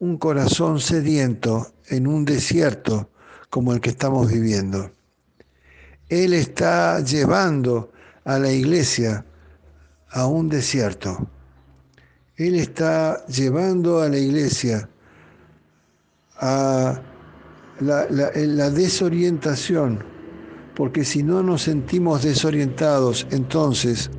un 0.00 0.16
corazón 0.16 0.78
sediento 0.80 1.72
en 1.88 2.06
un 2.06 2.24
desierto 2.24 3.10
como 3.50 3.72
el 3.72 3.80
que 3.80 3.90
estamos 3.90 4.30
viviendo. 4.30 4.92
Él 6.08 6.34
está 6.34 7.00
llevando 7.00 7.90
a 8.24 8.38
la 8.38 8.52
iglesia 8.52 9.24
a 10.10 10.26
un 10.26 10.48
desierto. 10.48 11.28
Él 12.36 12.54
está 12.54 13.26
llevando 13.26 14.00
a 14.00 14.08
la 14.08 14.18
iglesia 14.18 14.88
a 16.36 17.02
la, 17.80 18.06
la, 18.10 18.70
desorientación, 18.70 20.04
porque 20.76 21.04
si 21.04 21.24
no 21.24 21.42
nos 21.42 21.62
sentimos 21.62 22.22
desorientados, 22.22 23.26
entonces 23.32 24.10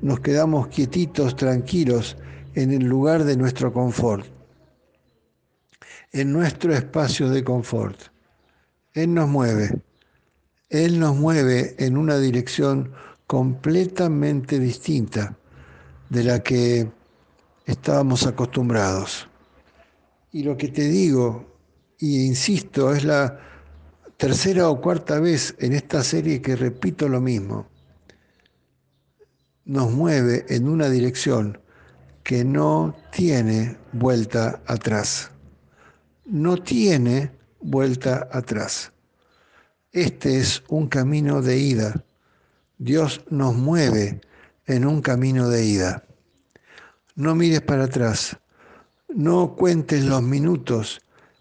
nos 0.00 0.20
quedamos 0.20 0.68
quietitos, 0.68 1.36
tranquilos, 1.36 2.16
en 2.54 2.72
el 2.72 2.84
lugar 2.84 3.24
de 3.24 3.36
nuestro 3.36 3.72
confort, 3.72 4.26
en 6.12 6.32
nuestro 6.32 6.74
espacio 6.74 7.28
de 7.28 7.44
confort. 7.44 7.98
Él 8.94 9.14
nos 9.14 9.28
mueve, 9.28 9.82
Él 10.68 10.98
nos 10.98 11.16
mueve 11.16 11.76
en 11.78 11.96
una 11.96 12.18
dirección 12.18 12.92
completamente 13.26 14.58
distinta 14.58 15.36
de 16.08 16.24
la 16.24 16.40
que 16.40 16.90
estábamos 17.66 18.26
acostumbrados. 18.26 19.28
Y 20.32 20.42
lo 20.42 20.56
que 20.56 20.68
te 20.68 20.88
digo, 20.88 21.46
y 21.98 22.24
insisto, 22.24 22.92
es 22.94 23.04
la 23.04 23.38
tercera 24.16 24.68
o 24.68 24.80
cuarta 24.80 25.20
vez 25.20 25.54
en 25.58 25.72
esta 25.72 26.02
serie 26.02 26.42
que 26.42 26.56
repito 26.56 27.08
lo 27.08 27.20
mismo 27.20 27.70
nos 29.70 29.92
mueve 29.92 30.46
en 30.48 30.68
una 30.68 30.88
dirección 30.88 31.60
que 32.24 32.44
no 32.44 32.96
tiene 33.12 33.76
vuelta 33.92 34.60
atrás. 34.66 35.29
No 36.32 36.58
tiene 36.58 37.32
vuelta 37.60 38.28
atrás. 38.30 38.92
Este 39.90 40.38
es 40.38 40.62
un 40.68 40.86
camino 40.86 41.42
de 41.42 41.58
ida. 41.58 42.04
Dios 42.78 43.22
nos 43.30 43.56
mueve 43.56 44.20
en 44.64 44.86
un 44.86 45.02
camino 45.02 45.48
de 45.48 45.64
ida. 45.64 46.04
No 47.16 47.34
mires 47.34 47.62
para 47.62 47.86
atrás. 47.86 48.36
No 49.08 49.56
cuentes 49.56 50.04
los 50.04 50.22
minutos 50.22 51.00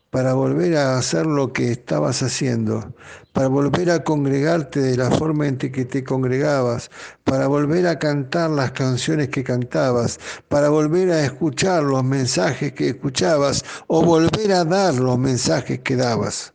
para 0.10 0.34
volver 0.34 0.76
a 0.76 0.98
hacer 0.98 1.26
lo 1.26 1.54
que 1.54 1.72
estabas 1.72 2.24
haciendo, 2.24 2.94
para 3.32 3.48
volver 3.48 3.92
a 3.92 4.04
congregarte 4.04 4.82
de 4.82 4.98
la 4.98 5.12
forma 5.12 5.48
en 5.48 5.58
que 5.58 5.86
te 5.86 6.04
congregabas, 6.04 6.90
para 7.24 7.48
volver 7.48 7.86
a 7.88 8.00
cantar 8.00 8.50
las 8.50 8.72
canciones 8.72 9.30
que 9.30 9.44
cantabas, 9.44 10.20
para 10.48 10.70
volver 10.70 11.12
a 11.12 11.24
escuchar 11.24 11.84
los 11.84 12.04
mensajes 12.04 12.74
que 12.74 12.90
escuchabas 12.90 13.64
o 13.88 14.04
volver 14.04 14.52
a 14.54 14.66
dar 14.66 14.96
los 14.96 15.18
mensajes 15.18 15.80
que 15.80 15.96
dabas. 15.96 16.54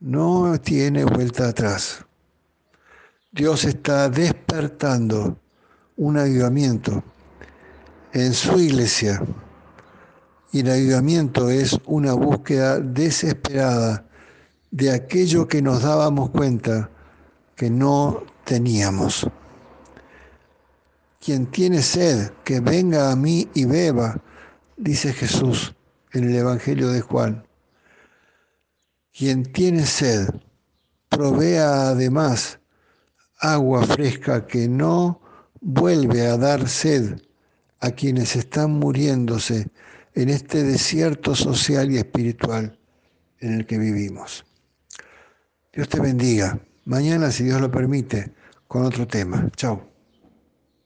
No 0.00 0.58
tiene 0.60 1.04
vuelta 1.04 1.48
atrás. 1.48 2.04
Dios 3.32 3.64
está 3.64 4.08
despertando 4.08 5.38
un 5.96 6.18
avivamiento 6.18 7.04
en 8.12 8.34
su 8.34 8.58
iglesia 8.58 9.22
y 10.52 10.60
el 10.60 10.70
ayudamiento 10.70 11.50
es 11.50 11.78
una 11.86 12.12
búsqueda 12.14 12.80
desesperada 12.80 14.04
de 14.70 14.92
aquello 14.92 15.46
que 15.46 15.62
nos 15.62 15.82
dábamos 15.82 16.30
cuenta 16.30 16.90
que 17.54 17.70
no 17.70 18.24
teníamos. 18.44 19.26
Quien 21.20 21.46
tiene 21.46 21.82
sed, 21.82 22.32
que 22.44 22.60
venga 22.60 23.10
a 23.10 23.16
mí 23.16 23.48
y 23.54 23.64
beba, 23.64 24.20
dice 24.76 25.12
Jesús 25.12 25.74
en 26.12 26.24
el 26.24 26.36
Evangelio 26.36 26.88
de 26.88 27.00
Juan. 27.00 27.46
Quien 29.12 29.44
tiene 29.52 29.84
sed, 29.86 30.28
provea 31.08 31.90
además 31.90 32.58
agua 33.38 33.84
fresca 33.84 34.46
que 34.46 34.68
no 34.68 35.20
vuelve 35.60 36.26
a 36.26 36.36
dar 36.36 36.68
sed 36.68 37.20
a 37.80 37.90
quienes 37.90 38.36
están 38.36 38.72
muriéndose 38.72 39.68
en 40.14 40.28
este 40.28 40.62
desierto 40.62 41.34
social 41.34 41.90
y 41.90 41.98
espiritual 41.98 42.78
en 43.40 43.54
el 43.54 43.66
que 43.66 43.78
vivimos. 43.78 44.44
Dios 45.72 45.88
te 45.88 46.00
bendiga. 46.00 46.58
Mañana, 46.84 47.30
si 47.30 47.44
Dios 47.44 47.60
lo 47.60 47.70
permite, 47.70 48.32
con 48.66 48.84
otro 48.84 49.06
tema. 49.06 49.48
Chao. 49.56 49.89